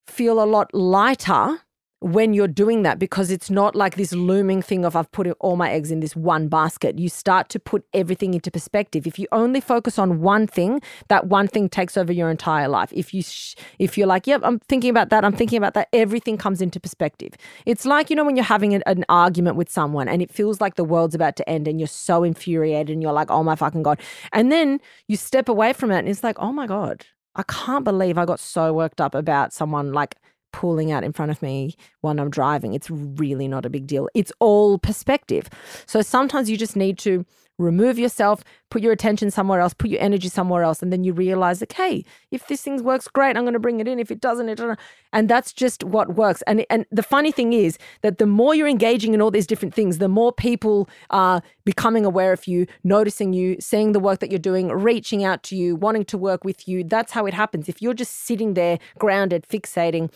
feel 0.06 0.42
a 0.42 0.44
lot 0.44 0.72
lighter 0.74 1.60
when 2.04 2.34
you're 2.34 2.46
doing 2.46 2.82
that 2.82 2.98
because 2.98 3.30
it's 3.30 3.48
not 3.48 3.74
like 3.74 3.96
this 3.96 4.12
looming 4.12 4.60
thing 4.60 4.84
of 4.84 4.94
I've 4.94 5.10
put 5.10 5.26
all 5.40 5.56
my 5.56 5.70
eggs 5.70 5.90
in 5.90 6.00
this 6.00 6.14
one 6.14 6.48
basket. 6.48 6.98
You 6.98 7.08
start 7.08 7.48
to 7.48 7.58
put 7.58 7.82
everything 7.94 8.34
into 8.34 8.50
perspective. 8.50 9.06
If 9.06 9.18
you 9.18 9.26
only 9.32 9.58
focus 9.58 9.98
on 9.98 10.20
one 10.20 10.46
thing, 10.46 10.82
that 11.08 11.28
one 11.28 11.48
thing 11.48 11.70
takes 11.70 11.96
over 11.96 12.12
your 12.12 12.28
entire 12.28 12.68
life. 12.68 12.92
If 12.92 13.14
you 13.14 13.22
sh- 13.22 13.54
if 13.78 13.96
you're 13.96 14.06
like, 14.06 14.26
"Yep, 14.26 14.42
I'm 14.44 14.58
thinking 14.68 14.90
about 14.90 15.08
that. 15.08 15.24
I'm 15.24 15.32
thinking 15.32 15.56
about 15.56 15.72
that." 15.74 15.88
Everything 15.94 16.36
comes 16.36 16.60
into 16.60 16.78
perspective. 16.78 17.32
It's 17.64 17.86
like, 17.86 18.10
you 18.10 18.16
know, 18.16 18.24
when 18.24 18.36
you're 18.36 18.44
having 18.44 18.74
an, 18.74 18.82
an 18.84 19.06
argument 19.08 19.56
with 19.56 19.70
someone 19.70 20.06
and 20.06 20.20
it 20.20 20.30
feels 20.30 20.60
like 20.60 20.74
the 20.74 20.84
world's 20.84 21.14
about 21.14 21.36
to 21.36 21.48
end 21.48 21.66
and 21.66 21.80
you're 21.80 21.86
so 21.86 22.22
infuriated 22.22 22.90
and 22.90 23.02
you're 23.02 23.12
like, 23.12 23.30
"Oh 23.30 23.42
my 23.42 23.56
fucking 23.56 23.82
god." 23.82 23.98
And 24.30 24.52
then 24.52 24.78
you 25.08 25.16
step 25.16 25.48
away 25.48 25.72
from 25.72 25.90
it 25.90 26.00
and 26.00 26.08
it's 26.08 26.22
like, 26.22 26.36
"Oh 26.38 26.52
my 26.52 26.66
god. 26.66 27.06
I 27.36 27.42
can't 27.44 27.82
believe 27.84 28.16
I 28.18 28.26
got 28.26 28.38
so 28.40 28.72
worked 28.72 29.00
up 29.00 29.14
about 29.14 29.52
someone 29.52 29.92
like 29.92 30.16
pulling 30.54 30.92
out 30.92 31.02
in 31.02 31.12
front 31.12 31.32
of 31.32 31.42
me 31.42 31.74
when 32.02 32.20
I'm 32.20 32.30
driving. 32.30 32.74
It's 32.74 32.88
really 32.88 33.48
not 33.48 33.66
a 33.66 33.70
big 33.70 33.88
deal. 33.88 34.08
It's 34.14 34.30
all 34.38 34.78
perspective. 34.78 35.50
So 35.84 36.00
sometimes 36.00 36.48
you 36.48 36.56
just 36.56 36.76
need 36.76 36.96
to 36.98 37.26
remove 37.58 37.98
yourself, 37.98 38.42
put 38.70 38.82
your 38.82 38.92
attention 38.92 39.30
somewhere 39.30 39.60
else, 39.60 39.74
put 39.74 39.90
your 39.90 40.00
energy 40.00 40.28
somewhere 40.28 40.62
else, 40.62 40.82
and 40.82 40.92
then 40.92 41.04
you 41.04 41.12
realize, 41.12 41.62
okay, 41.62 42.04
if 42.30 42.46
this 42.48 42.62
thing 42.62 42.82
works 42.82 43.06
great, 43.08 43.36
I'm 43.36 43.44
going 43.44 43.52
to 43.54 43.60
bring 43.60 43.80
it 43.80 43.86
in. 43.86 43.98
If 43.98 44.10
it 44.10 44.20
doesn't, 44.20 44.48
it 44.48 44.56
doesn't. 44.56 44.78
And 45.12 45.28
that's 45.28 45.52
just 45.52 45.84
what 45.84 46.14
works. 46.16 46.42
And 46.46 46.64
and 46.70 46.84
the 46.90 47.02
funny 47.02 47.30
thing 47.30 47.52
is 47.52 47.78
that 48.02 48.18
the 48.18 48.26
more 48.26 48.54
you're 48.54 48.68
engaging 48.68 49.14
in 49.14 49.22
all 49.22 49.30
these 49.30 49.46
different 49.46 49.74
things, 49.74 49.98
the 49.98 50.08
more 50.08 50.32
people 50.32 50.88
are 51.10 51.42
becoming 51.64 52.04
aware 52.04 52.32
of 52.32 52.46
you, 52.46 52.66
noticing 52.82 53.32
you, 53.32 53.56
seeing 53.60 53.92
the 53.92 54.00
work 54.00 54.18
that 54.20 54.30
you're 54.30 54.38
doing, 54.38 54.68
reaching 54.68 55.24
out 55.24 55.42
to 55.44 55.56
you, 55.56 55.76
wanting 55.76 56.04
to 56.06 56.18
work 56.18 56.44
with 56.44 56.66
you. 56.66 56.82
That's 56.82 57.12
how 57.12 57.26
it 57.26 57.34
happens. 57.34 57.68
If 57.68 57.80
you're 57.80 57.94
just 57.94 58.26
sitting 58.26 58.54
there, 58.54 58.78
grounded, 58.98 59.46
fixating, 59.48 60.12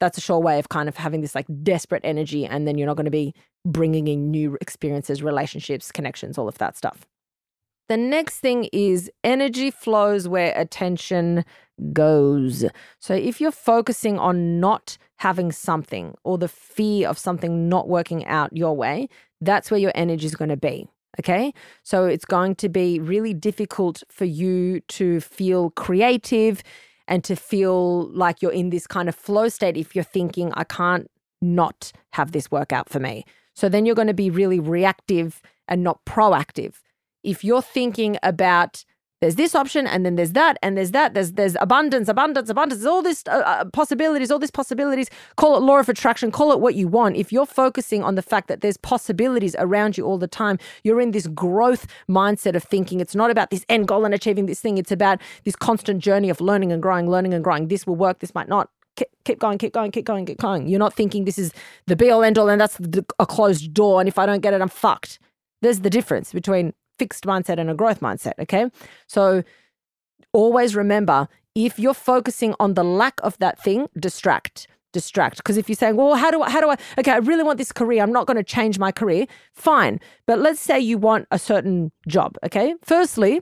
that's 0.00 0.18
a 0.18 0.20
sure 0.20 0.38
way 0.38 0.58
of 0.58 0.68
kind 0.68 0.88
of 0.88 0.96
having 0.96 1.20
this 1.20 1.34
like 1.34 1.46
desperate 1.62 2.02
energy 2.04 2.44
and 2.44 2.66
then 2.66 2.76
you're 2.78 2.86
not 2.86 2.96
going 2.96 3.06
to 3.06 3.10
be 3.10 3.34
bringing 3.64 4.08
in 4.08 4.30
new 4.30 4.56
experiences 4.60 5.22
relationships 5.22 5.90
connections 5.92 6.38
all 6.38 6.48
of 6.48 6.58
that 6.58 6.76
stuff 6.76 7.06
the 7.88 7.96
next 7.96 8.40
thing 8.40 8.68
is 8.72 9.10
energy 9.22 9.70
flows 9.70 10.28
where 10.28 10.52
attention 10.56 11.44
goes 11.92 12.64
so 12.98 13.14
if 13.14 13.40
you're 13.40 13.50
focusing 13.52 14.18
on 14.18 14.60
not 14.60 14.98
having 15.16 15.52
something 15.52 16.14
or 16.24 16.38
the 16.38 16.48
fear 16.48 17.08
of 17.08 17.18
something 17.18 17.68
not 17.68 17.88
working 17.88 18.24
out 18.26 18.54
your 18.56 18.76
way 18.76 19.08
that's 19.40 19.70
where 19.70 19.80
your 19.80 19.92
energy 19.94 20.26
is 20.26 20.34
going 20.34 20.48
to 20.48 20.56
be 20.56 20.88
Okay. 21.18 21.52
So 21.82 22.04
it's 22.04 22.24
going 22.24 22.56
to 22.56 22.68
be 22.68 23.00
really 23.00 23.32
difficult 23.34 24.02
for 24.10 24.24
you 24.24 24.80
to 24.80 25.20
feel 25.20 25.70
creative 25.70 26.62
and 27.08 27.22
to 27.24 27.36
feel 27.36 28.08
like 28.08 28.42
you're 28.42 28.52
in 28.52 28.70
this 28.70 28.86
kind 28.86 29.08
of 29.08 29.14
flow 29.14 29.48
state 29.48 29.76
if 29.76 29.94
you're 29.94 30.04
thinking, 30.04 30.52
I 30.54 30.64
can't 30.64 31.10
not 31.40 31.92
have 32.12 32.32
this 32.32 32.50
work 32.50 32.72
out 32.72 32.88
for 32.88 32.98
me. 32.98 33.24
So 33.54 33.68
then 33.68 33.86
you're 33.86 33.94
going 33.94 34.08
to 34.08 34.14
be 34.14 34.30
really 34.30 34.60
reactive 34.60 35.40
and 35.68 35.82
not 35.82 36.04
proactive. 36.04 36.74
If 37.22 37.42
you're 37.44 37.62
thinking 37.62 38.18
about 38.22 38.84
there's 39.20 39.36
this 39.36 39.54
option 39.54 39.86
and 39.86 40.04
then 40.04 40.16
there's 40.16 40.32
that 40.32 40.58
and 40.62 40.76
there's 40.76 40.90
that 40.90 41.14
there's 41.14 41.32
there's 41.32 41.56
abundance 41.60 42.08
abundance 42.08 42.50
abundance. 42.50 42.80
There's 42.80 42.92
all 42.92 43.02
this 43.02 43.24
uh, 43.26 43.30
uh, 43.30 43.64
possibilities 43.66 44.30
all 44.30 44.38
these 44.38 44.50
possibilities. 44.50 45.08
Call 45.36 45.56
it 45.56 45.60
law 45.60 45.78
of 45.78 45.88
attraction. 45.88 46.30
Call 46.30 46.52
it 46.52 46.60
what 46.60 46.74
you 46.74 46.86
want. 46.86 47.16
If 47.16 47.32
you're 47.32 47.46
focusing 47.46 48.02
on 48.02 48.14
the 48.14 48.22
fact 48.22 48.48
that 48.48 48.60
there's 48.60 48.76
possibilities 48.76 49.56
around 49.58 49.96
you 49.96 50.04
all 50.04 50.18
the 50.18 50.28
time 50.28 50.58
you're 50.84 51.00
in 51.00 51.12
this 51.12 51.26
growth 51.28 51.86
mindset 52.08 52.54
of 52.54 52.62
thinking. 52.62 53.00
It's 53.00 53.14
not 53.14 53.30
about 53.30 53.50
this 53.50 53.64
end 53.68 53.88
goal 53.88 54.04
and 54.04 54.12
achieving 54.12 54.46
this 54.46 54.60
thing. 54.60 54.76
It's 54.76 54.92
about 54.92 55.20
this 55.44 55.56
constant 55.56 56.02
journey 56.02 56.28
of 56.28 56.40
learning 56.40 56.70
and 56.72 56.82
growing 56.82 57.08
learning 57.08 57.32
and 57.32 57.42
growing. 57.42 57.68
This 57.68 57.86
will 57.86 57.96
work 57.96 58.18
this 58.18 58.34
might 58.34 58.48
not. 58.48 58.68
Keep, 59.26 59.40
going 59.40 59.58
keep 59.58 59.72
going 59.72 59.90
keep 59.90 60.04
going 60.04 60.24
keep 60.24 60.38
going. 60.38 60.68
You're 60.68 60.78
not 60.78 60.94
thinking 60.94 61.24
this 61.24 61.38
is 61.38 61.52
the 61.86 61.96
be 61.96 62.10
all 62.10 62.22
end 62.22 62.38
all 62.38 62.48
and 62.48 62.60
that's 62.60 62.78
a 63.18 63.26
closed 63.26 63.74
door 63.74 64.00
and 64.00 64.08
if 64.08 64.18
i 64.18 64.24
don't 64.24 64.40
get 64.40 64.54
it 64.54 64.60
i'm 64.60 64.68
fucked. 64.68 65.18
There's 65.62 65.80
the 65.80 65.90
difference 65.90 66.32
between 66.32 66.72
fixed 66.98 67.24
mindset 67.24 67.58
and 67.58 67.70
a 67.70 67.74
growth 67.74 68.00
mindset. 68.00 68.34
Okay. 68.40 68.70
So 69.06 69.42
always 70.32 70.74
remember 70.76 71.28
if 71.54 71.78
you're 71.78 71.94
focusing 71.94 72.54
on 72.60 72.74
the 72.74 72.84
lack 72.84 73.20
of 73.22 73.38
that 73.38 73.62
thing, 73.62 73.88
distract. 73.98 74.68
distract. 74.92 75.36
Because 75.38 75.56
if 75.56 75.68
you're 75.68 75.76
saying, 75.76 75.96
well, 75.96 76.14
how 76.14 76.30
do 76.30 76.42
I, 76.42 76.50
how 76.50 76.60
do 76.60 76.70
I, 76.70 76.76
okay, 76.98 77.12
I 77.12 77.18
really 77.18 77.42
want 77.42 77.58
this 77.58 77.72
career. 77.72 78.02
I'm 78.02 78.12
not 78.12 78.26
going 78.26 78.36
to 78.36 78.42
change 78.42 78.78
my 78.78 78.92
career. 78.92 79.26
Fine. 79.52 80.00
But 80.26 80.38
let's 80.38 80.60
say 80.60 80.78
you 80.80 80.98
want 80.98 81.26
a 81.30 81.38
certain 81.38 81.92
job. 82.08 82.36
Okay. 82.44 82.74
Firstly, 82.82 83.40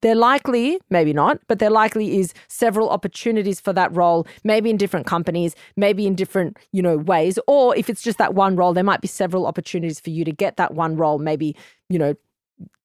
there 0.00 0.14
likely, 0.14 0.78
maybe 0.90 1.12
not, 1.12 1.40
but 1.48 1.58
there 1.58 1.70
likely 1.70 2.18
is 2.18 2.32
several 2.46 2.88
opportunities 2.88 3.60
for 3.60 3.72
that 3.72 3.94
role, 3.96 4.26
maybe 4.44 4.70
in 4.70 4.76
different 4.76 5.06
companies, 5.06 5.56
maybe 5.76 6.06
in 6.06 6.14
different, 6.14 6.56
you 6.72 6.82
know, 6.82 6.96
ways. 6.96 7.38
Or 7.48 7.74
if 7.76 7.90
it's 7.90 8.02
just 8.02 8.18
that 8.18 8.32
one 8.32 8.54
role, 8.54 8.72
there 8.72 8.84
might 8.84 9.00
be 9.00 9.08
several 9.08 9.44
opportunities 9.44 9.98
for 9.98 10.10
you 10.10 10.24
to 10.24 10.32
get 10.32 10.56
that 10.56 10.74
one 10.74 10.96
role, 10.96 11.18
maybe, 11.18 11.56
you 11.88 11.98
know, 11.98 12.14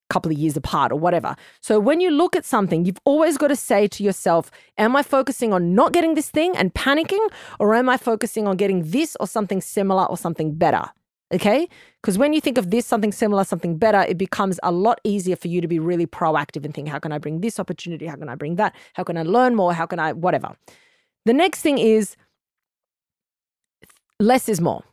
couple 0.09 0.31
of 0.31 0.37
years 0.37 0.55
apart 0.55 0.91
or 0.91 0.95
whatever. 0.95 1.35
So 1.61 1.79
when 1.79 1.99
you 1.99 2.11
look 2.11 2.35
at 2.35 2.45
something, 2.45 2.85
you've 2.85 2.99
always 3.05 3.37
got 3.37 3.47
to 3.47 3.55
say 3.55 3.87
to 3.87 4.03
yourself, 4.03 4.51
am 4.77 4.95
I 4.95 5.03
focusing 5.03 5.53
on 5.53 5.73
not 5.73 5.93
getting 5.93 6.15
this 6.15 6.29
thing 6.29 6.55
and 6.55 6.73
panicking 6.73 7.25
or 7.59 7.73
am 7.73 7.89
I 7.89 7.97
focusing 7.97 8.47
on 8.47 8.57
getting 8.57 8.83
this 8.83 9.17
or 9.19 9.27
something 9.27 9.61
similar 9.61 10.05
or 10.05 10.17
something 10.17 10.53
better? 10.53 10.85
Okay? 11.33 11.67
Because 12.01 12.17
when 12.17 12.31
you 12.33 12.41
think 12.41 12.59
of 12.59 12.69
this, 12.69 12.85
something 12.85 13.11
similar, 13.11 13.43
something 13.43 13.77
better, 13.77 14.01
it 14.01 14.17
becomes 14.17 14.59
a 14.61 14.71
lot 14.71 15.01
easier 15.03 15.35
for 15.35 15.47
you 15.47 15.61
to 15.61 15.67
be 15.67 15.79
really 15.79 16.05
proactive 16.05 16.63
and 16.63 16.73
think, 16.73 16.89
how 16.89 16.99
can 16.99 17.11
I 17.11 17.17
bring 17.17 17.41
this 17.41 17.59
opportunity? 17.59 18.05
How 18.05 18.15
can 18.15 18.29
I 18.29 18.35
bring 18.35 18.55
that? 18.57 18.75
How 18.93 19.03
can 19.03 19.17
I 19.17 19.23
learn 19.23 19.55
more? 19.55 19.73
How 19.73 19.87
can 19.87 19.99
I, 19.99 20.13
whatever. 20.13 20.55
The 21.25 21.33
next 21.33 21.61
thing 21.61 21.79
is 21.79 22.15
less 24.19 24.47
is 24.47 24.61
more. 24.61 24.83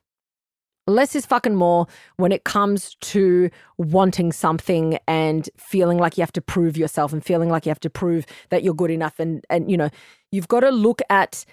Less 0.91 1.15
is 1.15 1.27
fucking 1.27 1.55
more 1.55 1.87
when 2.17 2.33
it 2.33 2.45
comes 2.45 2.97
to 3.01 3.51
wanting 3.79 4.33
something 4.33 4.99
and 5.07 5.49
feeling 5.57 5.99
like 5.99 6.17
you 6.19 6.23
have 6.23 6.33
to 6.33 6.41
prove 6.43 6.77
yourself 6.77 7.13
and 7.13 7.25
feeling 7.25 7.49
like 7.49 7.67
you 7.67 7.71
have 7.71 7.81
to 7.81 7.91
prove 7.91 8.27
that 8.51 8.63
you're 8.63 8.75
good 8.75 8.91
enough. 8.91 9.19
And, 9.19 9.45
and 9.49 9.71
you 9.71 9.77
know, 9.77 9.91
you've 10.31 10.49
got 10.49 10.61
to 10.61 10.71
look 10.71 11.01
at 11.09 11.45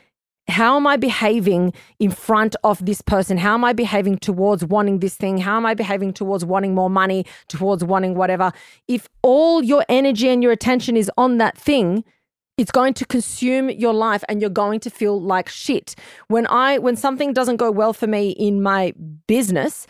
how 0.47 0.77
am 0.77 0.87
I 0.87 0.95
behaving 0.95 1.73
in 1.99 2.11
front 2.11 2.55
of 2.63 2.85
this 2.85 3.01
person? 3.01 3.37
How 3.37 3.53
am 3.53 3.65
I 3.65 3.73
behaving 3.73 4.19
towards 4.19 4.63
wanting 4.63 4.99
this 4.99 5.15
thing? 5.15 5.39
How 5.39 5.57
am 5.57 5.65
I 5.65 5.73
behaving 5.73 6.13
towards 6.13 6.45
wanting 6.45 6.73
more 6.73 6.89
money, 6.89 7.25
towards 7.49 7.83
wanting 7.83 8.15
whatever? 8.15 8.51
If 8.87 9.09
all 9.21 9.61
your 9.61 9.83
energy 9.89 10.29
and 10.29 10.41
your 10.41 10.53
attention 10.53 10.95
is 10.95 11.11
on 11.17 11.37
that 11.39 11.57
thing, 11.57 12.05
it's 12.57 12.71
going 12.71 12.93
to 12.95 13.05
consume 13.05 13.69
your 13.69 13.93
life 13.93 14.23
and 14.27 14.41
you're 14.41 14.49
going 14.49 14.79
to 14.81 14.89
feel 14.89 15.21
like 15.21 15.47
shit. 15.47 15.95
When 16.27 16.47
I 16.47 16.79
when 16.79 16.95
something 16.95 17.33
doesn't 17.33 17.57
go 17.57 17.71
well 17.71 17.93
for 17.93 18.07
me 18.07 18.31
in 18.31 18.61
my 18.61 18.93
business, 19.27 19.85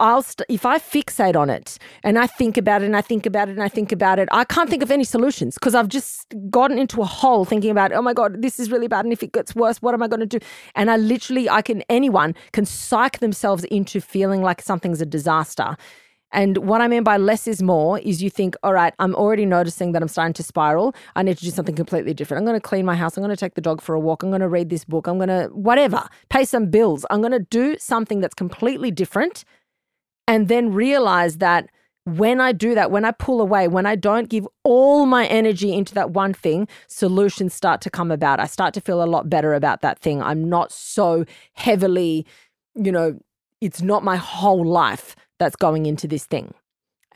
I'll 0.00 0.22
st- 0.22 0.46
if 0.48 0.64
I 0.64 0.78
fixate 0.78 1.36
on 1.36 1.50
it 1.50 1.78
and 2.02 2.18
I 2.18 2.26
think 2.26 2.56
about 2.56 2.82
it 2.82 2.86
and 2.86 2.96
I 2.96 3.02
think 3.02 3.26
about 3.26 3.48
it 3.48 3.52
and 3.52 3.62
I 3.62 3.68
think 3.68 3.92
about 3.92 4.18
it, 4.18 4.28
I 4.32 4.44
can't 4.44 4.68
think 4.68 4.82
of 4.82 4.90
any 4.90 5.04
solutions 5.04 5.54
because 5.54 5.74
I've 5.74 5.88
just 5.88 6.34
gotten 6.50 6.78
into 6.78 7.02
a 7.02 7.06
hole 7.06 7.44
thinking 7.44 7.70
about, 7.70 7.92
oh 7.92 8.02
my 8.02 8.14
god, 8.14 8.40
this 8.40 8.58
is 8.58 8.70
really 8.70 8.88
bad, 8.88 9.04
and 9.04 9.12
if 9.12 9.22
it 9.22 9.32
gets 9.32 9.54
worse, 9.54 9.80
what 9.82 9.94
am 9.94 10.02
I 10.02 10.08
going 10.08 10.20
to 10.20 10.26
do? 10.26 10.38
And 10.74 10.90
I 10.90 10.96
literally, 10.96 11.48
I 11.48 11.62
can 11.62 11.82
anyone 11.88 12.34
can 12.52 12.66
psych 12.66 13.18
themselves 13.18 13.64
into 13.64 14.00
feeling 14.00 14.42
like 14.42 14.62
something's 14.62 15.00
a 15.00 15.06
disaster. 15.06 15.76
And 16.32 16.58
what 16.58 16.80
I 16.80 16.88
mean 16.88 17.02
by 17.02 17.16
less 17.16 17.48
is 17.48 17.62
more 17.62 17.98
is 17.98 18.22
you 18.22 18.30
think, 18.30 18.54
all 18.62 18.72
right, 18.72 18.94
I'm 18.98 19.14
already 19.14 19.44
noticing 19.46 19.92
that 19.92 20.02
I'm 20.02 20.08
starting 20.08 20.34
to 20.34 20.42
spiral. 20.42 20.94
I 21.16 21.22
need 21.22 21.38
to 21.38 21.44
do 21.44 21.50
something 21.50 21.74
completely 21.74 22.14
different. 22.14 22.40
I'm 22.40 22.46
going 22.46 22.60
to 22.60 22.66
clean 22.66 22.86
my 22.86 22.94
house. 22.94 23.16
I'm 23.16 23.22
going 23.22 23.34
to 23.34 23.40
take 23.40 23.54
the 23.54 23.60
dog 23.60 23.80
for 23.80 23.94
a 23.94 24.00
walk. 24.00 24.22
I'm 24.22 24.30
going 24.30 24.40
to 24.40 24.48
read 24.48 24.70
this 24.70 24.84
book. 24.84 25.08
I'm 25.08 25.18
going 25.18 25.28
to, 25.28 25.48
whatever, 25.52 26.08
pay 26.28 26.44
some 26.44 26.70
bills. 26.70 27.04
I'm 27.10 27.20
going 27.20 27.32
to 27.32 27.40
do 27.40 27.76
something 27.78 28.20
that's 28.20 28.34
completely 28.34 28.90
different. 28.90 29.44
And 30.28 30.46
then 30.46 30.72
realize 30.72 31.38
that 31.38 31.68
when 32.04 32.40
I 32.40 32.52
do 32.52 32.74
that, 32.74 32.90
when 32.90 33.04
I 33.04 33.10
pull 33.10 33.40
away, 33.40 33.66
when 33.68 33.84
I 33.84 33.96
don't 33.96 34.28
give 34.28 34.46
all 34.62 35.06
my 35.06 35.26
energy 35.26 35.74
into 35.74 35.94
that 35.94 36.10
one 36.10 36.32
thing, 36.32 36.68
solutions 36.86 37.54
start 37.54 37.80
to 37.82 37.90
come 37.90 38.10
about. 38.10 38.40
I 38.40 38.46
start 38.46 38.72
to 38.74 38.80
feel 38.80 39.02
a 39.02 39.04
lot 39.04 39.28
better 39.28 39.52
about 39.54 39.80
that 39.82 39.98
thing. 39.98 40.22
I'm 40.22 40.48
not 40.48 40.72
so 40.72 41.24
heavily, 41.54 42.26
you 42.74 42.92
know, 42.92 43.18
it's 43.60 43.82
not 43.82 44.02
my 44.02 44.16
whole 44.16 44.64
life 44.64 45.14
that's 45.40 45.56
going 45.56 45.86
into 45.86 46.06
this 46.06 46.26
thing. 46.26 46.54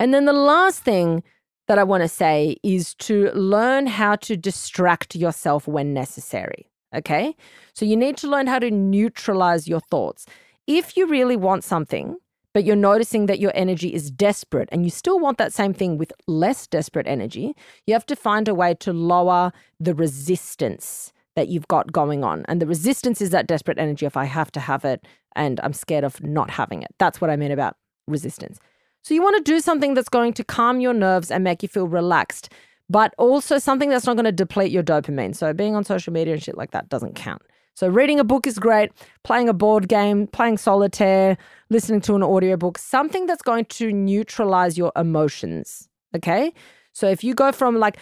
And 0.00 0.12
then 0.12 0.24
the 0.24 0.32
last 0.32 0.82
thing 0.82 1.22
that 1.68 1.78
I 1.78 1.84
want 1.84 2.02
to 2.02 2.08
say 2.08 2.56
is 2.64 2.94
to 2.96 3.30
learn 3.32 3.86
how 3.86 4.16
to 4.16 4.36
distract 4.36 5.14
yourself 5.14 5.68
when 5.68 5.94
necessary. 5.94 6.68
Okay. 6.94 7.36
So 7.74 7.84
you 7.84 7.96
need 7.96 8.16
to 8.18 8.28
learn 8.28 8.46
how 8.46 8.58
to 8.58 8.70
neutralize 8.70 9.68
your 9.68 9.80
thoughts. 9.80 10.26
If 10.66 10.96
you 10.96 11.06
really 11.06 11.36
want 11.36 11.64
something, 11.64 12.16
but 12.52 12.64
you're 12.64 12.76
noticing 12.76 13.26
that 13.26 13.40
your 13.40 13.52
energy 13.54 13.92
is 13.92 14.10
desperate 14.10 14.68
and 14.70 14.84
you 14.84 14.90
still 14.90 15.18
want 15.18 15.38
that 15.38 15.52
same 15.52 15.74
thing 15.74 15.98
with 15.98 16.12
less 16.26 16.66
desperate 16.66 17.06
energy, 17.06 17.54
you 17.86 17.94
have 17.94 18.06
to 18.06 18.16
find 18.16 18.46
a 18.46 18.54
way 18.54 18.74
to 18.74 18.92
lower 18.92 19.52
the 19.80 19.94
resistance 19.94 21.12
that 21.34 21.48
you've 21.48 21.66
got 21.66 21.92
going 21.92 22.22
on. 22.22 22.44
And 22.46 22.62
the 22.62 22.66
resistance 22.66 23.20
is 23.20 23.30
that 23.30 23.48
desperate 23.48 23.78
energy 23.78 24.06
if 24.06 24.16
I 24.16 24.24
have 24.24 24.52
to 24.52 24.60
have 24.60 24.84
it 24.84 25.04
and 25.34 25.58
I'm 25.64 25.72
scared 25.72 26.04
of 26.04 26.22
not 26.22 26.48
having 26.48 26.82
it. 26.82 26.94
That's 26.98 27.20
what 27.20 27.28
I 27.28 27.36
mean 27.36 27.50
about 27.50 27.76
resistance. 28.06 28.58
So 29.02 29.14
you 29.14 29.22
want 29.22 29.36
to 29.36 29.42
do 29.42 29.60
something 29.60 29.94
that's 29.94 30.08
going 30.08 30.32
to 30.34 30.44
calm 30.44 30.80
your 30.80 30.94
nerves 30.94 31.30
and 31.30 31.44
make 31.44 31.62
you 31.62 31.68
feel 31.68 31.86
relaxed, 31.86 32.50
but 32.88 33.14
also 33.18 33.58
something 33.58 33.90
that's 33.90 34.06
not 34.06 34.16
going 34.16 34.24
to 34.24 34.32
deplete 34.32 34.72
your 34.72 34.82
dopamine. 34.82 35.36
So 35.36 35.52
being 35.52 35.76
on 35.76 35.84
social 35.84 36.12
media 36.12 36.34
and 36.34 36.42
shit 36.42 36.56
like 36.56 36.70
that 36.70 36.88
doesn't 36.88 37.14
count. 37.14 37.42
So 37.74 37.88
reading 37.88 38.20
a 38.20 38.24
book 38.24 38.46
is 38.46 38.58
great, 38.58 38.92
playing 39.24 39.48
a 39.48 39.52
board 39.52 39.88
game, 39.88 40.28
playing 40.28 40.58
solitaire, 40.58 41.36
listening 41.70 42.00
to 42.02 42.14
an 42.14 42.22
audiobook, 42.22 42.78
something 42.78 43.26
that's 43.26 43.42
going 43.42 43.64
to 43.66 43.92
neutralize 43.92 44.78
your 44.78 44.92
emotions, 44.96 45.88
okay? 46.14 46.52
So 46.92 47.08
if 47.08 47.24
you 47.24 47.34
go 47.34 47.50
from 47.50 47.78
like 47.78 47.98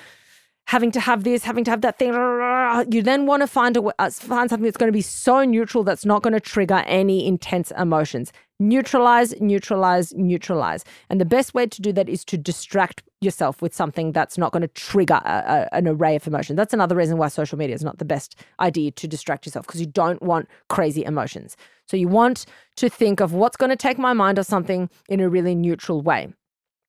having 0.67 0.91
to 0.93 1.01
have 1.01 1.25
this, 1.25 1.43
having 1.43 1.65
to 1.65 1.71
have 1.71 1.81
that 1.83 1.99
thing. 1.99 2.13
You 2.93 3.03
then 3.03 3.27
want 3.27 3.43
to 3.43 3.47
find 3.47 3.77
a 3.77 3.83
uh, 3.99 4.11
find 4.11 4.49
something 4.49 4.65
that's 4.65 4.77
going 4.77 4.89
to 4.89 4.97
be 4.97 5.03
so 5.03 5.45
neutral 5.45 5.85
that's 5.85 6.05
not 6.05 6.23
going 6.23 6.33
to 6.33 6.41
trigger 6.41 6.83
any 6.87 7.27
intense 7.27 7.73
emotions. 7.73 8.33
Neutralize, 8.63 9.35
neutralize, 9.41 10.15
neutralize. 10.15 10.85
And 11.11 11.21
the 11.21 11.25
best 11.25 11.53
way 11.53 11.67
to 11.67 11.83
do 11.83 11.93
that 11.93 12.09
is 12.09 12.25
to 12.27 12.39
distract 12.39 13.03
yourself 13.21 13.61
with 13.61 13.75
something 13.75 14.13
that's 14.13 14.39
not 14.39 14.53
going 14.53 14.61
to 14.61 14.69
trigger 14.69 15.21
a, 15.25 15.69
a, 15.73 15.75
an 15.75 15.89
array 15.89 16.15
of 16.15 16.27
emotions. 16.29 16.57
That's 16.57 16.73
another 16.73 16.95
reason 16.95 17.19
why 17.19 17.27
social 17.27 17.59
media 17.59 17.75
is 17.75 17.83
not 17.83 17.99
the 17.99 18.05
best 18.05 18.37
idea 18.61 18.93
to 18.93 19.09
distract 19.09 19.47
yourself 19.47 19.67
because 19.67 19.81
you 19.81 19.87
don't 19.87 20.23
want 20.23 20.49
crazy 20.69 21.05
emotions. 21.05 21.57
So 21.89 21.97
you 21.97 22.07
want 22.07 22.47
to 22.77 22.89
think 22.89 23.21
of 23.21 23.33
what's 23.33 23.57
going 23.57 23.71
to 23.71 23.77
take 23.77 23.99
my 23.99 24.13
mind 24.13 24.39
off 24.39 24.47
something 24.47 24.89
in 25.09 25.19
a 25.19 25.29
really 25.29 25.57
neutral 25.57 26.01
way. 26.01 26.33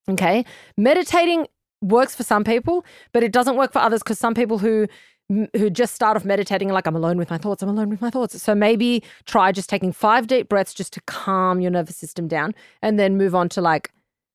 Okay. 0.08 0.44
Meditating 0.76 1.48
works 1.82 2.14
for 2.14 2.22
some 2.22 2.44
people, 2.44 2.84
but 3.12 3.24
it 3.24 3.32
doesn't 3.32 3.56
work 3.56 3.72
for 3.72 3.80
others 3.80 4.02
because 4.02 4.18
some 4.18 4.34
people 4.34 4.58
who 4.58 4.86
who 5.28 5.70
just 5.70 5.94
start 5.94 6.16
off 6.16 6.24
meditating 6.24 6.68
like 6.68 6.86
I'm 6.86 6.96
alone 6.96 7.16
with 7.16 7.30
my 7.30 7.38
thoughts, 7.38 7.62
I'm 7.62 7.68
alone 7.68 7.88
with 7.88 8.00
my 8.00 8.10
thoughts. 8.10 8.40
So 8.42 8.54
maybe 8.54 9.02
try 9.24 9.52
just 9.52 9.68
taking 9.68 9.92
five 9.92 10.26
deep 10.26 10.48
breaths 10.48 10.74
just 10.74 10.92
to 10.94 11.00
calm 11.02 11.60
your 11.60 11.70
nervous 11.70 11.96
system 11.96 12.28
down 12.28 12.54
and 12.82 12.98
then 12.98 13.16
move 13.16 13.34
on 13.34 13.48
to 13.50 13.60
like 13.60 13.90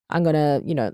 I'm 0.09 0.23
to, 0.35 0.61
you 0.65 0.73
know, 0.73 0.91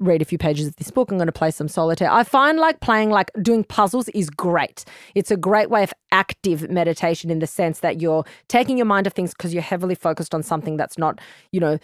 read 0.00 0.22
a 0.22 0.24
few 0.24 0.38
pages 0.38 0.66
of 0.66 0.76
this 0.76 0.90
book. 0.90 1.10
I'm 1.10 1.18
to 1.26 1.32
play 1.32 1.50
some 1.50 1.68
solitaire. 1.68 2.10
I 2.10 2.24
find 2.24 2.58
like 2.58 2.80
playing, 2.80 3.10
like 3.10 3.30
doing 3.40 3.64
puzzles 3.64 4.08
is 4.10 4.28
great. 4.28 4.84
It's 5.14 5.30
a 5.30 5.36
great 5.36 5.70
way 5.70 5.82
of 5.82 5.92
active 6.10 6.68
meditation 6.70 7.30
in 7.30 7.38
the 7.38 7.46
sense 7.46 7.80
that 7.80 8.00
you're 8.00 8.24
taking 8.48 8.76
your 8.76 8.86
mind 8.86 9.06
off 9.06 9.12
things 9.12 9.32
because 9.32 9.52
you're 9.52 9.62
heavily 9.62 9.94
focused 9.94 10.34
on 10.34 10.42
something 10.42 10.76
that's 10.76 10.98
not, 10.98 11.20
you 11.52 11.60
know, 11.60 11.78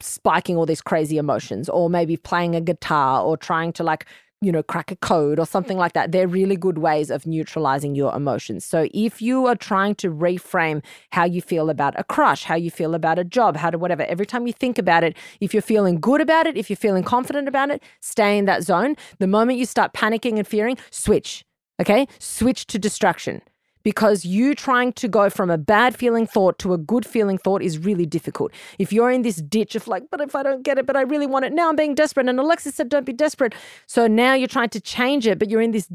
spiking 0.00 0.56
all 0.56 0.66
these 0.66 0.80
crazy 0.80 1.18
emotions 1.18 1.68
or 1.68 1.90
maybe 1.90 2.16
playing 2.16 2.54
a 2.54 2.60
guitar 2.60 3.22
or 3.22 3.36
trying 3.36 3.72
to 3.72 3.82
like 3.82 4.06
you 4.40 4.52
know 4.52 4.62
crack 4.62 4.90
a 4.90 4.96
code 4.96 5.38
or 5.38 5.46
something 5.46 5.76
mm. 5.76 5.80
like 5.80 5.92
that. 5.94 6.12
They're 6.12 6.28
really 6.28 6.56
good 6.56 6.78
ways 6.78 7.10
of 7.10 7.26
neutralizing 7.26 7.94
your 7.94 8.14
emotions. 8.14 8.64
So 8.64 8.88
if 8.94 9.20
you 9.20 9.46
are 9.46 9.56
trying 9.56 9.94
to 9.96 10.10
reframe 10.10 10.82
how 11.12 11.24
you 11.24 11.42
feel 11.42 11.70
about 11.70 11.98
a 11.98 12.04
crush 12.04 12.44
how 12.44 12.54
you 12.54 12.70
feel 12.70 12.94
about 12.94 13.18
a 13.18 13.24
job 13.24 13.56
how 13.56 13.70
to 13.70 13.78
whatever 13.78 14.02
every 14.04 14.26
time 14.26 14.46
you 14.46 14.52
think 14.52 14.78
about 14.78 15.04
it 15.04 15.16
if 15.40 15.52
you're 15.52 15.62
feeling 15.62 16.00
good 16.00 16.20
about 16.20 16.46
it 16.46 16.56
if 16.56 16.70
you're 16.70 16.76
feeling 16.76 17.02
confident 17.02 17.48
about 17.48 17.70
it 17.70 17.82
stay 18.00 18.38
in 18.38 18.44
that 18.44 18.62
zone. 18.62 18.94
The 19.18 19.26
moment 19.26 19.58
you 19.58 19.66
start 19.66 19.92
panicking 19.92 20.38
and 20.38 20.46
fearing 20.46 20.76
switch 20.90 21.44
okay? 21.80 22.06
Switch 22.18 22.66
to 22.66 22.78
distraction 22.78 23.42
because 23.82 24.24
you 24.24 24.54
trying 24.54 24.92
to 24.94 25.08
go 25.08 25.30
from 25.30 25.50
a 25.50 25.58
bad 25.58 25.96
feeling 25.96 26.26
thought 26.26 26.58
to 26.60 26.72
a 26.72 26.78
good 26.78 27.06
feeling 27.06 27.38
thought 27.38 27.62
is 27.62 27.78
really 27.78 28.06
difficult. 28.06 28.52
If 28.78 28.92
you're 28.92 29.10
in 29.10 29.22
this 29.22 29.36
ditch 29.36 29.74
of 29.74 29.88
like, 29.88 30.04
but 30.10 30.20
if 30.20 30.34
I 30.34 30.42
don't 30.42 30.62
get 30.62 30.78
it, 30.78 30.86
but 30.86 30.96
I 30.96 31.02
really 31.02 31.26
want 31.26 31.44
it, 31.44 31.52
now 31.52 31.68
I'm 31.68 31.76
being 31.76 31.94
desperate. 31.94 32.28
And 32.28 32.38
Alexis 32.38 32.74
said, 32.74 32.88
don't 32.88 33.06
be 33.06 33.12
desperate. 33.12 33.54
So 33.86 34.06
now 34.06 34.34
you're 34.34 34.48
trying 34.48 34.70
to 34.70 34.80
change 34.80 35.26
it, 35.26 35.38
but 35.38 35.50
you're 35.50 35.62
in 35.62 35.72
this 35.72 35.88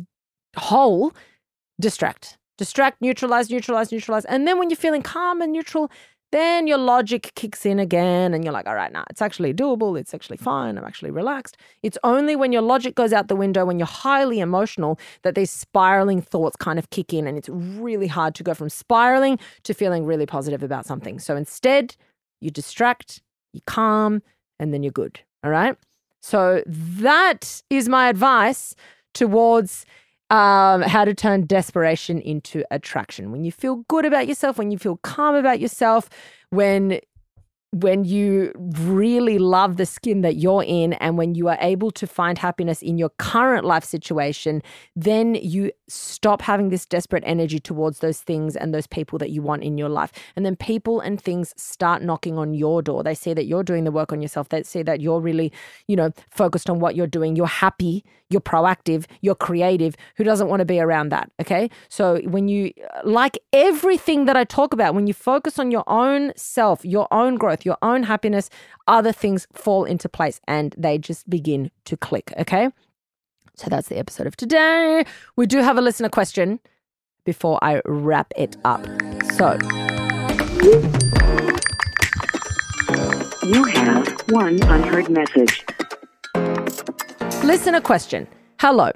hole, 0.58 1.14
distract. 1.80 2.38
Distract, 2.58 3.02
neutralize, 3.02 3.50
neutralize, 3.50 3.92
neutralize. 3.92 4.26
And 4.26 4.48
then 4.48 4.60
when 4.60 4.70
you're 4.70 4.78
feeling 4.78 5.02
calm 5.02 5.42
and 5.42 5.52
neutral, 5.52 5.90
then 6.34 6.68
your 6.68 6.80
logic 6.80 7.32
kicks 7.36 7.66
in 7.66 7.80
again 7.80 8.34
and 8.34 8.44
you're 8.44 8.52
like, 8.52 8.68
all 8.68 8.74
right, 8.76 8.92
now 8.92 9.04
it's 9.10 9.22
actually 9.22 9.54
doable. 9.54 9.98
It's 9.98 10.14
actually 10.14 10.38
fine. 10.38 10.78
I'm 10.78 10.84
actually 10.84 11.12
relaxed. 11.12 11.56
It's 11.84 11.98
only 12.04 12.36
when 12.36 12.52
your 12.52 12.64
logic 12.64 12.96
goes 12.96 13.14
out 13.14 13.28
the 13.28 13.36
window, 13.36 13.66
when 13.66 13.78
you're 13.78 13.86
highly 13.86 14.40
emotional, 14.40 15.00
that 15.22 15.36
these 15.36 15.52
spiraling 15.52 16.22
thoughts 16.22 16.56
kind 16.56 16.80
of 16.80 16.90
kick 16.90 17.14
in. 17.14 17.28
And 17.28 17.38
it's 17.38 17.50
really 17.50 18.08
hard 18.08 18.34
to 18.36 18.44
go 18.44 18.54
from 18.54 18.70
spiraling 18.70 19.38
to 19.64 19.74
feeling 19.74 20.06
really 20.06 20.26
positive 20.26 20.64
about 20.64 20.86
something. 20.88 21.20
So 21.20 21.36
instead, 21.36 21.96
you 22.42 22.50
distract, 22.50 23.22
you 23.54 23.62
calm, 23.68 24.22
and 24.60 24.74
then 24.74 24.82
you're 24.82 24.92
good. 24.92 25.20
All 25.44 25.52
right. 25.52 25.78
So 26.20 26.64
that 26.68 27.62
is 27.70 27.88
my 27.88 28.10
advice 28.10 28.76
towards 29.14 29.86
um, 30.30 30.82
how 30.82 31.06
to 31.06 31.14
turn 31.14 31.46
desperation 31.46 32.20
into 32.20 32.64
attraction. 32.72 33.32
When 33.32 33.44
you 33.44 33.52
feel 33.52 33.78
good 33.88 34.06
about 34.06 34.28
yourself, 34.28 34.58
when 34.58 34.72
you 34.72 34.78
feel 34.78 34.98
calm 34.98 35.36
about 35.36 35.60
yourself, 35.60 36.10
when 36.50 37.00
when 37.74 38.06
you 38.06 38.52
really 38.56 39.40
love 39.40 39.78
the 39.78 39.86
skin 39.86 40.22
that 40.22 40.36
you're 40.36 40.64
in 40.64 40.94
and 40.94 41.18
when 41.18 41.34
you 41.34 41.48
are 41.48 41.58
able 41.60 41.90
to 41.90 42.06
find 42.06 42.38
happiness 42.38 42.84
in 42.84 43.00
your 43.00 43.10
current 43.18 43.66
life 43.66 43.84
situation, 43.84 44.62
then 44.96 45.34
you 45.34 45.72
stop 45.88 46.44
having 46.44 46.70
this 46.70 46.86
desperate 46.86 47.24
energy 47.26 47.60
towards 47.60 47.98
those 47.98 48.22
things 48.22 48.56
and 48.56 48.76
those 48.76 48.86
people 48.86 49.18
that 49.18 49.32
you 49.32 49.42
want 49.42 49.64
in 49.64 49.76
your 49.80 49.90
life. 49.90 50.12
And 50.36 50.46
then 50.46 50.56
people 50.56 51.00
and 51.00 51.20
things 51.20 51.52
start 51.58 52.04
knocking 52.04 52.38
on 52.38 52.54
your 52.54 52.84
door. 52.84 53.02
They 53.02 53.16
see 53.16 53.34
that 53.34 53.46
you're 53.46 53.64
doing 53.64 53.86
the 53.86 53.92
work 53.92 54.12
on 54.12 54.22
yourself. 54.22 54.50
They 54.50 54.62
see 54.62 54.84
that 54.84 55.02
you're 55.02 55.20
really, 55.20 55.52
you 55.88 55.96
know, 55.96 56.12
focused 56.30 56.70
on 56.70 56.80
what 56.80 56.96
you're 56.96 57.08
doing. 57.08 57.36
You're 57.36 57.48
happy, 57.48 58.06
you're 58.30 58.40
proactive, 58.42 59.06
you're 59.22 59.34
creative. 59.34 59.96
Who 60.18 60.24
doesn't 60.24 60.48
want 60.48 60.60
to 60.60 60.66
be 60.66 60.80
around 60.80 61.10
that? 61.10 61.32
Okay. 61.42 61.72
So 61.90 62.22
when 62.26 62.48
you, 62.48 62.72
like 63.04 63.40
everything 63.52 64.26
that 64.26 64.38
I 64.38 64.44
talk 64.44 64.74
about, 64.74 64.94
when 64.94 65.08
you 65.08 65.14
focus 65.14 65.58
on 65.58 65.72
your 65.72 65.84
own 65.88 66.34
self, 66.36 66.86
your 66.86 67.08
own 67.12 67.36
growth, 67.36 67.63
your 67.66 67.78
own 67.82 68.04
happiness, 68.04 68.50
other 68.88 69.12
things 69.12 69.48
fall 69.54 69.86
into 69.86 70.08
place 70.10 70.40
and 70.48 70.76
they 70.78 70.98
just 70.98 71.30
begin 71.30 71.72
to 71.86 71.98
click. 71.98 72.34
Okay. 72.40 72.70
So 73.56 73.70
that's 73.70 73.88
the 73.88 73.98
episode 73.98 74.28
of 74.28 74.36
today. 74.36 75.06
We 75.36 75.46
do 75.46 75.60
have 75.60 75.78
a 75.78 75.82
listener 75.82 76.10
question 76.10 76.60
before 77.26 77.60
I 77.64 77.82
wrap 77.86 78.34
it 78.36 78.58
up. 78.66 78.84
So, 79.36 79.58
You 83.44 83.64
have 83.66 84.08
one 84.30 84.62
unheard 84.64 85.10
message. 85.10 85.64
listener 87.44 87.82
question. 87.82 88.28
Hello. 88.60 88.92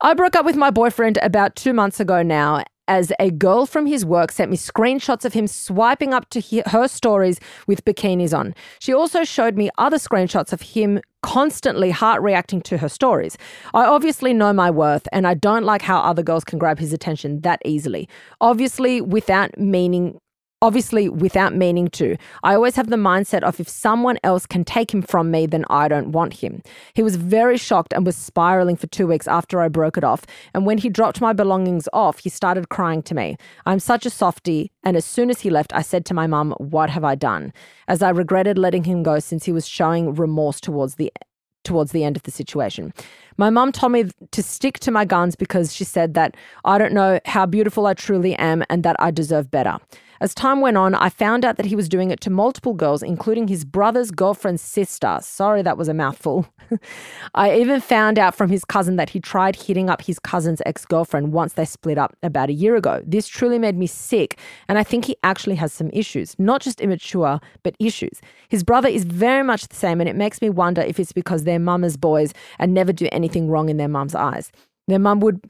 I 0.00 0.14
broke 0.14 0.34
up 0.34 0.44
with 0.44 0.56
my 0.56 0.70
boyfriend 0.70 1.18
about 1.22 1.54
two 1.54 1.72
months 1.72 2.00
ago 2.00 2.22
now, 2.22 2.64
as 2.92 3.10
a 3.18 3.30
girl 3.30 3.64
from 3.64 3.86
his 3.86 4.04
work 4.04 4.30
sent 4.30 4.50
me 4.50 4.56
screenshots 4.58 5.24
of 5.24 5.32
him 5.32 5.46
swiping 5.46 6.12
up 6.12 6.28
to 6.28 6.40
he- 6.40 6.62
her 6.66 6.86
stories 6.86 7.40
with 7.66 7.82
bikinis 7.86 8.36
on. 8.38 8.54
She 8.80 8.92
also 8.92 9.24
showed 9.24 9.56
me 9.56 9.70
other 9.78 9.96
screenshots 9.96 10.52
of 10.52 10.60
him 10.60 11.00
constantly 11.22 11.90
heart 11.90 12.20
reacting 12.20 12.60
to 12.60 12.76
her 12.76 12.90
stories. 12.90 13.38
I 13.72 13.86
obviously 13.86 14.34
know 14.34 14.52
my 14.52 14.70
worth 14.70 15.08
and 15.10 15.26
I 15.26 15.32
don't 15.32 15.64
like 15.64 15.80
how 15.80 16.00
other 16.00 16.22
girls 16.22 16.44
can 16.44 16.58
grab 16.58 16.78
his 16.78 16.92
attention 16.92 17.40
that 17.40 17.62
easily. 17.64 18.10
Obviously, 18.42 19.00
without 19.00 19.58
meaning 19.58 20.20
obviously 20.62 21.08
without 21.08 21.54
meaning 21.54 21.88
to. 21.88 22.16
I 22.44 22.54
always 22.54 22.76
have 22.76 22.88
the 22.88 22.96
mindset 22.96 23.42
of 23.42 23.58
if 23.60 23.68
someone 23.68 24.18
else 24.22 24.46
can 24.46 24.64
take 24.64 24.94
him 24.94 25.02
from 25.02 25.30
me, 25.30 25.44
then 25.44 25.64
I 25.68 25.88
don't 25.88 26.12
want 26.12 26.34
him. 26.34 26.62
He 26.94 27.02
was 27.02 27.16
very 27.16 27.58
shocked 27.58 27.92
and 27.92 28.06
was 28.06 28.16
spiraling 28.16 28.76
for 28.76 28.86
two 28.86 29.08
weeks 29.08 29.26
after 29.26 29.60
I 29.60 29.68
broke 29.68 29.98
it 29.98 30.04
off. 30.04 30.24
And 30.54 30.64
when 30.64 30.78
he 30.78 30.88
dropped 30.88 31.20
my 31.20 31.32
belongings 31.32 31.88
off, 31.92 32.20
he 32.20 32.28
started 32.30 32.68
crying 32.68 33.02
to 33.02 33.14
me. 33.14 33.36
I'm 33.66 33.80
such 33.80 34.06
a 34.06 34.10
softie. 34.10 34.70
And 34.84 34.96
as 34.96 35.04
soon 35.04 35.30
as 35.30 35.40
he 35.40 35.50
left, 35.50 35.74
I 35.74 35.82
said 35.82 36.06
to 36.06 36.14
my 36.14 36.28
mum, 36.28 36.54
What 36.58 36.90
have 36.90 37.04
I 37.04 37.16
done? 37.16 37.52
As 37.88 38.00
I 38.00 38.10
regretted 38.10 38.56
letting 38.56 38.84
him 38.84 39.02
go 39.02 39.18
since 39.18 39.44
he 39.44 39.52
was 39.52 39.66
showing 39.66 40.14
remorse 40.14 40.60
towards 40.60 40.94
the 40.94 41.12
towards 41.64 41.92
the 41.92 42.04
end 42.04 42.16
of 42.16 42.22
the 42.24 42.30
situation. 42.30 42.92
My 43.36 43.50
mum 43.50 43.72
told 43.72 43.92
me 43.92 44.10
to 44.30 44.42
stick 44.42 44.78
to 44.80 44.90
my 44.90 45.04
guns 45.04 45.36
because 45.36 45.72
she 45.72 45.84
said 45.84 46.14
that 46.14 46.36
I 46.64 46.78
don't 46.78 46.92
know 46.92 47.20
how 47.24 47.46
beautiful 47.46 47.86
I 47.86 47.94
truly 47.94 48.34
am 48.36 48.64
and 48.68 48.82
that 48.82 48.96
I 48.98 49.10
deserve 49.10 49.50
better. 49.50 49.78
As 50.22 50.36
time 50.36 50.60
went 50.60 50.76
on, 50.76 50.94
I 50.94 51.08
found 51.08 51.44
out 51.44 51.56
that 51.56 51.66
he 51.66 51.74
was 51.74 51.88
doing 51.88 52.12
it 52.12 52.20
to 52.20 52.30
multiple 52.30 52.74
girls, 52.74 53.02
including 53.02 53.48
his 53.48 53.64
brother's 53.64 54.12
girlfriend's 54.12 54.62
sister. 54.62 55.18
Sorry, 55.20 55.62
that 55.62 55.76
was 55.76 55.88
a 55.88 55.94
mouthful. 55.94 56.46
I 57.34 57.56
even 57.56 57.80
found 57.80 58.20
out 58.20 58.36
from 58.36 58.48
his 58.48 58.64
cousin 58.64 58.94
that 58.94 59.10
he 59.10 59.18
tried 59.18 59.56
hitting 59.56 59.90
up 59.90 60.00
his 60.00 60.20
cousin's 60.20 60.62
ex 60.64 60.84
girlfriend 60.84 61.32
once 61.32 61.54
they 61.54 61.64
split 61.64 61.98
up 61.98 62.16
about 62.22 62.50
a 62.50 62.52
year 62.52 62.76
ago. 62.76 63.02
This 63.04 63.26
truly 63.26 63.58
made 63.58 63.76
me 63.76 63.88
sick, 63.88 64.38
and 64.68 64.78
I 64.78 64.84
think 64.84 65.06
he 65.06 65.16
actually 65.24 65.56
has 65.56 65.72
some 65.72 65.90
issues, 65.92 66.36
not 66.38 66.60
just 66.60 66.80
immature, 66.80 67.40
but 67.64 67.74
issues. 67.80 68.20
His 68.48 68.62
brother 68.62 68.88
is 68.88 69.02
very 69.02 69.42
much 69.42 69.66
the 69.66 69.74
same, 69.74 70.00
and 70.00 70.08
it 70.08 70.14
makes 70.14 70.40
me 70.40 70.50
wonder 70.50 70.82
if 70.82 71.00
it's 71.00 71.12
because 71.12 71.42
they're 71.42 71.58
mama's 71.58 71.96
boys 71.96 72.32
and 72.60 72.72
never 72.72 72.92
do 72.92 73.08
anything 73.10 73.48
wrong 73.48 73.68
in 73.68 73.76
their 73.76 73.88
mum's 73.88 74.14
eyes. 74.14 74.52
Their 74.86 75.00
mum 75.00 75.18
would 75.18 75.40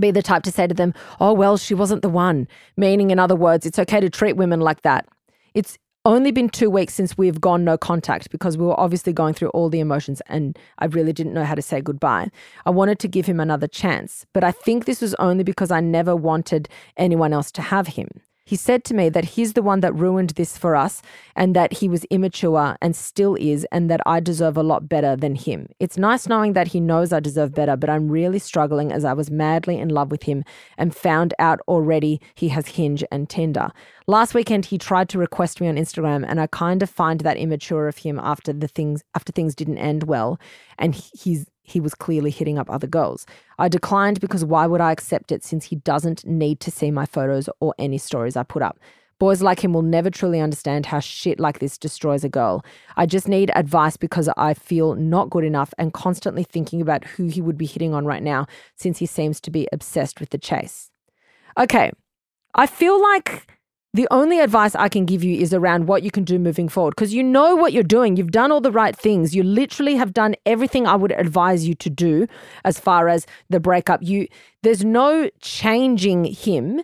be 0.00 0.10
the 0.10 0.22
type 0.22 0.42
to 0.44 0.50
say 0.50 0.66
to 0.66 0.74
them, 0.74 0.94
Oh, 1.20 1.32
well, 1.32 1.56
she 1.56 1.74
wasn't 1.74 2.02
the 2.02 2.08
one. 2.08 2.48
Meaning, 2.76 3.10
in 3.10 3.18
other 3.18 3.36
words, 3.36 3.66
it's 3.66 3.78
okay 3.78 4.00
to 4.00 4.10
treat 4.10 4.36
women 4.36 4.60
like 4.60 4.82
that. 4.82 5.06
It's 5.54 5.78
only 6.04 6.32
been 6.32 6.48
two 6.48 6.68
weeks 6.68 6.94
since 6.94 7.16
we've 7.16 7.40
gone 7.40 7.64
no 7.64 7.78
contact 7.78 8.30
because 8.30 8.58
we 8.58 8.66
were 8.66 8.78
obviously 8.78 9.12
going 9.12 9.34
through 9.34 9.50
all 9.50 9.68
the 9.68 9.78
emotions 9.78 10.20
and 10.26 10.58
I 10.78 10.86
really 10.86 11.12
didn't 11.12 11.32
know 11.32 11.44
how 11.44 11.54
to 11.54 11.62
say 11.62 11.80
goodbye. 11.80 12.28
I 12.66 12.70
wanted 12.70 12.98
to 13.00 13.08
give 13.08 13.26
him 13.26 13.38
another 13.38 13.68
chance, 13.68 14.26
but 14.32 14.42
I 14.42 14.50
think 14.50 14.84
this 14.84 15.00
was 15.00 15.14
only 15.14 15.44
because 15.44 15.70
I 15.70 15.80
never 15.80 16.16
wanted 16.16 16.68
anyone 16.96 17.32
else 17.32 17.52
to 17.52 17.62
have 17.62 17.86
him. 17.88 18.08
He 18.44 18.56
said 18.56 18.82
to 18.84 18.94
me 18.94 19.08
that 19.08 19.24
he's 19.24 19.52
the 19.52 19.62
one 19.62 19.80
that 19.80 19.94
ruined 19.94 20.30
this 20.30 20.58
for 20.58 20.74
us 20.74 21.00
and 21.36 21.54
that 21.54 21.74
he 21.74 21.88
was 21.88 22.04
immature 22.06 22.76
and 22.80 22.96
still 22.96 23.36
is, 23.36 23.66
and 23.70 23.88
that 23.88 24.00
I 24.04 24.20
deserve 24.20 24.56
a 24.56 24.62
lot 24.62 24.88
better 24.88 25.14
than 25.14 25.36
him. 25.36 25.68
It's 25.78 25.96
nice 25.96 26.26
knowing 26.26 26.52
that 26.54 26.68
he 26.68 26.80
knows 26.80 27.12
I 27.12 27.20
deserve 27.20 27.54
better, 27.54 27.76
but 27.76 27.88
I'm 27.88 28.08
really 28.08 28.38
struggling 28.38 28.90
as 28.92 29.04
I 29.04 29.12
was 29.12 29.30
madly 29.30 29.78
in 29.78 29.90
love 29.90 30.10
with 30.10 30.24
him 30.24 30.44
and 30.76 30.94
found 30.94 31.34
out 31.38 31.60
already 31.68 32.20
he 32.34 32.48
has 32.48 32.66
Hinge 32.68 33.04
and 33.12 33.28
Tinder. 33.28 33.70
Last 34.06 34.34
weekend 34.34 34.66
he 34.66 34.78
tried 34.78 35.08
to 35.10 35.18
request 35.18 35.60
me 35.60 35.68
on 35.68 35.76
Instagram 35.76 36.24
and 36.26 36.40
I 36.40 36.48
kind 36.48 36.82
of 36.82 36.90
find 36.90 37.20
that 37.20 37.36
immature 37.36 37.86
of 37.86 37.98
him 37.98 38.18
after 38.22 38.52
the 38.52 38.68
things 38.68 39.04
after 39.14 39.32
things 39.32 39.54
didn't 39.54 39.78
end 39.78 40.04
well 40.04 40.40
and 40.78 40.94
he's 40.94 41.46
he 41.62 41.80
was 41.80 41.94
clearly 41.94 42.30
hitting 42.30 42.58
up 42.58 42.70
other 42.70 42.86
girls. 42.86 43.26
I 43.58 43.68
declined 43.68 44.20
because 44.20 44.44
why 44.44 44.66
would 44.66 44.80
I 44.80 44.92
accept 44.92 45.32
it 45.32 45.44
since 45.44 45.64
he 45.64 45.76
doesn't 45.76 46.26
need 46.26 46.60
to 46.60 46.70
see 46.70 46.90
my 46.90 47.06
photos 47.06 47.48
or 47.60 47.74
any 47.78 47.98
stories 47.98 48.36
I 48.36 48.42
put 48.42 48.62
up? 48.62 48.78
Boys 49.18 49.40
like 49.40 49.62
him 49.62 49.72
will 49.72 49.82
never 49.82 50.10
truly 50.10 50.40
understand 50.40 50.86
how 50.86 50.98
shit 50.98 51.38
like 51.38 51.60
this 51.60 51.78
destroys 51.78 52.24
a 52.24 52.28
girl. 52.28 52.64
I 52.96 53.06
just 53.06 53.28
need 53.28 53.52
advice 53.54 53.96
because 53.96 54.28
I 54.36 54.52
feel 54.52 54.96
not 54.96 55.30
good 55.30 55.44
enough 55.44 55.72
and 55.78 55.92
constantly 55.92 56.42
thinking 56.42 56.80
about 56.80 57.04
who 57.04 57.28
he 57.28 57.40
would 57.40 57.56
be 57.56 57.66
hitting 57.66 57.94
on 57.94 58.04
right 58.04 58.22
now 58.22 58.46
since 58.74 58.98
he 58.98 59.06
seems 59.06 59.40
to 59.42 59.50
be 59.52 59.68
obsessed 59.72 60.18
with 60.18 60.30
the 60.30 60.38
chase. 60.38 60.90
Okay, 61.56 61.92
I 62.54 62.66
feel 62.66 63.00
like 63.00 63.46
the 63.94 64.08
only 64.10 64.40
advice 64.40 64.74
I 64.74 64.88
can 64.88 65.04
give 65.04 65.22
you 65.22 65.38
is 65.38 65.52
around 65.52 65.86
what 65.86 66.02
you 66.02 66.10
can 66.10 66.24
do 66.24 66.38
moving 66.38 66.68
forward 66.68 66.92
because 66.92 67.12
you 67.12 67.22
know 67.22 67.54
what 67.54 67.74
you're 67.74 67.82
doing. 67.82 68.16
You've 68.16 68.30
done 68.30 68.50
all 68.50 68.60
the 68.60 68.72
right 68.72 68.96
things. 68.96 69.34
You 69.34 69.42
literally 69.42 69.96
have 69.96 70.14
done 70.14 70.34
everything 70.46 70.86
I 70.86 70.96
would 70.96 71.12
advise 71.12 71.68
you 71.68 71.74
to 71.74 71.90
do 71.90 72.26
as 72.64 72.78
far 72.78 73.08
as 73.08 73.26
the 73.50 73.60
breakup. 73.60 74.02
You 74.02 74.28
there's 74.62 74.84
no 74.84 75.28
changing 75.40 76.24
him 76.24 76.82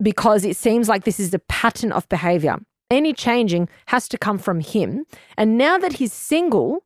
because 0.00 0.44
it 0.44 0.56
seems 0.56 0.88
like 0.88 1.04
this 1.04 1.18
is 1.18 1.34
a 1.34 1.40
pattern 1.40 1.90
of 1.90 2.08
behavior. 2.08 2.58
Any 2.90 3.12
changing 3.12 3.68
has 3.86 4.08
to 4.08 4.18
come 4.18 4.38
from 4.38 4.60
him. 4.60 5.04
And 5.36 5.58
now 5.58 5.78
that 5.78 5.94
he's 5.94 6.12
single, 6.12 6.84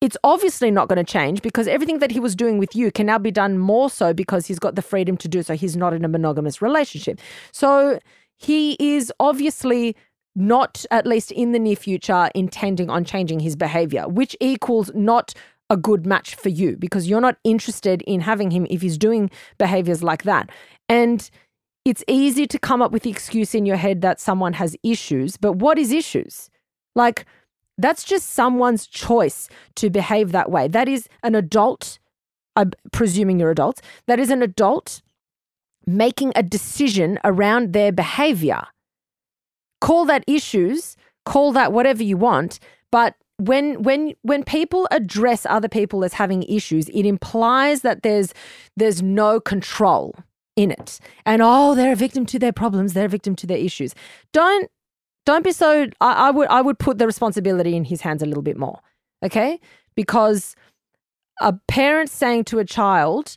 it's 0.00 0.16
obviously 0.22 0.70
not 0.70 0.88
going 0.88 1.04
to 1.04 1.12
change 1.12 1.42
because 1.42 1.66
everything 1.66 1.98
that 1.98 2.12
he 2.12 2.20
was 2.20 2.36
doing 2.36 2.58
with 2.58 2.76
you 2.76 2.92
can 2.92 3.06
now 3.06 3.18
be 3.18 3.32
done 3.32 3.58
more 3.58 3.90
so 3.90 4.14
because 4.14 4.46
he's 4.46 4.60
got 4.60 4.76
the 4.76 4.82
freedom 4.82 5.16
to 5.16 5.26
do 5.26 5.42
so. 5.42 5.54
He's 5.54 5.76
not 5.76 5.92
in 5.92 6.04
a 6.04 6.08
monogamous 6.08 6.62
relationship. 6.62 7.18
So 7.50 7.98
he 8.36 8.76
is 8.78 9.12
obviously 9.18 9.96
not, 10.34 10.84
at 10.90 11.06
least 11.06 11.32
in 11.32 11.52
the 11.52 11.58
near 11.58 11.76
future, 11.76 12.30
intending 12.34 12.90
on 12.90 13.04
changing 13.04 13.40
his 13.40 13.56
behavior, 13.56 14.06
which 14.06 14.36
equals 14.40 14.90
not 14.94 15.32
a 15.70 15.76
good 15.76 16.06
match 16.06 16.34
for 16.34 16.48
you 16.48 16.76
because 16.76 17.08
you're 17.08 17.20
not 17.20 17.38
interested 17.42 18.02
in 18.02 18.20
having 18.20 18.50
him 18.50 18.66
if 18.70 18.82
he's 18.82 18.98
doing 18.98 19.30
behaviors 19.58 20.02
like 20.02 20.22
that. 20.24 20.50
And 20.88 21.28
it's 21.84 22.04
easy 22.06 22.46
to 22.46 22.58
come 22.58 22.82
up 22.82 22.92
with 22.92 23.02
the 23.02 23.10
excuse 23.10 23.54
in 23.54 23.64
your 23.64 23.76
head 23.76 24.00
that 24.02 24.20
someone 24.20 24.52
has 24.54 24.76
issues, 24.82 25.36
but 25.36 25.54
what 25.54 25.78
is 25.78 25.92
issues? 25.92 26.50
Like, 26.94 27.24
that's 27.78 28.04
just 28.04 28.30
someone's 28.30 28.86
choice 28.86 29.48
to 29.76 29.90
behave 29.90 30.32
that 30.32 30.50
way. 30.50 30.68
That 30.68 30.88
is 30.88 31.08
an 31.22 31.34
adult, 31.34 31.98
I'm 32.54 32.72
presuming 32.92 33.38
you're 33.38 33.50
adults, 33.50 33.82
that 34.06 34.18
is 34.18 34.30
an 34.30 34.42
adult 34.42 35.02
making 35.86 36.32
a 36.34 36.42
decision 36.42 37.18
around 37.24 37.72
their 37.72 37.92
behavior. 37.92 38.62
Call 39.80 40.04
that 40.06 40.24
issues, 40.26 40.96
call 41.24 41.52
that 41.52 41.72
whatever 41.72 42.02
you 42.02 42.16
want, 42.16 42.58
but 42.90 43.14
when 43.38 43.82
when 43.82 44.14
when 44.22 44.42
people 44.42 44.88
address 44.90 45.46
other 45.46 45.68
people 45.68 46.04
as 46.04 46.14
having 46.14 46.42
issues, 46.44 46.88
it 46.88 47.04
implies 47.04 47.82
that 47.82 48.02
there's 48.02 48.32
there's 48.76 49.02
no 49.02 49.40
control 49.40 50.14
in 50.56 50.70
it. 50.70 50.98
And 51.26 51.42
oh, 51.42 51.74
they're 51.74 51.92
a 51.92 51.96
victim 51.96 52.24
to 52.26 52.38
their 52.38 52.52
problems, 52.52 52.94
they're 52.94 53.06
a 53.06 53.10
victim 53.10 53.36
to 53.36 53.46
their 53.46 53.58
issues. 53.58 53.94
Don't 54.32 54.70
don't 55.26 55.44
be 55.44 55.52
so 55.52 55.86
I, 56.00 56.28
I 56.28 56.30
would 56.30 56.48
I 56.48 56.62
would 56.62 56.78
put 56.78 56.98
the 56.98 57.06
responsibility 57.06 57.76
in 57.76 57.84
his 57.84 58.00
hands 58.00 58.22
a 58.22 58.26
little 58.26 58.42
bit 58.42 58.56
more. 58.56 58.80
Okay? 59.22 59.60
Because 59.94 60.56
a 61.40 61.54
parent 61.68 62.10
saying 62.10 62.44
to 62.44 62.58
a 62.58 62.64
child, 62.64 63.36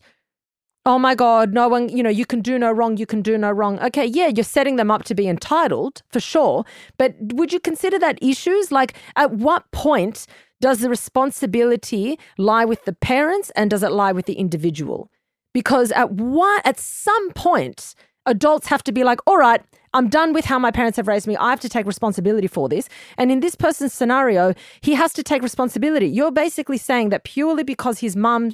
oh 0.90 1.00
my 1.00 1.16
God, 1.16 1.54
no 1.54 1.70
one, 1.70 1.90
you 1.90 2.04
know, 2.04 2.10
you 2.10 2.26
can 2.26 2.42
do 2.42 2.58
no 2.60 2.72
wrong, 2.72 2.98
you 2.98 3.06
can 3.06 3.22
do 3.22 3.38
no 3.38 3.52
wrong. 3.52 3.80
Okay, 3.80 4.06
yeah, 4.06 4.28
you're 4.28 4.44
setting 4.44 4.76
them 4.76 4.90
up 4.90 5.04
to 5.04 5.16
be 5.16 5.28
entitled 5.28 6.02
for 6.10 6.20
sure. 6.20 6.66
But 6.98 7.16
would 7.38 7.54
you 7.54 7.60
consider 7.60 8.00
that 8.00 8.18
issues? 8.22 8.72
Like, 8.72 8.96
at 9.16 9.32
what 9.32 9.70
point 9.72 10.26
does 10.60 10.80
the 10.80 10.90
responsibility 10.90 12.20
lie 12.38 12.66
with 12.66 12.84
the 12.86 12.94
parents 12.94 13.52
and 13.56 13.70
does 13.70 13.84
it 13.84 13.92
lie 13.92 14.12
with 14.12 14.26
the 14.26 14.34
individual? 14.34 15.10
because 15.54 15.92
at 15.92 16.12
what, 16.12 16.66
at 16.66 16.80
some 16.80 17.32
point 17.32 17.96
adults 18.26 18.68
have 18.68 18.84
to 18.84 18.92
be 18.92 19.04
like, 19.04 19.20
all 19.26 19.38
right, 19.38 19.62
I'm 19.94 20.08
done 20.08 20.34
with 20.34 20.46
how 20.46 20.60
my 20.60 20.70
parents 20.72 20.98
have 20.98 21.08
raised 21.08 21.26
me. 21.26 21.36
I 21.36 21.50
have 21.50 21.60
to 21.62 21.70
take 21.70 21.88
responsibility 21.88 22.48
for 22.48 22.70
this. 22.70 22.88
And 23.18 23.32
in 23.32 23.40
this 23.40 23.56
person's 23.56 23.92
scenario, 23.92 24.54
he 24.82 24.94
has 24.94 25.14
to 25.14 25.24
take 25.24 25.42
responsibility. 25.42 26.08
You're 26.08 26.32
basically 26.32 26.78
saying 26.78 27.10
that 27.10 27.24
purely 27.24 27.64
because 27.64 28.00
his 28.00 28.16
mum 28.16 28.52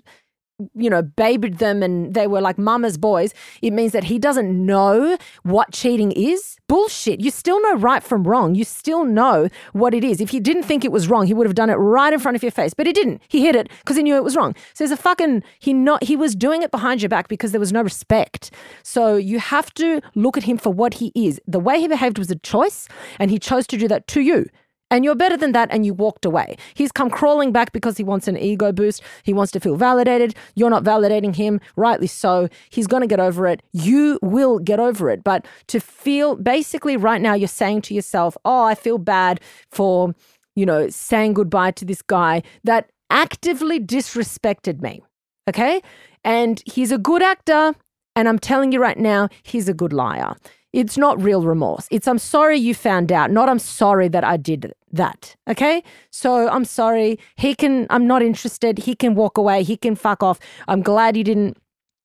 you 0.74 0.90
know, 0.90 1.02
babied 1.02 1.58
them 1.58 1.84
and 1.84 2.14
they 2.14 2.28
were 2.28 2.42
like 2.42 2.58
mama's 2.58 2.98
boys, 2.98 3.34
it 3.62 3.72
means 3.72 3.92
that 3.92 4.06
he 4.06 4.18
doesn't 4.18 4.66
know 4.66 5.18
what 5.44 5.72
cheating 5.72 6.12
is. 6.12 6.58
Bullshit. 6.68 7.20
You 7.20 7.30
still 7.30 7.62
know 7.62 7.76
right 7.76 8.02
from 8.02 8.24
wrong. 8.24 8.56
You 8.56 8.64
still 8.64 9.04
know 9.04 9.50
what 9.74 9.94
it 9.94 10.04
is. 10.04 10.22
If 10.22 10.30
he 10.30 10.40
didn't 10.40 10.64
think 10.64 10.86
it 10.86 10.92
was 10.92 11.08
wrong, 11.08 11.28
he 11.28 11.34
would 11.34 11.46
have 11.46 11.56
done 11.56 11.70
it 11.70 11.76
right 11.76 12.12
in 12.12 12.20
front 12.20 12.36
of 12.36 12.44
your 12.44 12.52
face. 12.52 12.74
But 12.74 12.88
he 12.88 12.94
didn't. 12.94 13.22
He 13.28 13.42
hid 13.42 13.56
it 13.56 13.70
because 13.80 13.98
he 13.98 14.04
knew 14.04 14.16
it 14.16 14.24
was 14.24 14.36
wrong. 14.36 14.56
So 14.74 14.84
there's 14.84 14.98
a 14.98 15.02
fucking 15.02 15.44
he 15.60 15.74
not 15.74 16.04
he 16.04 16.16
was 16.16 16.36
doing 16.36 16.62
it 16.62 16.72
behind 16.72 17.02
your 17.02 17.10
back 17.10 17.28
because 17.28 17.52
there 17.52 17.60
was 17.60 17.74
no 17.74 17.82
respect. 17.82 18.52
So 18.84 19.16
you 19.16 19.40
have 19.40 19.74
to 19.76 20.02
look 20.16 20.38
at 20.38 20.44
him 20.44 20.58
for 20.58 20.72
what 20.72 20.96
he 20.96 21.12
is. 21.16 21.40
The 21.46 21.60
way 21.60 21.80
he 21.80 21.88
behaved 21.88 22.18
was 22.18 22.32
a 22.32 22.36
choice, 22.36 22.88
and 23.20 23.30
he 23.30 23.40
chose 23.40 23.68
to 23.68 23.78
do 23.78 23.88
that 23.88 24.08
to 24.08 24.22
you 24.22 24.48
and 24.92 25.04
you're 25.04 25.16
better 25.16 25.38
than 25.38 25.52
that 25.54 25.70
and 25.72 25.86
you 25.86 25.94
walked 25.94 26.26
away. 26.26 26.58
He's 26.74 26.92
come 26.92 27.10
crawling 27.10 27.52
back 27.52 27.72
because 27.72 27.98
he 27.98 28.04
wants 28.04 28.28
an 28.28 28.38
ego 28.38 28.72
boost. 28.72 29.02
He 29.24 29.34
wants 29.34 29.52
to 29.54 29.60
feel 29.60 29.76
validated. 29.76 30.36
You're 30.56 30.70
not 30.70 30.84
validating 30.84 31.36
him, 31.36 31.60
rightly 31.76 32.08
so. 32.08 32.50
He's 32.70 32.88
going 32.88 33.02
to 33.02 33.08
get 33.08 33.20
over 33.20 33.48
it. 33.48 33.62
You 33.74 34.20
will 34.22 34.60
get 34.60 34.80
over 34.80 35.10
it. 35.10 35.24
But 35.24 35.46
to 35.68 35.80
feel 35.80 36.36
basically 36.36 36.98
right 36.98 37.22
now, 37.22 37.34
you're 37.34 37.48
saying 37.48 37.82
to 37.84 37.94
yourself, 37.94 38.38
oh, 38.46 38.64
I 38.64 38.76
feel 38.76 38.98
bad 38.98 39.42
for, 39.72 40.14
you 40.56 40.66
know, 40.66 40.90
saying 40.90 41.34
goodbye 41.34 41.72
to 41.72 41.86
this 41.86 42.02
guy 42.02 42.44
that 42.64 42.90
actively 43.10 43.80
disrespected 43.80 44.82
me. 44.82 45.02
Okay. 45.50 45.82
And 46.24 46.62
he's 46.66 46.92
a 46.92 46.98
good 46.98 47.24
actor. 47.24 47.74
And 48.16 48.30
I'm 48.30 48.40
telling 48.40 48.72
you 48.72 48.80
right 48.80 48.98
now, 48.98 49.30
he's 49.44 49.68
a 49.68 49.74
good 49.74 49.92
liar. 49.92 50.36
It's 50.76 50.98
not 50.98 51.22
real 51.22 51.44
remorse. 51.44 51.88
It's 51.90 52.06
I'm 52.06 52.20
sorry 52.20 52.58
you 52.58 52.76
found 52.76 53.10
out, 53.10 53.32
not 53.32 53.48
I'm 53.48 53.60
sorry 53.60 54.10
that 54.10 54.26
I 54.26 54.36
did 54.36 54.74
that. 54.92 55.38
Okay? 55.48 55.82
So 56.12 56.50
I'm 56.50 56.66
sorry. 56.66 57.18
He 57.38 57.56
can, 57.56 57.88
I'm 57.90 58.06
not 58.06 58.22
interested. 58.22 58.80
He 58.80 58.94
can 58.94 59.16
walk 59.16 59.38
away. 59.38 59.64
He 59.64 59.78
can 59.78 59.96
fuck 59.96 60.22
off. 60.22 60.38
I'm 60.68 60.82
glad 60.82 61.16
you 61.16 61.24
didn't 61.24 61.58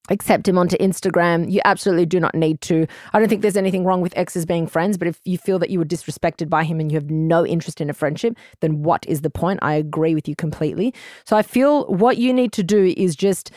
accept 0.09 0.47
him 0.47 0.57
onto 0.57 0.77
Instagram. 0.77 1.51
You 1.51 1.61
absolutely 1.65 2.07
do 2.07 2.21
not 2.21 2.33
need 2.33 2.61
to. 2.63 2.87
I 3.13 3.19
don't 3.19 3.29
think 3.29 3.43
there's 3.43 3.57
anything 3.57 3.85
wrong 3.85 4.03
with 4.03 4.17
exes 4.17 4.47
being 4.47 4.69
friends, 4.69 4.97
but 4.97 5.09
if 5.09 5.21
you 5.25 5.37
feel 5.37 5.59
that 5.59 5.71
you 5.71 5.81
were 5.81 5.85
disrespected 5.85 6.49
by 6.49 6.63
him 6.63 6.79
and 6.79 6.93
you 6.93 6.97
have 6.97 7.11
no 7.11 7.45
interest 7.45 7.81
in 7.81 7.91
a 7.91 7.93
friendship, 7.93 8.37
then 8.61 8.85
what 8.85 9.05
is 9.09 9.23
the 9.23 9.31
point? 9.31 9.59
I 9.63 9.75
agree 9.75 10.15
with 10.15 10.29
you 10.29 10.37
completely. 10.37 10.95
So 11.25 11.37
I 11.37 11.43
feel 11.43 11.87
what 11.87 12.19
you 12.19 12.33
need 12.33 12.53
to 12.53 12.63
do 12.63 12.95
is 12.97 13.17
just 13.17 13.51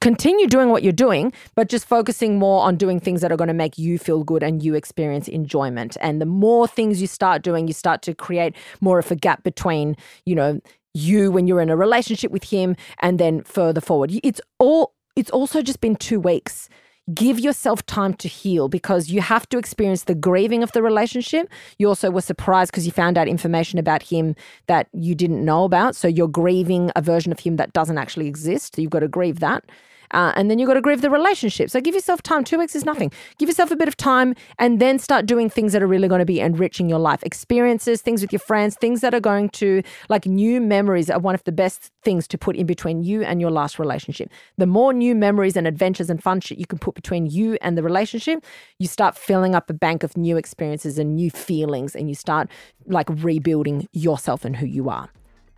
continue 0.00 0.46
doing 0.46 0.70
what 0.70 0.82
you're 0.82 0.92
doing, 0.92 1.32
but 1.54 1.68
just 1.68 1.86
focusing 1.86 2.38
more 2.38 2.62
on 2.62 2.76
doing 2.76 3.00
things 3.00 3.20
that 3.20 3.30
are 3.30 3.36
going 3.36 3.48
to 3.48 3.54
make 3.54 3.78
you 3.78 3.98
feel 3.98 4.24
good 4.24 4.42
and 4.42 4.62
you 4.62 4.74
experience 4.74 5.28
enjoyment. 5.28 5.96
And 6.00 6.20
the 6.20 6.26
more 6.26 6.66
things 6.66 7.00
you 7.00 7.06
start 7.06 7.42
doing, 7.42 7.66
you 7.66 7.74
start 7.74 8.02
to 8.02 8.14
create 8.14 8.56
more 8.80 8.98
of 8.98 9.10
a 9.10 9.16
gap 9.16 9.42
between, 9.42 9.96
you 10.24 10.34
know, 10.34 10.60
you 10.94 11.30
when 11.30 11.46
you're 11.46 11.60
in 11.60 11.70
a 11.70 11.76
relationship 11.76 12.30
with 12.30 12.44
him 12.44 12.74
and 13.00 13.18
then 13.18 13.42
further 13.42 13.80
forward. 13.80 14.10
It's 14.22 14.40
all 14.58 14.94
it's 15.16 15.30
also 15.30 15.62
just 15.62 15.80
been 15.80 15.96
2 15.96 16.18
weeks 16.18 16.68
give 17.14 17.40
yourself 17.40 17.84
time 17.86 18.14
to 18.14 18.28
heal 18.28 18.68
because 18.68 19.08
you 19.08 19.20
have 19.20 19.48
to 19.48 19.58
experience 19.58 20.04
the 20.04 20.14
grieving 20.14 20.62
of 20.62 20.72
the 20.72 20.82
relationship. 20.82 21.48
You 21.78 21.88
also 21.88 22.10
were 22.10 22.20
surprised 22.20 22.70
because 22.70 22.86
you 22.86 22.92
found 22.92 23.16
out 23.16 23.28
information 23.28 23.78
about 23.78 24.02
him 24.02 24.34
that 24.66 24.88
you 24.92 25.14
didn't 25.14 25.44
know 25.44 25.64
about. 25.64 25.96
So 25.96 26.08
you're 26.08 26.28
grieving 26.28 26.90
a 26.96 27.02
version 27.02 27.32
of 27.32 27.40
him 27.40 27.56
that 27.56 27.72
doesn't 27.72 27.98
actually 27.98 28.26
exist. 28.26 28.78
You've 28.78 28.90
got 28.90 29.00
to 29.00 29.08
grieve 29.08 29.40
that. 29.40 29.64
Uh, 30.12 30.32
and 30.36 30.50
then 30.50 30.58
you've 30.58 30.66
got 30.66 30.74
to 30.74 30.80
grieve 30.80 31.00
the 31.00 31.10
relationship. 31.10 31.70
So 31.70 31.80
give 31.80 31.94
yourself 31.94 32.22
time. 32.22 32.44
Two 32.44 32.58
weeks 32.58 32.74
is 32.74 32.84
nothing. 32.84 33.12
Give 33.38 33.48
yourself 33.48 33.70
a 33.70 33.76
bit 33.76 33.88
of 33.88 33.96
time 33.96 34.34
and 34.58 34.80
then 34.80 34.98
start 34.98 35.26
doing 35.26 35.50
things 35.50 35.72
that 35.72 35.82
are 35.82 35.86
really 35.86 36.08
going 36.08 36.20
to 36.20 36.24
be 36.24 36.40
enriching 36.40 36.88
your 36.88 36.98
life. 36.98 37.22
Experiences, 37.22 38.02
things 38.02 38.22
with 38.22 38.32
your 38.32 38.40
friends, 38.40 38.76
things 38.76 39.00
that 39.00 39.14
are 39.14 39.20
going 39.20 39.48
to, 39.50 39.82
like 40.08 40.26
new 40.26 40.60
memories, 40.60 41.10
are 41.10 41.18
one 41.18 41.34
of 41.34 41.44
the 41.44 41.52
best 41.52 41.92
things 42.02 42.26
to 42.28 42.38
put 42.38 42.56
in 42.56 42.66
between 42.66 43.02
you 43.02 43.22
and 43.22 43.40
your 43.40 43.50
last 43.50 43.78
relationship. 43.78 44.30
The 44.56 44.66
more 44.66 44.92
new 44.92 45.14
memories 45.14 45.56
and 45.56 45.66
adventures 45.66 46.10
and 46.10 46.22
fun 46.22 46.40
shit 46.40 46.58
you 46.58 46.66
can 46.66 46.78
put 46.78 46.94
between 46.94 47.26
you 47.26 47.58
and 47.60 47.76
the 47.76 47.82
relationship, 47.82 48.44
you 48.78 48.86
start 48.86 49.16
filling 49.16 49.54
up 49.54 49.68
a 49.70 49.74
bank 49.74 50.02
of 50.02 50.16
new 50.16 50.36
experiences 50.36 50.98
and 50.98 51.16
new 51.16 51.30
feelings 51.30 51.94
and 51.94 52.08
you 52.08 52.14
start 52.14 52.48
like 52.86 53.08
rebuilding 53.10 53.88
yourself 53.92 54.44
and 54.44 54.56
who 54.56 54.66
you 54.66 54.88
are. 54.88 55.08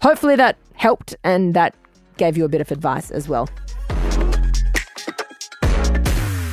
Hopefully 0.02 0.36
that 0.36 0.56
helped 0.74 1.14
and 1.24 1.54
that 1.54 1.74
gave 2.16 2.36
you 2.36 2.44
a 2.44 2.48
bit 2.48 2.60
of 2.60 2.70
advice 2.70 3.10
as 3.10 3.28
well. 3.28 3.48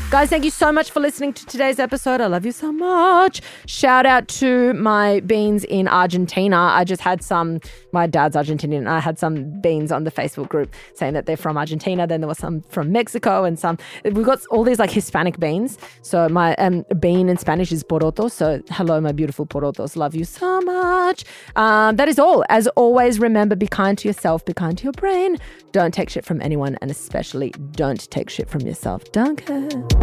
Guys, 0.10 0.30
thank 0.30 0.46
you 0.46 0.52
so 0.52 0.72
much 0.72 0.90
for 0.90 1.02
listening 1.02 1.34
to 1.34 1.46
today's 1.48 1.80
episode. 1.80 2.22
I 2.22 2.28
love 2.28 2.46
you 2.46 2.54
so 2.54 2.72
much. 2.72 3.42
Shout 3.66 4.06
out 4.06 4.30
to 4.30 4.74
my 4.76 5.20
beans 5.20 5.66
in 5.66 5.90
Argentina. 5.90 6.56
I 6.56 6.86
just 6.86 7.02
had 7.02 7.22
some, 7.22 7.60
my 7.92 8.08
dad's 8.08 8.38
Argentinian. 8.38 8.78
and 8.78 8.90
I 8.90 9.02
had 9.02 9.20
some 9.20 9.60
beans 9.60 9.92
on 9.92 10.06
the 10.06 10.12
Facebook 10.12 10.48
group 10.48 10.74
saying 10.96 11.14
that 11.14 11.26
they're 11.26 11.36
from 11.36 11.58
Argentina. 11.58 12.08
Then 12.08 12.22
there 12.22 12.28
was 12.30 12.38
some 12.38 12.62
from 12.62 12.94
Mexico 12.94 13.44
and 13.44 13.60
some, 13.60 13.78
we've 14.06 14.24
got 14.24 14.46
all 14.46 14.64
these 14.64 14.80
like 14.80 14.92
Hispanic 14.92 15.42
beans. 15.42 15.78
So 16.04 16.30
my 16.30 16.56
um, 16.56 16.86
bean 17.02 17.28
in 17.28 17.36
Spanish 17.38 17.74
is 17.74 17.84
poroto. 17.84 18.32
So 18.32 18.62
hello, 18.70 19.02
my 19.02 19.12
beautiful 19.12 19.46
porotos. 19.46 19.98
Love 19.98 20.16
you 20.16 20.24
so 20.24 20.62
much. 20.62 21.26
Um, 21.58 21.98
that 21.98 22.08
is 22.08 22.18
all. 22.18 22.46
As 22.48 22.68
always, 22.78 23.20
remember 23.20 23.58
be 23.58 23.68
kind 23.68 23.98
to 23.98 24.08
yourself, 24.08 24.46
be 24.46 24.54
kind 24.54 24.78
to 24.78 24.86
your 24.86 24.94
brain. 24.94 25.38
Don't 25.74 25.94
take 25.94 26.10
shit 26.10 26.24
from 26.24 26.42
anyone, 26.42 26.78
and 26.82 26.90
especially 26.90 27.50
don't 27.72 28.10
take 28.10 28.30
shit 28.30 28.50
from 28.50 28.62
yourself. 28.62 29.04
Don't 29.12 29.36
care. 29.36 29.97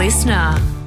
LiSTNR. 0.00 0.79